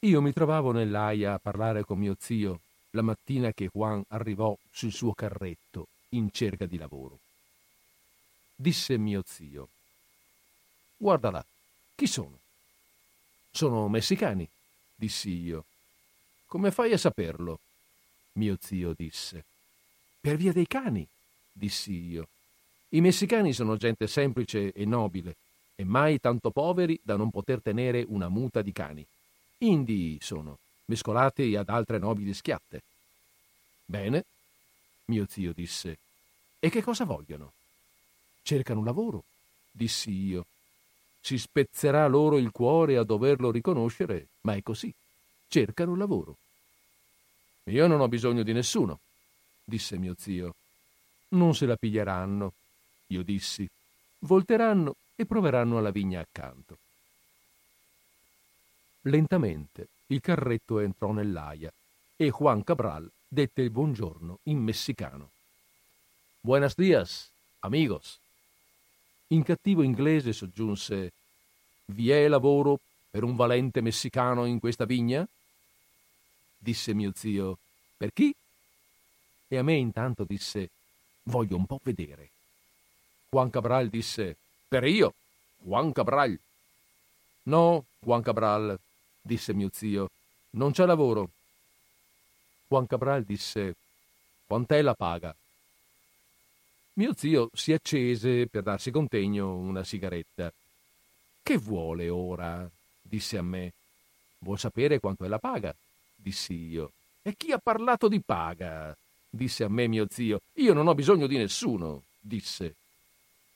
Io 0.00 0.20
mi 0.20 0.32
trovavo 0.32 0.72
nell'aia 0.72 1.34
a 1.34 1.38
parlare 1.38 1.84
con 1.84 1.98
mio 1.98 2.16
zio 2.18 2.60
la 2.90 3.02
mattina 3.02 3.52
che 3.52 3.70
Juan 3.72 4.02
arrivò 4.08 4.56
sul 4.72 4.90
suo 4.90 5.12
carretto 5.12 5.86
in 6.12 6.30
cerca 6.32 6.66
di 6.66 6.76
lavoro. 6.78 7.18
Disse 8.54 8.96
mio 8.96 9.22
zio. 9.26 9.68
Guarda 10.96 11.30
là, 11.30 11.44
chi 11.94 12.06
sono? 12.06 12.38
Sono 13.50 13.88
messicani, 13.88 14.48
dissi 14.94 15.30
io. 15.30 15.64
Come 16.46 16.70
fai 16.70 16.92
a 16.92 16.98
saperlo? 16.98 17.58
Mio 18.34 18.56
zio 18.60 18.94
disse. 18.96 19.44
Per 20.20 20.36
via 20.36 20.52
dei 20.52 20.66
cani, 20.66 21.06
dissi 21.52 21.92
io. 21.92 22.28
I 22.90 23.00
messicani 23.00 23.52
sono 23.52 23.76
gente 23.76 24.06
semplice 24.06 24.72
e 24.72 24.84
nobile, 24.84 25.36
e 25.74 25.84
mai 25.84 26.20
tanto 26.20 26.50
poveri 26.50 27.00
da 27.02 27.16
non 27.16 27.30
poter 27.30 27.60
tenere 27.60 28.04
una 28.06 28.28
muta 28.28 28.62
di 28.62 28.72
cani. 28.72 29.04
Indii 29.58 30.18
sono, 30.20 30.58
mescolati 30.86 31.56
ad 31.56 31.68
altre 31.68 31.98
nobili 31.98 32.34
schiatte. 32.34 32.82
Bene, 33.84 34.24
mio 35.12 35.26
zio 35.28 35.52
disse. 35.52 35.98
E 36.58 36.70
che 36.70 36.82
cosa 36.82 37.04
vogliono? 37.04 37.52
Cercano 38.42 38.82
lavoro, 38.82 39.24
dissi 39.70 40.10
io. 40.10 40.46
Si 41.20 41.36
spezzerà 41.36 42.06
loro 42.06 42.38
il 42.38 42.50
cuore 42.50 42.96
a 42.96 43.04
doverlo 43.04 43.50
riconoscere, 43.50 44.28
ma 44.42 44.54
è 44.54 44.62
così. 44.62 44.92
Cercano 45.48 45.94
lavoro. 45.96 46.36
Io 47.64 47.86
non 47.86 48.00
ho 48.00 48.08
bisogno 48.08 48.42
di 48.42 48.52
nessuno, 48.52 49.00
disse 49.64 49.98
mio 49.98 50.14
zio. 50.18 50.54
Non 51.28 51.54
se 51.54 51.66
la 51.66 51.76
piglieranno, 51.76 52.52
io 53.08 53.22
dissi. 53.22 53.68
Volteranno 54.20 54.96
e 55.14 55.26
proveranno 55.26 55.78
alla 55.78 55.90
vigna 55.90 56.20
accanto. 56.20 56.78
Lentamente 59.02 59.88
il 60.06 60.20
carretto 60.20 60.78
entrò 60.78 61.12
nell'aia 61.12 61.72
e 62.16 62.30
Juan 62.30 62.64
Cabral 62.64 63.10
dette 63.32 63.62
il 63.62 63.70
buongiorno 63.70 64.40
in 64.42 64.58
messicano. 64.58 65.30
Buenos 66.38 66.74
dias, 66.74 67.30
amigos. 67.60 68.18
In 69.28 69.42
cattivo 69.42 69.80
inglese 69.80 70.34
soggiunse 70.34 71.12
Vi 71.86 72.10
è 72.10 72.28
lavoro 72.28 72.78
per 73.10 73.22
un 73.24 73.34
valente 73.34 73.80
messicano 73.80 74.44
in 74.44 74.60
questa 74.60 74.84
vigna? 74.84 75.26
Disse 76.58 76.92
mio 76.92 77.12
zio 77.16 77.56
Per 77.96 78.12
chi? 78.12 78.34
E 79.48 79.56
a 79.56 79.62
me 79.62 79.76
intanto 79.76 80.24
disse 80.24 80.68
Voglio 81.22 81.56
un 81.56 81.64
po' 81.64 81.80
vedere. 81.82 82.28
Juan 83.30 83.48
Cabral 83.48 83.88
disse 83.88 84.36
Per 84.68 84.84
io, 84.84 85.14
Juan 85.56 85.90
Cabral. 85.92 86.38
No, 87.44 87.86
Juan 87.98 88.20
Cabral, 88.20 88.78
disse 89.22 89.54
mio 89.54 89.70
zio, 89.72 90.10
non 90.50 90.72
c'è 90.72 90.84
lavoro. 90.84 91.30
Juan 92.72 92.86
Cabral 92.86 93.22
disse 93.24 93.74
Quant'è 94.46 94.80
la 94.80 94.94
paga? 94.94 95.36
Mio 96.94 97.12
zio 97.14 97.50
si 97.52 97.74
accese 97.74 98.46
per 98.46 98.62
darsi 98.62 98.90
contegno 98.90 99.54
una 99.58 99.84
sigaretta. 99.84 100.50
Che 101.42 101.56
vuole 101.58 102.08
ora? 102.08 102.66
disse 103.02 103.36
a 103.36 103.42
me. 103.42 103.74
Vuol 104.38 104.58
sapere 104.58 105.00
quanto 105.00 105.26
è 105.26 105.28
la 105.28 105.38
paga? 105.38 105.74
dissi 106.16 106.54
io. 106.54 106.92
E 107.20 107.34
chi 107.36 107.52
ha 107.52 107.58
parlato 107.58 108.08
di 108.08 108.22
paga? 108.22 108.96
disse 109.28 109.64
a 109.64 109.68
me 109.68 109.86
mio 109.86 110.06
zio. 110.08 110.40
Io 110.54 110.72
non 110.72 110.86
ho 110.86 110.94
bisogno 110.94 111.26
di 111.26 111.36
nessuno, 111.36 112.04
disse. 112.18 112.76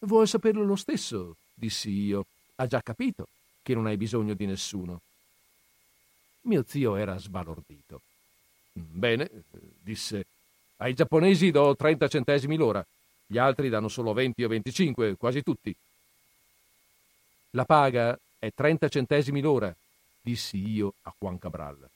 Vuoi 0.00 0.26
saperlo 0.26 0.62
lo 0.62 0.76
stesso? 0.76 1.36
dissi 1.54 1.88
io. 1.88 2.26
Ha 2.56 2.66
già 2.66 2.82
capito 2.82 3.28
che 3.62 3.72
non 3.72 3.86
hai 3.86 3.96
bisogno 3.96 4.34
di 4.34 4.44
nessuno. 4.44 5.00
Mio 6.42 6.64
zio 6.68 6.96
era 6.96 7.16
sbalordito. 7.16 8.02
Bene, 8.78 9.30
disse, 9.80 10.26
ai 10.76 10.92
giapponesi 10.92 11.50
do 11.50 11.74
30 11.74 12.08
centesimi 12.08 12.56
l'ora, 12.56 12.86
gli 13.26 13.38
altri 13.38 13.70
danno 13.70 13.88
solo 13.88 14.12
20 14.12 14.44
o 14.44 14.48
25, 14.48 15.16
quasi 15.16 15.42
tutti. 15.42 15.74
La 17.50 17.64
paga 17.64 18.18
è 18.38 18.52
30 18.54 18.88
centesimi 18.88 19.40
l'ora, 19.40 19.74
dissi 20.20 20.58
io 20.58 20.92
a 21.02 21.14
Juan 21.18 21.38
Cabral. 21.38 21.88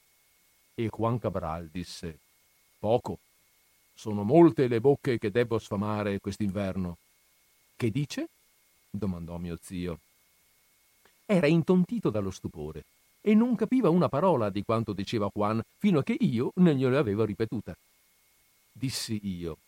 E 0.75 0.89
Juan 0.89 1.19
Cabral 1.19 1.69
disse, 1.71 2.19
poco, 2.79 3.19
sono 3.93 4.23
molte 4.23 4.67
le 4.67 4.81
bocche 4.81 5.19
che 5.19 5.31
devo 5.31 5.59
sfamare 5.59 6.19
quest'inverno. 6.19 6.97
Che 7.77 7.91
dice? 7.91 8.29
domandò 8.89 9.37
mio 9.37 9.59
zio. 9.61 9.99
Era 11.27 11.47
intontito 11.47 12.09
dallo 12.09 12.31
stupore 12.31 12.85
e 13.21 13.35
non 13.35 13.55
capiva 13.55 13.91
una 13.91 14.09
parola 14.09 14.51
di 14.51 14.63
quanto 14.63 14.93
diceva 14.93 15.31
Juan 15.33 15.63
fino 15.79 15.99
a 15.99 16.03
che 16.03 16.17
io 16.19 16.53
non 16.57 16.75
glielo 16.75 16.99
avevo 16.99 17.25
ripetuta. 17.25 17.77
Dissi 18.73 19.21
io. 19.23 19.59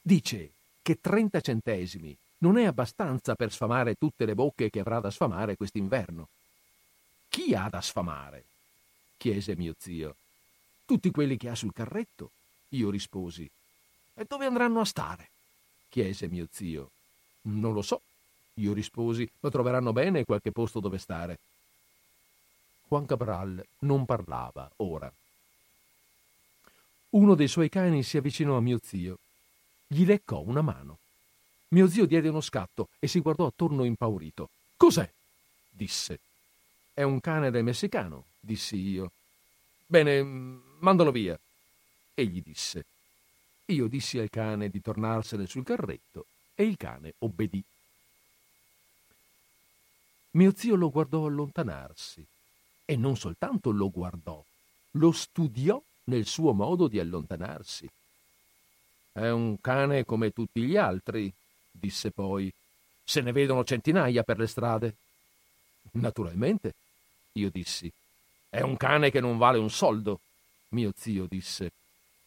Dice 0.00 0.50
che 0.82 1.00
30 1.00 1.40
centesimi 1.40 2.16
non 2.38 2.58
è 2.58 2.64
abbastanza 2.64 3.34
per 3.34 3.50
sfamare 3.52 3.94
tutte 3.94 4.24
le 4.26 4.34
bocche 4.34 4.70
che 4.70 4.80
avrà 4.80 5.00
da 5.00 5.10
sfamare 5.10 5.56
quest'inverno. 5.56 6.28
Chi 7.28 7.54
ha 7.54 7.68
da 7.68 7.80
sfamare? 7.80 8.44
chiese 9.16 9.56
mio 9.56 9.74
zio. 9.78 10.14
Tutti 10.84 11.10
quelli 11.10 11.36
che 11.36 11.48
ha 11.48 11.54
sul 11.54 11.72
carretto. 11.72 12.30
Io 12.70 12.90
risposi. 12.90 13.48
E 14.14 14.24
dove 14.28 14.44
andranno 14.44 14.80
a 14.80 14.84
stare? 14.84 15.28
chiese 15.88 16.28
mio 16.28 16.46
zio. 16.50 16.90
Non 17.42 17.72
lo 17.72 17.82
so, 17.82 18.00
io 18.54 18.72
risposi, 18.72 19.28
ma 19.40 19.50
troveranno 19.50 19.92
bene 19.92 20.24
qualche 20.24 20.52
posto 20.52 20.80
dove 20.80 20.98
stare. 20.98 21.38
Juan 22.86 23.06
Cabral 23.06 23.64
non 23.80 24.04
parlava 24.04 24.70
ora. 24.76 25.12
Uno 27.10 27.34
dei 27.34 27.48
suoi 27.48 27.68
cani 27.68 28.02
si 28.02 28.16
avvicinò 28.16 28.56
a 28.56 28.60
mio 28.60 28.78
zio. 28.82 29.18
Gli 29.86 30.04
leccò 30.04 30.40
una 30.40 30.62
mano. 30.62 30.98
Mio 31.68 31.88
zio 31.88 32.06
diede 32.06 32.28
uno 32.28 32.40
scatto 32.40 32.88
e 32.98 33.08
si 33.08 33.20
guardò 33.20 33.46
attorno 33.46 33.84
impaurito. 33.84 34.50
Cos'è? 34.76 35.08
disse. 35.70 36.20
È 36.92 37.02
un 37.02 37.20
cane 37.20 37.50
del 37.50 37.64
messicano, 37.64 38.24
dissi 38.38 38.76
io. 38.76 39.12
Bene, 39.86 40.22
mandalo 40.22 41.10
via. 41.10 41.38
Egli 42.14 42.42
disse. 42.42 42.84
Io 43.66 43.86
dissi 43.86 44.18
al 44.18 44.30
cane 44.30 44.68
di 44.68 44.80
tornarsene 44.80 45.46
sul 45.46 45.64
carretto 45.64 46.26
e 46.54 46.64
il 46.64 46.76
cane 46.76 47.14
obbedì. 47.18 47.64
Mio 50.32 50.52
zio 50.54 50.74
lo 50.74 50.90
guardò 50.90 51.26
allontanarsi 51.26 52.26
e 52.84 52.96
non 52.96 53.16
soltanto 53.16 53.70
lo 53.70 53.90
guardò, 53.90 54.42
lo 54.92 55.12
studiò 55.12 55.80
nel 56.04 56.26
suo 56.26 56.52
modo 56.52 56.88
di 56.88 56.98
allontanarsi. 56.98 57.88
È 59.12 59.28
un 59.28 59.60
cane 59.60 60.04
come 60.04 60.32
tutti 60.32 60.62
gli 60.62 60.76
altri, 60.76 61.32
disse 61.70 62.10
poi. 62.10 62.52
Se 63.04 63.20
ne 63.20 63.32
vedono 63.32 63.64
centinaia 63.64 64.22
per 64.22 64.38
le 64.38 64.46
strade. 64.46 64.94
Naturalmente, 65.92 66.74
io 67.32 67.50
dissi. 67.50 67.90
È 68.48 68.60
un 68.60 68.76
cane 68.76 69.10
che 69.10 69.20
non 69.20 69.38
vale 69.38 69.58
un 69.58 69.70
soldo. 69.70 70.20
Mio 70.70 70.92
zio 70.96 71.26
disse. 71.28 71.70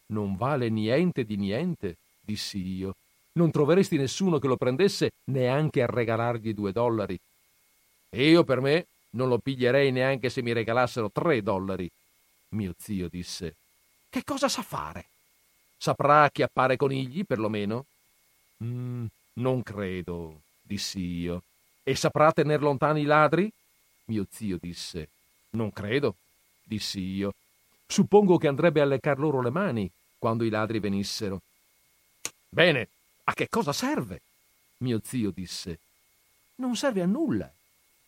Non 0.07 0.37
vale 0.37 0.69
niente 0.69 1.25
di 1.25 1.35
niente, 1.35 1.97
dissi 2.21 2.59
io. 2.59 2.95
Non 3.33 3.51
troveresti 3.51 3.97
nessuno 3.97 4.39
che 4.39 4.47
lo 4.47 4.55
prendesse 4.55 5.11
neanche 5.25 5.81
a 5.81 5.87
regalargli 5.87 6.53
due 6.53 6.71
dollari. 6.71 7.19
E 8.09 8.29
io 8.29 8.43
per 8.43 8.61
me 8.61 8.85
non 9.17 9.27
lo 9.27 9.39
piglierei 9.39 9.91
neanche 9.91 10.29
se 10.29 10.43
mi 10.43 10.53
regalassero 10.53 11.09
tre 11.11 11.41
dollari. 11.41 11.89
Mio 12.49 12.73
zio 12.77 13.09
disse. 13.09 13.55
Che 14.09 14.23
cosa 14.23 14.47
sa 14.47 14.61
fare? 14.61 15.05
Saprà 15.75 16.23
acchiappare 16.23 16.77
conigli, 16.77 17.25
perlomeno? 17.25 17.85
Mm, 18.63 19.05
non 19.33 19.63
credo, 19.63 20.41
dissi 20.61 20.99
io. 20.99 21.41
E 21.83 21.95
saprà 21.95 22.31
tener 22.31 22.61
lontani 22.61 23.01
i 23.01 23.05
ladri? 23.05 23.51
Mio 24.05 24.27
zio 24.29 24.57
disse. 24.61 25.09
Non 25.51 25.73
credo, 25.73 26.15
dissi 26.63 26.99
io. 26.99 27.33
Suppongo 27.87 28.37
che 28.37 28.47
andrebbe 28.47 28.81
a 28.81 28.85
leccar 28.85 29.17
loro 29.17 29.41
le 29.41 29.49
mani 29.49 29.89
quando 30.19 30.43
i 30.43 30.49
ladri 30.49 30.79
venissero. 30.79 31.41
Bene, 32.49 32.87
a 33.23 33.33
che 33.33 33.49
cosa 33.49 33.73
serve? 33.73 34.21
Mio 34.77 35.01
zio 35.03 35.31
disse. 35.31 35.79
Non 36.55 36.75
serve 36.75 37.01
a 37.01 37.05
nulla, 37.05 37.51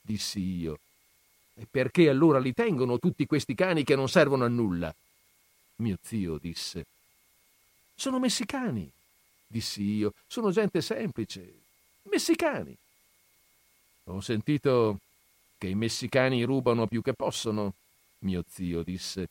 dissi 0.02 0.40
io. 0.40 0.80
E 1.60 1.68
perché 1.70 2.08
allora 2.08 2.40
li 2.40 2.54
tengono 2.54 3.00
tutti 3.00 3.26
questi 3.26 3.54
cani 3.54 3.84
che 3.84 3.94
non 3.94 4.08
servono 4.08 4.46
a 4.46 4.48
nulla? 4.48 4.96
Mio 5.76 5.98
zio 6.02 6.38
disse. 6.38 6.86
Sono 7.96 8.18
messicani, 8.18 8.90
dissi 9.46 9.84
io. 9.84 10.14
Sono 10.26 10.52
gente 10.52 10.80
semplice. 10.80 11.52
Messicani. 12.04 12.74
Ho 14.06 14.22
sentito 14.22 15.00
che 15.58 15.68
i 15.68 15.76
messicani 15.76 16.44
rubano 16.44 16.88
più 16.88 17.02
che 17.02 17.12
possono, 17.12 17.74
mio 18.20 18.46
zio 18.50 18.82
disse. 18.82 19.28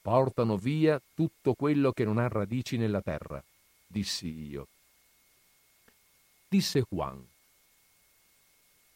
Portano 0.00 0.56
via 0.56 1.02
tutto 1.12 1.54
quello 1.54 1.90
che 1.90 2.04
non 2.04 2.18
ha 2.18 2.28
radici 2.28 2.76
nella 2.76 3.00
terra, 3.00 3.42
dissi 3.84 4.28
io. 4.28 4.68
Disse 6.46 6.84
Juan. 6.88 7.20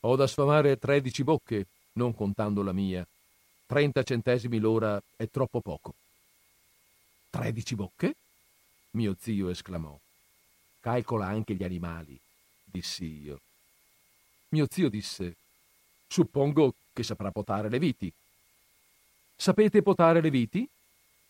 Ho 0.01 0.15
da 0.15 0.29
sfamare 0.29 0.79
tredici 0.79 1.25
bocche, 1.25 1.67
non 1.97 2.15
contando 2.15 2.63
la 2.63 2.73
mia. 2.73 3.07
Trenta 3.67 4.03
centesimi 4.03 4.59
l'ora 4.59 5.03
è 5.17 5.29
troppo 5.29 5.61
poco. 5.61 5.95
Tredici 7.31 7.75
bocche? 7.75 8.15
Mio 8.93 9.17
zio 9.19 9.51
esclamò. 9.51 9.99
Calcola 10.81 11.27
anche 11.27 11.55
gli 11.55 11.65
animali, 11.65 12.19
dissi 12.65 13.23
io. 13.23 13.41
Mio 14.51 14.67
zio 14.71 14.89
disse, 14.89 15.35
suppongo 16.07 16.75
che 16.93 17.03
saprà 17.03 17.31
potare 17.31 17.69
le 17.69 17.79
viti. 17.79 18.13
Sapete 19.35 19.83
potare 19.83 20.21
le 20.21 20.31
viti? 20.31 20.69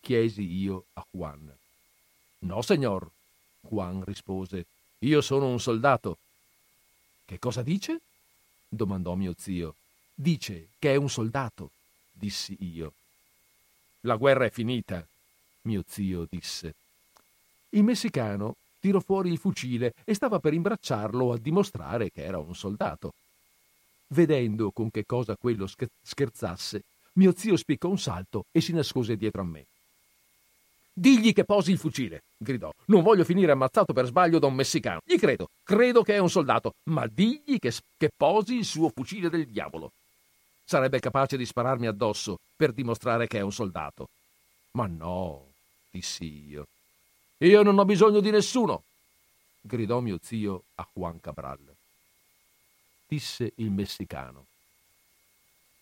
chiesi 0.01 0.43
io 0.43 0.85
a 0.93 1.05
Juan. 1.11 1.53
No, 2.41 2.63
signor, 2.63 3.11
Juan 3.61 4.05
rispose. 4.05 4.67
Io 5.01 5.21
sono 5.21 5.49
un 5.49 5.59
soldato. 5.59 6.19
Che 7.25 7.39
cosa 7.41 7.63
dice? 7.63 8.01
domandò 8.69 9.15
mio 9.15 9.35
zio. 9.37 9.75
Dice 10.19 10.69
che 10.79 10.95
è 10.95 10.97
un 10.97 11.11
soldato, 11.11 11.73
dissi 12.11 12.57
io. 12.61 12.95
La 14.01 14.17
guerra 14.17 14.47
è 14.47 14.51
finita, 14.51 15.07
mio 15.63 15.85
zio 15.87 16.27
disse. 16.31 16.75
Il 17.69 17.85
messicano 17.85 18.57
tirò 18.81 18.99
fuori 19.01 19.31
il 19.31 19.37
fucile 19.37 19.93
e 20.07 20.15
stava 20.15 20.39
per 20.39 20.55
imbracciarlo 20.55 21.33
a 21.33 21.39
dimostrare 21.39 22.11
che 22.11 22.25
era 22.25 22.39
un 22.39 22.55
soldato. 22.55 23.13
Vedendo 24.07 24.71
con 24.71 24.91
che 24.91 25.05
cosa 25.05 25.37
quello 25.37 25.69
scherzasse, 26.03 26.83
mio 27.15 27.35
zio 27.37 27.59
spiccò 27.59 27.91
un 27.91 27.99
salto 27.99 28.47
e 28.53 28.63
si 28.63 28.73
nascose 28.73 29.19
dietro 29.19 29.43
a 29.43 29.45
me. 29.45 29.67
Digli 30.95 31.35
che 31.35 31.45
posi 31.45 31.73
il 31.73 31.79
fucile, 31.79 32.23
gridò. 32.39 32.73
Non 32.87 33.03
voglio 33.03 33.25
finire 33.25 33.53
ammazzato 33.53 33.93
per 33.93 34.07
sbaglio 34.07 34.39
da 34.39 34.47
un 34.47 34.55
messicano. 34.55 35.01
Gli 35.05 35.19
credo, 35.19 35.51
credo 35.63 36.03
che 36.03 36.15
è 36.15 36.19
un 36.19 36.31
soldato, 36.31 36.73
ma 36.85 37.07
digli 37.07 37.59
che, 37.59 37.71
che 37.99 38.11
posi 38.17 38.55
il 38.55 38.65
suo 38.65 38.89
fucile 38.89 39.29
del 39.29 39.47
diavolo. 39.47 39.93
Sarebbe 40.69 40.99
capace 40.99 41.37
di 41.37 41.47
spararmi 41.47 41.87
addosso 41.87 42.41
per 42.57 42.73
dimostrare 42.73 43.29
che 43.29 43.39
è 43.39 43.41
un 43.41 43.53
soldato. 43.53 44.09
Ma 44.73 44.87
no, 44.87 45.53
dissi 45.93 46.49
io. 46.49 46.67
Io 47.39 47.63
non 47.63 47.79
ho 47.79 47.85
bisogno 47.85 48.19
di 48.19 48.31
nessuno, 48.31 48.83
gridò 49.61 50.01
mio 50.01 50.19
zio 50.21 50.65
a 50.75 50.89
Juan 50.93 51.21
Cabral. 51.21 51.61
Disse 53.07 53.53
il 53.57 53.71
messicano. 53.71 54.47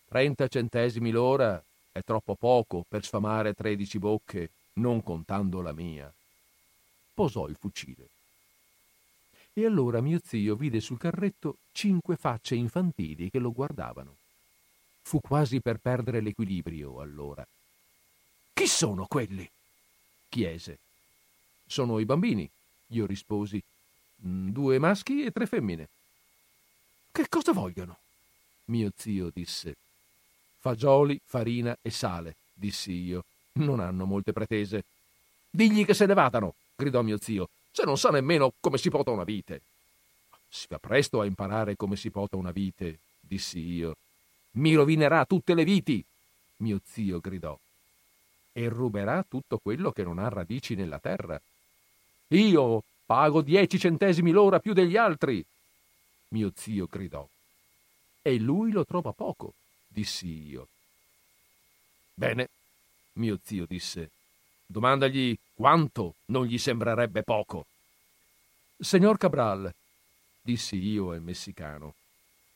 Trenta 0.07 0.47
centesimi 0.47 1.09
l'ora 1.09 1.61
è 1.91 2.01
troppo 2.03 2.35
poco 2.35 2.85
per 2.87 3.03
sfamare 3.03 3.55
tredici 3.55 3.97
bocche, 3.97 4.51
non 4.73 5.01
contando 5.01 5.61
la 5.61 5.71
mia. 5.71 6.13
Posò 7.11 7.47
il 7.47 7.55
fucile. 7.59 8.09
E 9.51 9.65
allora 9.65 9.99
mio 9.99 10.19
zio 10.23 10.55
vide 10.55 10.79
sul 10.79 10.99
carretto 10.99 11.57
cinque 11.71 12.17
facce 12.17 12.53
infantili 12.53 13.31
che 13.31 13.39
lo 13.39 13.51
guardavano. 13.51 14.17
Fu 15.07 15.19
quasi 15.21 15.61
per 15.61 15.77
perdere 15.77 16.19
l'equilibrio 16.19 16.99
allora. 16.99 17.45
Chi 18.53 18.65
sono 18.65 19.05
quelli? 19.05 19.47
chiese. 20.27 20.79
Sono 21.67 21.99
i 21.99 22.05
bambini, 22.05 22.49
io 22.87 23.05
risposi. 23.05 23.61
Mm, 24.25 24.49
due 24.49 24.79
maschi 24.79 25.23
e 25.23 25.29
tre 25.29 25.45
femmine. 25.45 25.87
Che 27.11 27.29
cosa 27.29 27.53
vogliono? 27.53 27.97
Mio 28.65 28.91
zio 28.97 29.29
disse. 29.31 29.75
Fagioli, 30.59 31.21
farina 31.23 31.77
e 31.83 31.91
sale, 31.91 32.35
dissi 32.51 32.91
io. 32.91 33.25
Non 33.53 33.81
hanno 33.81 34.05
molte 34.05 34.33
pretese. 34.33 34.83
Digli 35.51 35.85
che 35.85 35.93
se 35.93 36.07
ne 36.07 36.15
vadano, 36.15 36.55
gridò 36.75 37.03
mio 37.03 37.19
zio, 37.21 37.49
se 37.71 37.83
non 37.83 37.99
sa 37.99 38.09
nemmeno 38.09 38.53
come 38.59 38.79
si 38.79 38.89
pota 38.89 39.11
una 39.11 39.23
vite. 39.23 39.61
Si 40.49 40.65
va 40.67 40.79
presto 40.79 41.21
a 41.21 41.25
imparare 41.25 41.75
come 41.75 41.95
si 41.95 42.09
pota 42.09 42.37
una 42.37 42.51
vite, 42.51 42.97
dissi 43.19 43.59
io. 43.59 43.95
Mi 44.55 44.73
rovinerà 44.73 45.25
tutte 45.25 45.53
le 45.53 45.63
viti, 45.63 46.03
mio 46.57 46.79
zio 46.85 47.19
gridò 47.19 47.57
e 48.57 48.69
ruberà 48.69 49.25
tutto 49.27 49.57
quello 49.57 49.91
che 49.91 50.03
non 50.03 50.17
ha 50.17 50.29
radici 50.29 50.75
nella 50.75 50.97
terra. 50.97 51.39
Io 52.29 52.83
pago 53.05 53.41
dieci 53.41 53.77
centesimi 53.77 54.31
l'ora 54.31 54.59
più 54.59 54.71
degli 54.71 54.95
altri. 54.95 55.45
Mio 56.29 56.53
zio 56.55 56.87
gridò. 56.89 57.27
E 58.21 58.39
lui 58.39 58.71
lo 58.71 58.85
trova 58.85 59.11
poco, 59.11 59.53
dissi 59.89 60.47
io. 60.47 60.69
Bene, 62.13 62.47
mio 63.13 63.37
zio 63.43 63.65
disse. 63.67 64.09
Domandagli 64.65 65.37
quanto 65.53 66.15
non 66.27 66.45
gli 66.45 66.57
sembrerebbe 66.57 67.23
poco. 67.23 67.65
Signor 68.77 69.17
Cabral, 69.17 69.69
dissi 70.41 70.77
io 70.77 71.11
al 71.11 71.21
messicano, 71.21 71.93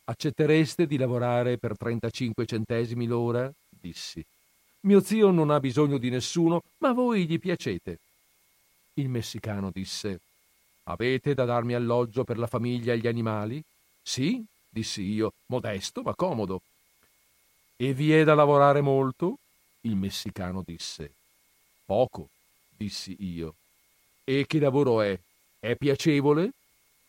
accettereste 0.10 0.88
di 0.88 0.98
lavorare 0.98 1.58
per 1.58 1.78
35 1.78 2.46
centesimi 2.46 3.06
l'ora? 3.06 3.52
dissi. 3.70 4.26
Mio 4.82 5.02
zio 5.02 5.30
non 5.30 5.52
ha 5.52 5.60
bisogno 5.60 5.98
di 5.98 6.10
nessuno, 6.10 6.64
ma 6.80 6.94
voi 6.94 7.28
gli 7.28 7.38
piacete. 7.38 8.00
Il 8.96 9.08
messicano 9.08 9.70
disse 9.72 10.20
Avete 10.86 11.36
da 11.36 11.46
darmi 11.46 11.76
alloggio 11.76 12.24
per 12.24 12.40
la 12.40 12.48
famiglia 12.48 12.94
e 12.94 12.98
gli 12.98 13.08
animali? 13.08 13.62
Sì, 14.02 14.44
dissi 14.68 15.04
io, 15.04 15.34
modesto 15.48 16.02
ma 16.02 16.16
comodo. 16.16 16.62
E 17.78 17.94
vi 17.94 18.12
è 18.12 18.24
da 18.24 18.34
lavorare 18.34 18.82
molto? 18.82 19.38
Il 19.82 19.96
messicano 19.96 20.64
disse 20.66 21.12
Poco, 21.86 22.30
dissi 22.76 23.16
io. 23.20 23.54
E 24.24 24.46
che 24.48 24.60
lavoro 24.60 25.02
è? 25.02 25.18
È 25.60 25.76
piacevole? 25.76 26.52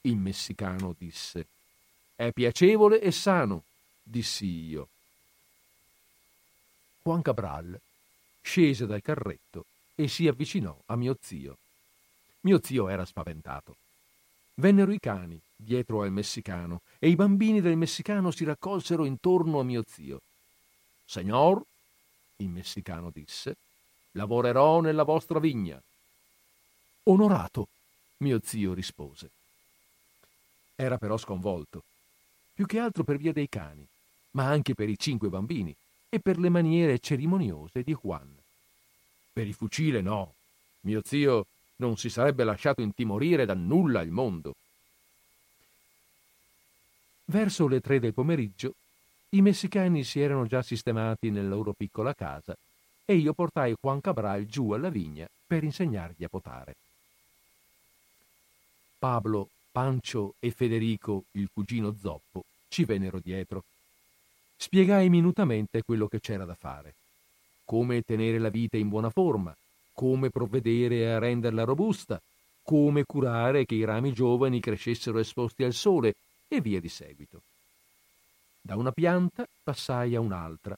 Il 0.03 0.17
messicano 0.17 0.95
disse. 0.99 1.47
È 2.21 2.33
piacevole 2.33 3.01
e 3.01 3.13
sano, 3.13 3.65
dissi 4.03 4.45
io. 4.45 4.89
Juan 7.03 7.23
Cabral 7.23 7.81
scese 8.43 8.85
dal 8.85 9.01
carretto 9.01 9.65
e 9.95 10.07
si 10.07 10.29
avvicinò 10.29 10.79
a 10.85 10.97
mio 10.97 11.17
zio. 11.19 11.57
Mio 12.41 12.61
zio 12.63 12.89
era 12.89 13.07
spaventato. 13.07 13.75
Vennero 14.57 14.93
i 14.93 15.01
cani 15.01 15.41
dietro 15.57 16.03
al 16.03 16.13
messicano 16.13 16.83
e 16.99 17.09
i 17.09 17.17
bambini 17.17 17.63
del 17.63 17.79
messicano 17.79 18.31
si 18.31 18.45
raccolsero 18.45 19.07
intorno 19.07 19.59
a 19.59 19.65
mio 19.65 19.83
zio. 19.87 20.21
Signor, 21.07 21.65
il 22.37 22.51
messicano 22.51 23.09
disse, 23.11 23.57
lavorerò 24.11 24.83
nella 24.83 25.05
vostra 25.05 25.39
vigna. 25.39 25.83
Onorato, 27.05 27.69
mio 28.19 28.41
zio 28.45 28.75
rispose. 28.75 29.31
Era 30.77 30.99
però 30.99 31.17
sconvolto, 31.17 31.85
più 32.61 32.69
che 32.69 32.79
altro 32.79 33.05
per 33.05 33.17
via 33.17 33.33
dei 33.33 33.49
cani, 33.49 33.87
ma 34.33 34.47
anche 34.47 34.75
per 34.75 34.91
i 34.91 34.99
cinque 34.99 35.31
bambini 35.31 35.75
e 36.11 36.21
per 36.21 36.39
le 36.39 36.51
maniere 36.51 36.99
cerimoniose 36.99 37.83
di 37.83 37.95
Juan. 37.95 38.29
Per 39.33 39.47
il 39.47 39.55
fucile 39.55 40.03
no. 40.03 40.35
Mio 40.81 41.01
zio 41.03 41.47
non 41.77 41.97
si 41.97 42.11
sarebbe 42.11 42.45
lasciato 42.45 42.83
intimorire 42.83 43.47
da 43.47 43.55
nulla 43.55 44.01
al 44.01 44.11
mondo. 44.11 44.53
Verso 47.25 47.67
le 47.67 47.81
tre 47.81 47.99
del 47.99 48.13
pomeriggio 48.13 48.75
i 49.31 49.41
messicani 49.41 50.05
si 50.05 50.21
erano 50.21 50.45
già 50.45 50.61
sistemati 50.61 51.31
nella 51.31 51.55
loro 51.55 51.73
piccola 51.73 52.13
casa 52.13 52.55
e 53.07 53.15
io 53.15 53.33
portai 53.33 53.75
Juan 53.81 54.03
Cabral 54.03 54.45
giù 54.45 54.73
alla 54.73 54.91
vigna 54.91 55.27
per 55.47 55.65
insegnargli 55.65 56.25
a 56.25 56.29
potare. 56.29 56.75
Pablo, 58.99 59.49
Pancio 59.73 60.35
e 60.39 60.51
Federico, 60.51 61.25
il 61.33 61.49
cugino 61.51 61.95
zoppo, 61.99 62.45
ci 62.71 62.85
vennero 62.85 63.19
dietro. 63.19 63.65
Spiegai 64.57 65.11
minutamente 65.11 65.83
quello 65.83 66.07
che 66.07 66.21
c'era 66.21 66.45
da 66.45 66.55
fare. 66.55 66.95
Come 67.65 68.03
tenere 68.03 68.39
la 68.39 68.49
vite 68.49 68.79
in 68.79 68.89
buona 68.89 69.11
forma, 69.11 69.55
come 69.93 70.31
provvedere 70.31 71.13
a 71.13 71.19
renderla 71.19 71.65
robusta, 71.65 72.21
come 72.63 73.05
curare 73.05 73.67
che 73.67 73.75
i 73.75 73.85
rami 73.85 74.13
giovani 74.13 74.61
crescessero 74.61 75.19
esposti 75.19 75.65
al 75.65 75.73
sole 75.73 76.15
e 76.49 76.61
via 76.61 76.81
di 76.81 76.89
seguito. 76.89 77.43
Da 78.61 78.77
una 78.77 78.93
pianta 78.93 79.47
passai 79.63 80.15
a 80.15 80.21
un'altra 80.21 80.77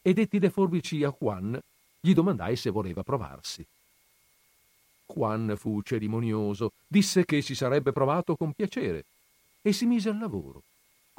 e 0.00 0.14
detti 0.14 0.38
le 0.38 0.50
forbici 0.50 1.04
a 1.04 1.14
Juan, 1.16 1.58
gli 2.00 2.14
domandai 2.14 2.56
se 2.56 2.70
voleva 2.70 3.02
provarsi. 3.02 3.66
Juan 5.06 5.54
fu 5.56 5.82
cerimonioso, 5.82 6.72
disse 6.86 7.24
che 7.24 7.42
si 7.42 7.54
sarebbe 7.54 7.92
provato 7.92 8.36
con 8.36 8.52
piacere 8.52 9.04
e 9.60 9.72
si 9.72 9.86
mise 9.86 10.08
al 10.10 10.18
lavoro, 10.18 10.62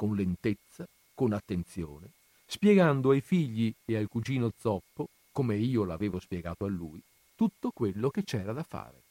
con 0.00 0.16
lentezza, 0.16 0.88
con 1.14 1.34
attenzione, 1.34 2.08
spiegando 2.46 3.10
ai 3.10 3.20
figli 3.20 3.70
e 3.84 3.98
al 3.98 4.08
cugino 4.08 4.50
zoppo, 4.58 5.10
come 5.30 5.56
io 5.56 5.84
l'avevo 5.84 6.18
spiegato 6.18 6.64
a 6.64 6.68
lui, 6.68 6.98
tutto 7.36 7.70
quello 7.70 8.08
che 8.08 8.24
c'era 8.24 8.54
da 8.54 8.62
fare. 8.62 9.02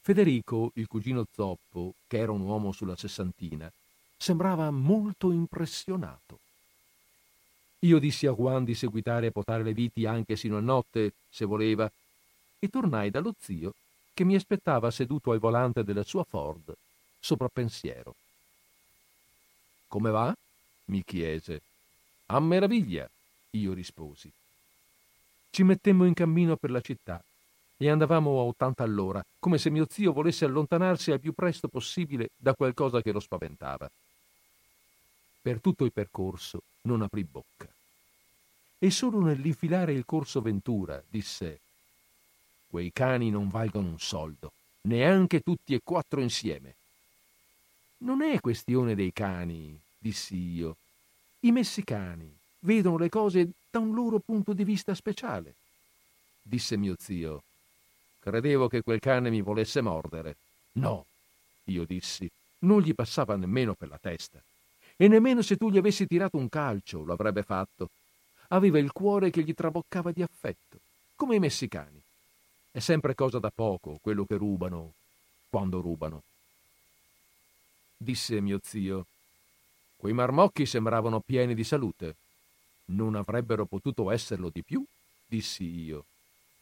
Federico, 0.00 0.70
il 0.74 0.86
cugino 0.86 1.26
zoppo, 1.34 1.94
che 2.06 2.18
era 2.18 2.30
un 2.30 2.42
uomo 2.42 2.70
sulla 2.70 2.94
sessantina, 2.94 3.68
sembrava 4.16 4.70
molto 4.70 5.32
impressionato. 5.32 6.38
Io 7.80 7.98
dissi 7.98 8.28
a 8.28 8.32
Juan 8.32 8.62
di 8.62 8.76
seguitare 8.76 9.26
a 9.26 9.32
potare 9.32 9.64
le 9.64 9.74
viti 9.74 10.06
anche 10.06 10.36
sino 10.36 10.56
a 10.56 10.60
notte, 10.60 11.14
se 11.28 11.44
voleva, 11.44 11.90
e 12.60 12.68
tornai 12.68 13.10
dallo 13.10 13.34
zio 13.40 13.74
che 14.14 14.22
mi 14.22 14.36
aspettava 14.36 14.92
seduto 14.92 15.32
al 15.32 15.40
volante 15.40 15.82
della 15.82 16.04
sua 16.04 16.22
Ford, 16.22 16.72
sopra 17.18 17.48
pensiero. 17.48 18.14
Come 19.88 20.10
va? 20.10 20.34
mi 20.86 21.02
chiese. 21.04 21.62
A 22.26 22.40
meraviglia, 22.40 23.08
io 23.50 23.72
risposi. 23.72 24.30
Ci 25.50 25.62
mettemmo 25.62 26.04
in 26.04 26.14
cammino 26.14 26.56
per 26.56 26.70
la 26.70 26.80
città 26.80 27.22
e 27.78 27.90
andavamo 27.90 28.38
a 28.38 28.42
80 28.44 28.82
all'ora, 28.82 29.24
come 29.38 29.58
se 29.58 29.70
mio 29.70 29.86
zio 29.88 30.12
volesse 30.12 30.44
allontanarsi 30.44 31.10
al 31.10 31.20
più 31.20 31.32
presto 31.32 31.68
possibile 31.68 32.30
da 32.36 32.54
qualcosa 32.54 33.02
che 33.02 33.12
lo 33.12 33.20
spaventava. 33.20 33.90
Per 35.42 35.60
tutto 35.60 35.84
il 35.84 35.92
percorso 35.92 36.62
non 36.82 37.02
aprì 37.02 37.24
bocca. 37.24 37.68
E 38.78 38.90
solo 38.90 39.20
nell'infilare 39.20 39.92
il 39.92 40.04
corso 40.04 40.40
Ventura 40.40 41.02
disse 41.08 41.60
Quei 42.68 42.90
cani 42.92 43.30
non 43.30 43.48
valgono 43.48 43.88
un 43.88 43.98
soldo, 43.98 44.52
neanche 44.82 45.40
tutti 45.40 45.74
e 45.74 45.80
quattro 45.82 46.20
insieme. 46.20 46.75
Non 47.98 48.22
è 48.22 48.40
questione 48.40 48.94
dei 48.94 49.12
cani, 49.12 49.78
dissi 49.98 50.36
io. 50.36 50.76
I 51.40 51.52
messicani 51.52 52.30
vedono 52.60 52.98
le 52.98 53.08
cose 53.08 53.50
da 53.70 53.78
un 53.78 53.94
loro 53.94 54.18
punto 54.18 54.52
di 54.52 54.64
vista 54.64 54.94
speciale. 54.94 55.54
Disse 56.42 56.76
mio 56.76 56.94
zio. 56.98 57.42
Credevo 58.20 58.68
che 58.68 58.82
quel 58.82 59.00
cane 59.00 59.30
mi 59.30 59.40
volesse 59.40 59.80
mordere. 59.80 60.36
No, 60.72 61.06
io 61.64 61.84
dissi, 61.84 62.28
non 62.60 62.82
gli 62.82 62.94
passava 62.94 63.36
nemmeno 63.36 63.74
per 63.74 63.88
la 63.88 63.98
testa. 63.98 64.40
E 64.96 65.08
nemmeno 65.08 65.42
se 65.42 65.56
tu 65.56 65.70
gli 65.70 65.78
avessi 65.78 66.06
tirato 66.06 66.36
un 66.36 66.48
calcio 66.48 67.02
lo 67.02 67.12
avrebbe 67.12 67.42
fatto. 67.42 67.90
Aveva 68.48 68.78
il 68.78 68.92
cuore 68.92 69.30
che 69.30 69.42
gli 69.42 69.54
traboccava 69.54 70.12
di 70.12 70.22
affetto, 70.22 70.78
come 71.14 71.36
i 71.36 71.40
messicani. 71.40 72.00
È 72.70 72.78
sempre 72.78 73.14
cosa 73.14 73.38
da 73.38 73.50
poco 73.54 73.98
quello 74.00 74.24
che 74.24 74.36
rubano, 74.36 74.92
quando 75.48 75.80
rubano. 75.80 76.22
Disse 77.96 78.40
mio 78.40 78.60
zio, 78.62 79.06
quei 79.96 80.12
marmocchi 80.12 80.66
sembravano 80.66 81.20
pieni 81.20 81.54
di 81.54 81.64
salute. 81.64 82.16
Non 82.86 83.14
avrebbero 83.14 83.64
potuto 83.64 84.10
esserlo 84.10 84.50
di 84.50 84.62
più? 84.62 84.84
dissi 85.26 85.64
io. 85.64 86.04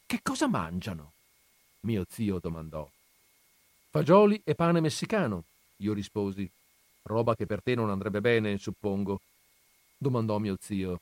Che 0.05 0.19
cosa 0.23 0.47
mangiano? 0.47 1.11
mio 1.81 2.05
zio 2.09 2.39
domandò. 2.39 2.89
Fagioli 3.89 4.41
e 4.43 4.55
pane 4.55 4.79
messicano, 4.79 5.43
io 5.77 5.93
risposi. 5.93 6.49
Roba 7.03 7.35
che 7.35 7.45
per 7.45 7.61
te 7.61 7.75
non 7.75 7.89
andrebbe 7.89 8.21
bene, 8.21 8.57
suppongo. 8.57 9.21
domandò 9.97 10.39
mio 10.39 10.57
zio. 10.59 10.99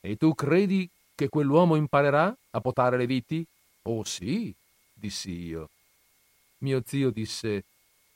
E 0.00 0.16
tu 0.16 0.34
credi 0.34 0.88
che 1.14 1.28
quell'uomo 1.28 1.76
imparerà 1.76 2.36
a 2.50 2.60
potare 2.60 2.96
le 2.96 3.06
viti? 3.06 3.44
Oh 3.84 4.04
sì, 4.04 4.54
dissi 4.92 5.30
io. 5.30 5.70
Mio 6.58 6.82
zio 6.84 7.10
disse 7.10 7.64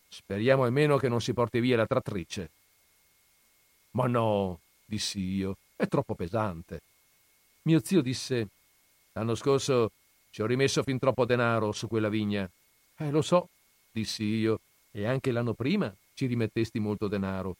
Speriamo 0.08 0.64
almeno 0.64 0.96
che 0.96 1.08
non 1.08 1.20
si 1.20 1.32
porti 1.32 1.60
via 1.60 1.76
la 1.76 1.86
trattrice. 1.86 2.50
Ma 3.92 4.06
no, 4.06 4.60
dissi 4.84 5.20
io, 5.20 5.56
è 5.74 5.86
troppo 5.88 6.14
pesante. 6.14 6.80
Mio 7.62 7.80
zio 7.82 8.00
disse: 8.00 8.48
L'anno 9.12 9.34
scorso 9.34 9.90
ci 10.30 10.42
ho 10.42 10.46
rimesso 10.46 10.82
fin 10.82 10.98
troppo 10.98 11.24
denaro 11.24 11.72
su 11.72 11.88
quella 11.88 12.08
vigna. 12.08 12.48
Eh, 12.98 13.10
lo 13.10 13.22
so, 13.22 13.48
dissi 13.90 14.24
io, 14.24 14.60
e 14.90 15.06
anche 15.06 15.32
l'anno 15.32 15.54
prima 15.54 15.92
ci 16.14 16.26
rimettesti 16.26 16.78
molto 16.78 17.08
denaro. 17.08 17.56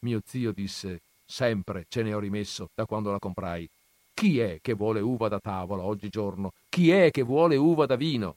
Mio 0.00 0.20
zio 0.24 0.52
disse: 0.52 1.00
Sempre 1.24 1.86
ce 1.88 2.02
ne 2.02 2.14
ho 2.14 2.18
rimesso 2.18 2.70
da 2.74 2.84
quando 2.84 3.10
la 3.10 3.18
comprai. 3.18 3.68
Chi 4.14 4.38
è 4.38 4.58
che 4.60 4.72
vuole 4.74 5.00
uva 5.00 5.28
da 5.28 5.38
tavola 5.38 5.82
oggigiorno? 5.82 6.52
Chi 6.68 6.90
è 6.90 7.10
che 7.10 7.22
vuole 7.22 7.56
uva 7.56 7.86
da 7.86 7.96
vino? 7.96 8.36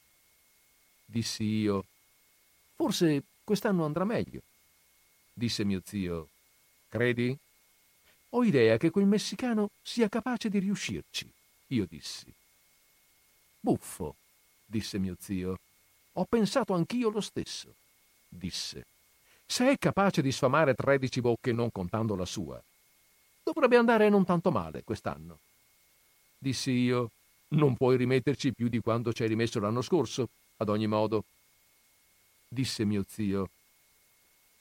Dissi 1.05 1.43
io. 1.43 1.85
Forse 2.81 3.21
quest'anno 3.43 3.85
andrà 3.85 4.05
meglio. 4.05 4.41
Disse 5.33 5.63
mio 5.63 5.83
zio. 5.85 6.29
Credi? 6.89 7.37
Ho 8.29 8.43
idea 8.43 8.77
che 8.77 8.89
quel 8.89 9.05
messicano 9.05 9.69
sia 9.83 10.09
capace 10.09 10.49
di 10.49 10.57
riuscirci, 10.57 11.31
io 11.67 11.85
dissi. 11.87 12.33
Buffo, 13.59 14.15
disse 14.65 14.97
mio 14.97 15.15
zio. 15.19 15.59
Ho 16.13 16.25
pensato 16.25 16.73
anch'io 16.73 17.11
lo 17.11 17.21
stesso, 17.21 17.71
disse. 18.27 18.83
Se 19.45 19.69
è 19.69 19.77
capace 19.77 20.23
di 20.23 20.31
sfamare 20.31 20.73
tredici 20.73 21.21
bocche 21.21 21.51
non 21.51 21.71
contando 21.71 22.15
la 22.15 22.25
sua, 22.25 22.59
dovrebbe 23.43 23.77
andare 23.77 24.09
non 24.09 24.25
tanto 24.25 24.49
male 24.49 24.81
quest'anno. 24.83 25.37
Dissi 26.35 26.71
io, 26.71 27.11
non 27.49 27.77
puoi 27.77 27.95
rimetterci 27.95 28.51
più 28.53 28.69
di 28.69 28.79
quando 28.79 29.13
ci 29.13 29.21
hai 29.21 29.29
rimesso 29.29 29.59
l'anno 29.59 29.83
scorso, 29.83 30.29
ad 30.57 30.69
ogni 30.69 30.87
modo. 30.87 31.25
Disse 32.53 32.83
mio 32.83 33.05
zio, 33.07 33.49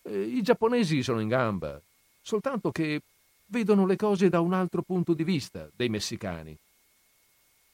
eh, 0.03 0.23
i 0.23 0.43
giapponesi 0.43 1.03
sono 1.03 1.19
in 1.19 1.27
gamba, 1.27 1.81
soltanto 2.23 2.71
che 2.71 3.03
vedono 3.47 3.85
le 3.85 3.97
cose 3.97 4.29
da 4.29 4.39
un 4.39 4.53
altro 4.53 4.83
punto 4.83 5.13
di 5.13 5.25
vista 5.25 5.69
dei 5.75 5.89
messicani. 5.89 6.57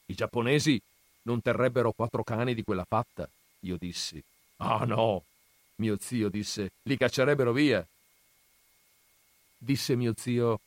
I 0.07 0.13
giapponesi 0.15 0.81
non 1.23 1.43
terrebbero 1.43 1.91
quattro 1.91 2.23
cani 2.23 2.55
di 2.55 2.63
quella 2.63 2.83
fatta, 2.83 3.29
io 3.59 3.77
dissi. 3.77 4.19
Ah 4.57 4.85
no, 4.85 5.23
mio 5.75 5.97
zio 5.99 6.29
disse, 6.29 6.71
li 6.83 6.97
caccerebbero 6.97 7.51
via. 7.51 7.85
Disse 9.55 9.95
mio 9.95 10.13
zio, 10.17 10.61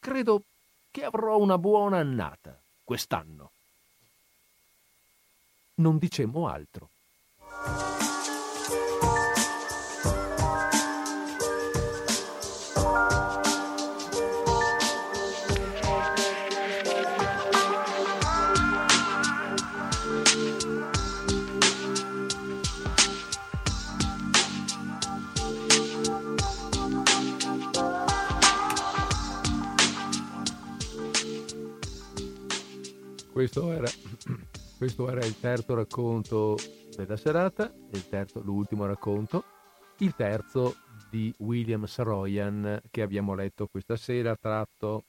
credo 0.00 0.42
che 0.90 1.04
avrò 1.04 1.36
una 1.36 1.58
buona 1.58 1.98
annata 1.98 2.58
quest'anno. 2.82 3.50
non 5.74 5.98
dicemmo 5.98 6.48
altro. 6.48 6.88
Questo 33.42 33.72
era, 33.72 33.90
questo 34.78 35.10
era, 35.10 35.26
il 35.26 35.40
terzo 35.40 35.74
racconto 35.74 36.56
della 36.94 37.16
serata, 37.16 37.72
terzo, 38.08 38.40
l'ultimo 38.40 38.86
racconto, 38.86 39.42
il 39.96 40.14
terzo 40.14 40.76
di 41.10 41.34
William 41.38 41.84
Saroyan 41.86 42.80
che 42.88 43.02
abbiamo 43.02 43.34
letto 43.34 43.66
questa 43.66 43.96
sera, 43.96 44.36
tratto 44.36 45.02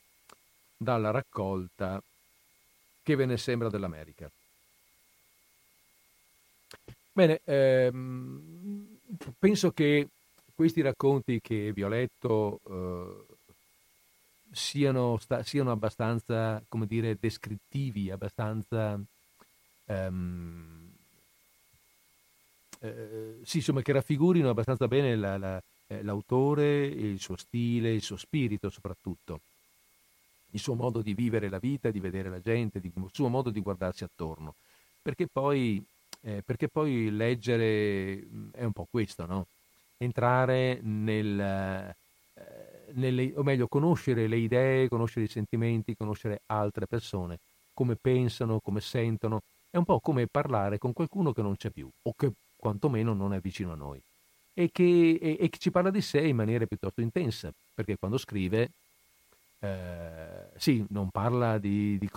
dalla 0.76 1.12
raccolta 1.12 2.02
Che 3.04 3.16
ve 3.16 3.26
ne 3.28 3.38
sembra 3.38 3.70
dell'America. 3.70 4.28
Bene, 7.12 7.40
ehm, 7.44 8.98
penso 9.38 9.70
che 9.70 10.08
questi 10.56 10.82
racconti 10.82 11.40
che 11.40 11.72
vi 11.72 11.84
ho 11.84 11.88
letto 11.88 12.62
eh, 12.68 13.33
siano, 14.54 15.18
sta, 15.18 15.44
siano 15.44 15.72
abbastanza, 15.72 16.64
come 16.68 16.86
dire, 16.86 17.18
descrittivi, 17.20 18.12
abbastanza... 18.12 19.00
Um, 19.86 20.92
eh, 22.80 23.40
sì, 23.44 23.58
insomma, 23.58 23.82
che 23.82 23.94
raffigurino 23.94 24.50
abbastanza 24.50 24.88
bene 24.88 25.16
la, 25.16 25.38
la, 25.38 25.64
eh, 25.88 26.04
l'autore, 26.04 26.86
il 26.86 27.20
suo 27.20 27.38
stile, 27.38 27.94
il 27.94 28.02
suo 28.02 28.18
spirito 28.18 28.70
soprattutto, 28.70 29.42
il 30.52 30.60
suo 30.60 30.76
modo 30.76 31.02
di 31.02 31.14
vivere 31.14 31.50
la 31.50 31.60
vita, 31.60 31.92
di 31.92 32.00
vedere 32.00 32.30
la 32.30 32.42
gente, 32.42 32.80
di, 32.80 32.92
il 32.94 33.10
suo 33.12 33.30
modo 33.30 33.50
di 33.50 33.62
guardarsi 33.62 34.04
attorno. 34.04 34.56
Perché 35.02 35.28
poi, 35.28 35.84
eh, 36.22 36.42
perché 36.44 36.68
poi 36.68 37.10
leggere 37.10 38.26
mm, 38.26 38.50
è 38.52 38.64
un 38.64 38.74
po' 38.74 38.88
questo, 38.90 39.26
no? 39.26 39.48
Entrare 39.98 40.80
nel, 40.82 41.96
nelle, 42.96 43.34
o 43.36 43.44
meglio, 43.44 43.68
conoscere 43.68 44.28
le 44.28 44.38
idee, 44.38 44.88
conoscere 44.88 45.26
i 45.26 45.30
sentimenti, 45.30 45.96
conoscere 45.96 46.42
altre 46.48 46.88
persone, 46.88 47.40
come 47.74 47.96
pensano, 47.96 48.60
come 48.60 48.82
sentono, 48.82 49.42
è 49.70 49.78
un 49.78 49.86
po' 49.86 50.00
come 50.00 50.28
parlare 50.28 50.78
con 50.78 50.94
qualcuno 50.94 51.32
che 51.34 51.42
non 51.42 51.56
c'è 51.56 51.72
più 51.72 51.90
o 52.04 52.14
che 52.14 52.32
quantomeno 52.56 53.14
non 53.14 53.34
è 53.34 53.40
vicino 53.40 53.72
a 53.74 53.76
noi. 53.76 54.02
E 54.56 54.70
che, 54.72 55.18
e, 55.20 55.38
e 55.40 55.50
che 55.50 55.58
ci 55.58 55.72
parla 55.72 55.90
di 55.90 56.02
sé 56.02 56.22
in 56.22 56.36
maniera 56.36 56.66
piuttosto 56.66 57.02
intensa, 57.02 57.52
perché 57.74 57.98
quando 57.98 58.18
scrive, 58.18 58.72
eh, 59.60 60.50
sì, 60.58 60.86
non 60.90 61.10
parla 61.10 61.58
di, 61.58 61.98
di, 61.98 62.10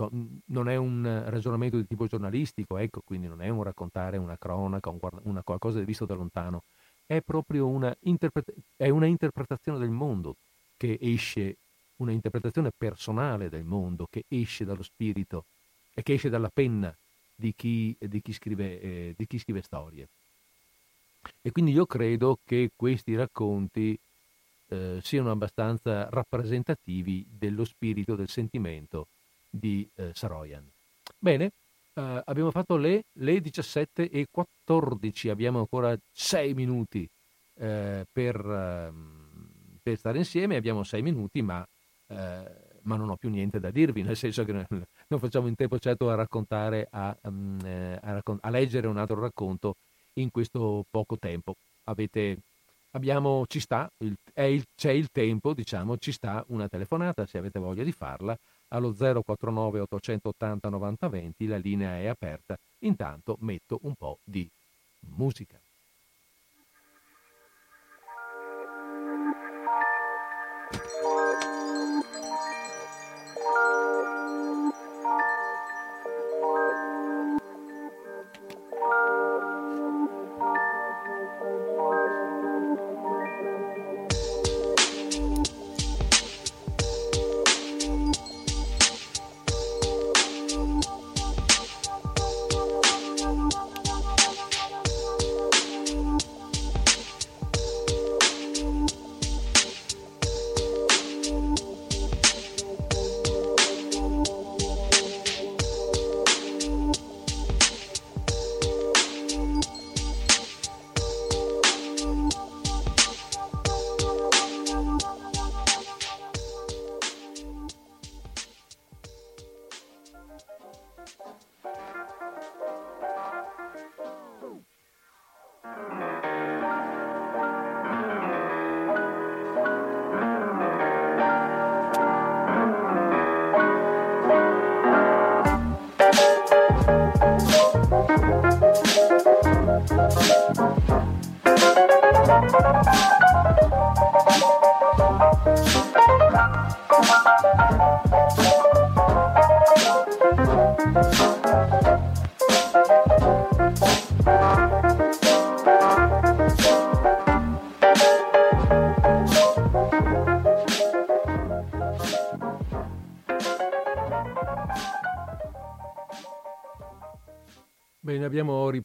non 0.47 0.69
è 0.69 0.77
un 0.77 1.25
ragionamento 1.29 1.77
di 1.77 1.87
tipo 1.87 2.07
giornalistico, 2.07 2.77
ecco, 2.77 3.01
quindi 3.05 3.29
non 3.29 3.41
è 3.41 3.49
un 3.49 3.63
raccontare 3.63 4.17
una 4.19 4.37
cronaca, 4.37 4.91
un, 4.91 4.99
una 5.23 5.43
qualcosa 5.43 5.81
visto 5.81 6.05
da 6.05 6.15
lontano, 6.15 6.65
è 7.07 7.23
proprio 7.23 7.69
una, 7.69 7.95
interpre- 8.01 8.55
è 8.77 8.89
una 8.89 9.07
interpretazione 9.07 9.79
del 9.79 9.91
mondo 9.91 10.37
che 10.77 10.99
esce, 11.01 11.57
una 11.97 12.13
interpretazione 12.13 12.71
personale 12.77 13.49
del 13.49 13.65
mondo 13.65 14.07
che 14.11 14.25
esce 14.29 14.65
dallo 14.65 14.83
spirito 14.83 15.45
e 15.95 16.03
che 16.03 16.15
esce 16.15 16.29
dalla 16.29 16.51
penna 16.53 16.95
di 17.35 17.55
chi, 17.55 17.97
di 17.99 18.21
chi, 18.21 18.33
scrive, 18.33 18.81
eh, 18.81 19.15
di 19.17 19.27
chi 19.27 19.39
scrive 19.39 19.63
storie. 19.63 20.09
E 21.43 21.51
quindi 21.53 21.73
io 21.73 21.87
credo 21.87 22.39
che 22.45 22.71
questi 22.75 23.15
racconti 23.15 23.99
eh, 24.69 25.01
siano 25.03 25.31
abbastanza 25.31 26.09
rappresentativi 26.11 27.25
dello 27.29 27.65
spirito, 27.65 28.15
del 28.15 28.29
sentimento 28.29 29.07
di 29.49 29.89
eh, 29.95 30.11
Saroyan. 30.15 30.65
Bene, 31.19 31.53
eh, 31.95 32.23
abbiamo 32.25 32.51
fatto 32.51 32.77
le, 32.77 33.05
le 33.13 33.41
17 33.41 34.11
e 34.11 34.27
14, 34.31 35.29
abbiamo 35.29 35.61
ancora 35.61 35.97
6 36.13 36.55
minuti 36.55 37.09
eh, 37.59 38.07
per, 38.11 38.37
ehm, 38.37 39.26
per, 39.87 39.97
stare 39.97 40.19
insieme, 40.19 40.57
abbiamo 40.57 40.83
6 40.83 41.01
minuti, 41.01 41.43
ma, 41.43 41.65
eh, 42.09 42.43
ma, 42.83 42.97
non 42.97 43.11
ho 43.11 43.17
più 43.17 43.29
niente 43.31 43.61
da 43.61 43.71
dirvi, 43.71 44.03
nel 44.03 44.17
senso 44.17 44.45
che 44.45 44.53
non 44.53 45.21
facciamo 45.21 45.47
in 45.47 45.55
tempo 45.55 45.79
certo 45.79 46.11
a 46.11 46.17
raccontare, 46.17 46.89
a, 46.91 47.17
um, 47.23 47.59
a, 48.01 48.21
a 48.41 48.51
leggere 48.51 48.89
un 48.89 48.97
altro 48.97 49.21
racconto 49.21 49.77
in 50.15 50.33
questo 50.33 50.85
poco 50.91 51.17
tempo. 51.19 51.55
Avete, 51.85 52.39
abbiamo, 52.93 53.45
ci 53.47 53.61
sta, 53.61 53.89
il, 53.99 54.17
il, 54.35 54.65
c'è 54.75 54.91
il 54.91 55.09
tempo, 55.13 55.55
diciamo, 55.55 55.97
ci 55.99 56.11
sta 56.11 56.45
una 56.49 56.67
telefonata 56.67 57.25
se 57.27 57.39
avete 57.39 57.61
voglia 57.61 57.85
di 57.85 57.93
farla 57.93 58.37
allo 58.69 58.93
049 58.93 59.79
880 59.81 60.69
90 60.69 61.09
20, 61.09 61.47
la 61.47 61.59
linea 61.59 61.99
è 61.99 62.07
aperta. 62.07 62.59
Intanto 62.81 63.37
metto 63.41 63.79
un 63.83 63.95
po' 63.95 64.19
di 64.25 64.49
musica. 65.15 65.61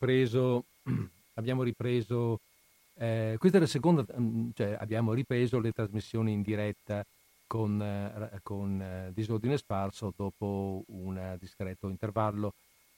Ripreso, 0.01 0.65
abbiamo 1.35 1.63
ripreso 1.63 2.39
eh, 2.95 3.35
questa 3.37 3.57
è 3.57 3.61
la 3.61 3.67
seconda, 3.67 4.05
mm, 4.19 4.49
cioè 4.53 4.77
abbiamo 4.79 5.13
ripreso 5.13 5.59
le 5.59 5.71
trasmissioni 5.71 6.33
in 6.33 6.41
diretta 6.41 7.05
con, 7.47 7.81
eh, 7.81 8.39
con 8.43 8.81
eh, 8.81 9.11
disordine 9.13 9.57
sparso 9.57 10.13
dopo 10.15 10.83
un 10.87 11.35
discreto 11.39 11.89
intervallo 11.89 12.53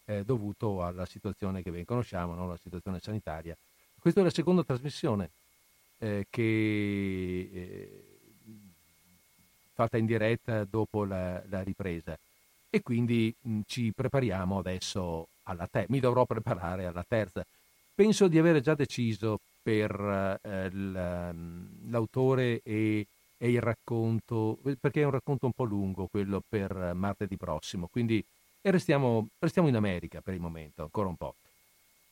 eh, 0.05 0.23
dovuto 0.23 0.84
alla 0.84 1.05
situazione 1.05 1.61
che 1.61 1.72
ben 1.72 1.85
conosciamo, 1.85 2.34
no? 2.34 2.47
la 2.47 2.57
situazione 2.57 2.99
sanitaria. 2.99 3.55
Questa 3.97 4.19
è 4.19 4.23
la 4.23 4.30
seconda 4.30 4.64
trasmissione 4.64 5.31
che 6.30 8.12
fatta 9.84 9.97
in 9.97 10.05
diretta 10.05 10.64
dopo 10.65 11.05
la, 11.05 11.41
la 11.47 11.61
ripresa 11.61 12.18
e 12.69 12.81
quindi 12.81 13.34
mh, 13.39 13.61
ci 13.65 13.93
prepariamo 13.93 14.57
adesso 14.57 15.27
alla 15.43 15.68
te- 15.68 15.85
mi 15.89 15.99
dovrò 15.99 16.26
preparare 16.26 16.85
alla 16.85 17.05
terza. 17.07 17.45
Penso 17.93 18.27
di 18.27 18.39
avere 18.39 18.61
già 18.61 18.73
deciso 18.73 19.39
per 19.61 20.39
eh, 20.41 20.69
l'autore 20.72 22.61
e, 22.64 23.07
e, 23.38 23.51
il 23.51 23.61
racconto, 23.61 24.57
perché 24.80 25.01
è 25.01 25.05
un 25.05 25.11
racconto 25.11 25.45
un 25.45 25.53
po' 25.53 25.64
lungo 25.65 26.07
quello 26.07 26.41
per 26.47 26.93
martedì 26.95 27.38
prossimo, 27.38 27.88
quindi 27.88 28.26
restiamo, 28.61 29.27
restiamo 29.38 29.68
in 29.68 29.76
America 29.76 30.22
per 30.22 30.34
il 30.34 30.39
momento, 30.39 30.81
ancora 30.81 31.10
un 31.10 31.15
po'. 31.15 31.35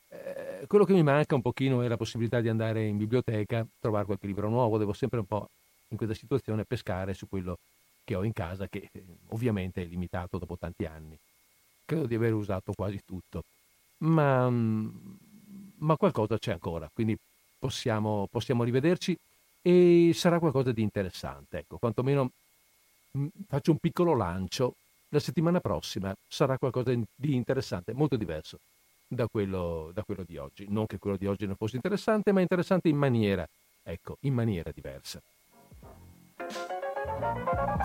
Eh, 0.08 0.66
quello 0.68 0.84
che 0.84 0.92
mi 0.92 1.02
manca 1.02 1.34
un 1.34 1.42
pochino 1.42 1.82
è 1.82 1.88
la 1.88 1.96
possibilità 1.96 2.40
di 2.40 2.48
andare 2.48 2.86
in 2.86 2.98
biblioteca, 2.98 3.66
trovare 3.80 4.04
qualche 4.04 4.26
libro 4.28 4.48
nuovo, 4.48 4.78
devo 4.78 4.92
sempre 4.92 5.18
un 5.18 5.26
po' 5.26 5.48
in 5.92 5.96
questa 5.96 6.16
situazione 6.16 6.64
pescare 6.64 7.14
su 7.14 7.28
quello 7.28 7.58
che 8.04 8.14
ho 8.14 8.24
in 8.24 8.32
casa, 8.32 8.66
che 8.68 8.88
eh, 8.92 9.02
ovviamente 9.28 9.82
è 9.82 9.84
limitato 9.84 10.38
dopo 10.38 10.56
tanti 10.58 10.84
anni. 10.84 11.16
Credo 11.84 12.06
di 12.06 12.14
aver 12.14 12.34
usato 12.34 12.72
quasi 12.72 13.00
tutto, 13.04 13.44
ma, 13.98 14.48
mm, 14.50 14.88
ma 15.78 15.96
qualcosa 15.96 16.38
c'è 16.38 16.52
ancora, 16.52 16.90
quindi 16.92 17.16
possiamo, 17.58 18.26
possiamo 18.30 18.64
rivederci 18.64 19.16
e 19.62 20.10
sarà 20.14 20.38
qualcosa 20.38 20.72
di 20.72 20.82
interessante. 20.82 21.58
Ecco, 21.58 21.78
quantomeno 21.78 22.30
mh, 23.12 23.20
mm, 23.22 23.26
faccio 23.46 23.70
un 23.70 23.78
piccolo 23.78 24.14
lancio. 24.14 24.74
La 25.10 25.20
settimana 25.20 25.60
prossima 25.60 26.14
sarà 26.26 26.56
qualcosa 26.56 26.92
di 26.92 27.34
interessante, 27.34 27.92
molto 27.92 28.16
diverso 28.16 28.58
da 29.06 29.26
quello, 29.28 29.90
da 29.92 30.02
quello 30.02 30.24
di 30.26 30.38
oggi. 30.38 30.66
Non 30.70 30.86
che 30.86 30.98
quello 30.98 31.18
di 31.18 31.26
oggi 31.26 31.46
non 31.46 31.54
fosse 31.56 31.76
interessante, 31.76 32.32
ma 32.32 32.40
interessante 32.40 32.88
in 32.88 32.96
maniera, 32.96 33.46
ecco, 33.82 34.16
in 34.20 34.32
maniera 34.32 34.70
diversa. 34.72 35.20
Música 37.04 37.82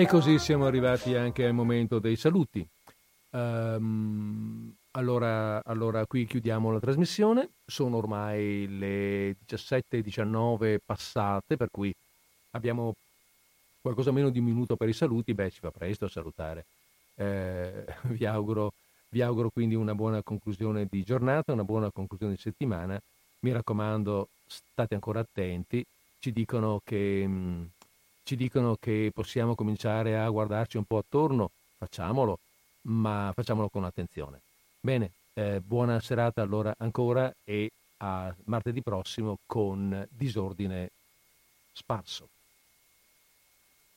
E 0.00 0.06
così 0.06 0.38
siamo 0.38 0.64
arrivati 0.64 1.14
anche 1.14 1.44
al 1.44 1.52
momento 1.52 1.98
dei 1.98 2.16
saluti. 2.16 2.66
Um, 3.32 4.74
allora, 4.92 5.62
allora, 5.62 6.06
qui 6.06 6.24
chiudiamo 6.24 6.72
la 6.72 6.80
trasmissione. 6.80 7.50
Sono 7.66 7.98
ormai 7.98 8.66
le 8.66 9.36
17.19 9.46 10.78
passate, 10.82 11.58
per 11.58 11.68
cui 11.70 11.94
abbiamo 12.52 12.94
qualcosa 13.82 14.10
meno 14.10 14.30
di 14.30 14.38
un 14.38 14.46
minuto 14.46 14.74
per 14.74 14.88
i 14.88 14.94
saluti. 14.94 15.34
Beh, 15.34 15.50
ci 15.50 15.60
va 15.60 15.70
presto 15.70 16.06
a 16.06 16.08
salutare. 16.08 16.64
Eh, 17.16 17.84
vi, 18.08 18.24
auguro, 18.24 18.72
vi 19.10 19.20
auguro 19.20 19.50
quindi 19.50 19.74
una 19.74 19.94
buona 19.94 20.22
conclusione 20.22 20.86
di 20.88 21.02
giornata, 21.02 21.52
una 21.52 21.64
buona 21.64 21.90
conclusione 21.90 22.36
di 22.36 22.40
settimana. 22.40 22.98
Mi 23.40 23.52
raccomando, 23.52 24.28
state 24.46 24.94
ancora 24.94 25.20
attenti. 25.20 25.84
Ci 26.18 26.32
dicono 26.32 26.80
che 26.82 27.22
mm, 27.26 27.64
ci 28.30 28.36
dicono 28.36 28.76
che 28.78 29.10
possiamo 29.12 29.56
cominciare 29.56 30.16
a 30.16 30.28
guardarci 30.28 30.76
un 30.76 30.84
po' 30.84 30.98
attorno, 30.98 31.50
facciamolo, 31.78 32.38
ma 32.82 33.32
facciamolo 33.34 33.68
con 33.68 33.82
attenzione. 33.82 34.38
Bene, 34.78 35.10
eh, 35.34 35.60
buona 35.60 35.98
serata 35.98 36.40
allora 36.40 36.72
ancora 36.78 37.34
e 37.42 37.72
a 37.96 38.32
martedì 38.44 38.82
prossimo 38.82 39.38
con 39.46 40.06
disordine 40.08 40.90
sparso. 41.72 42.28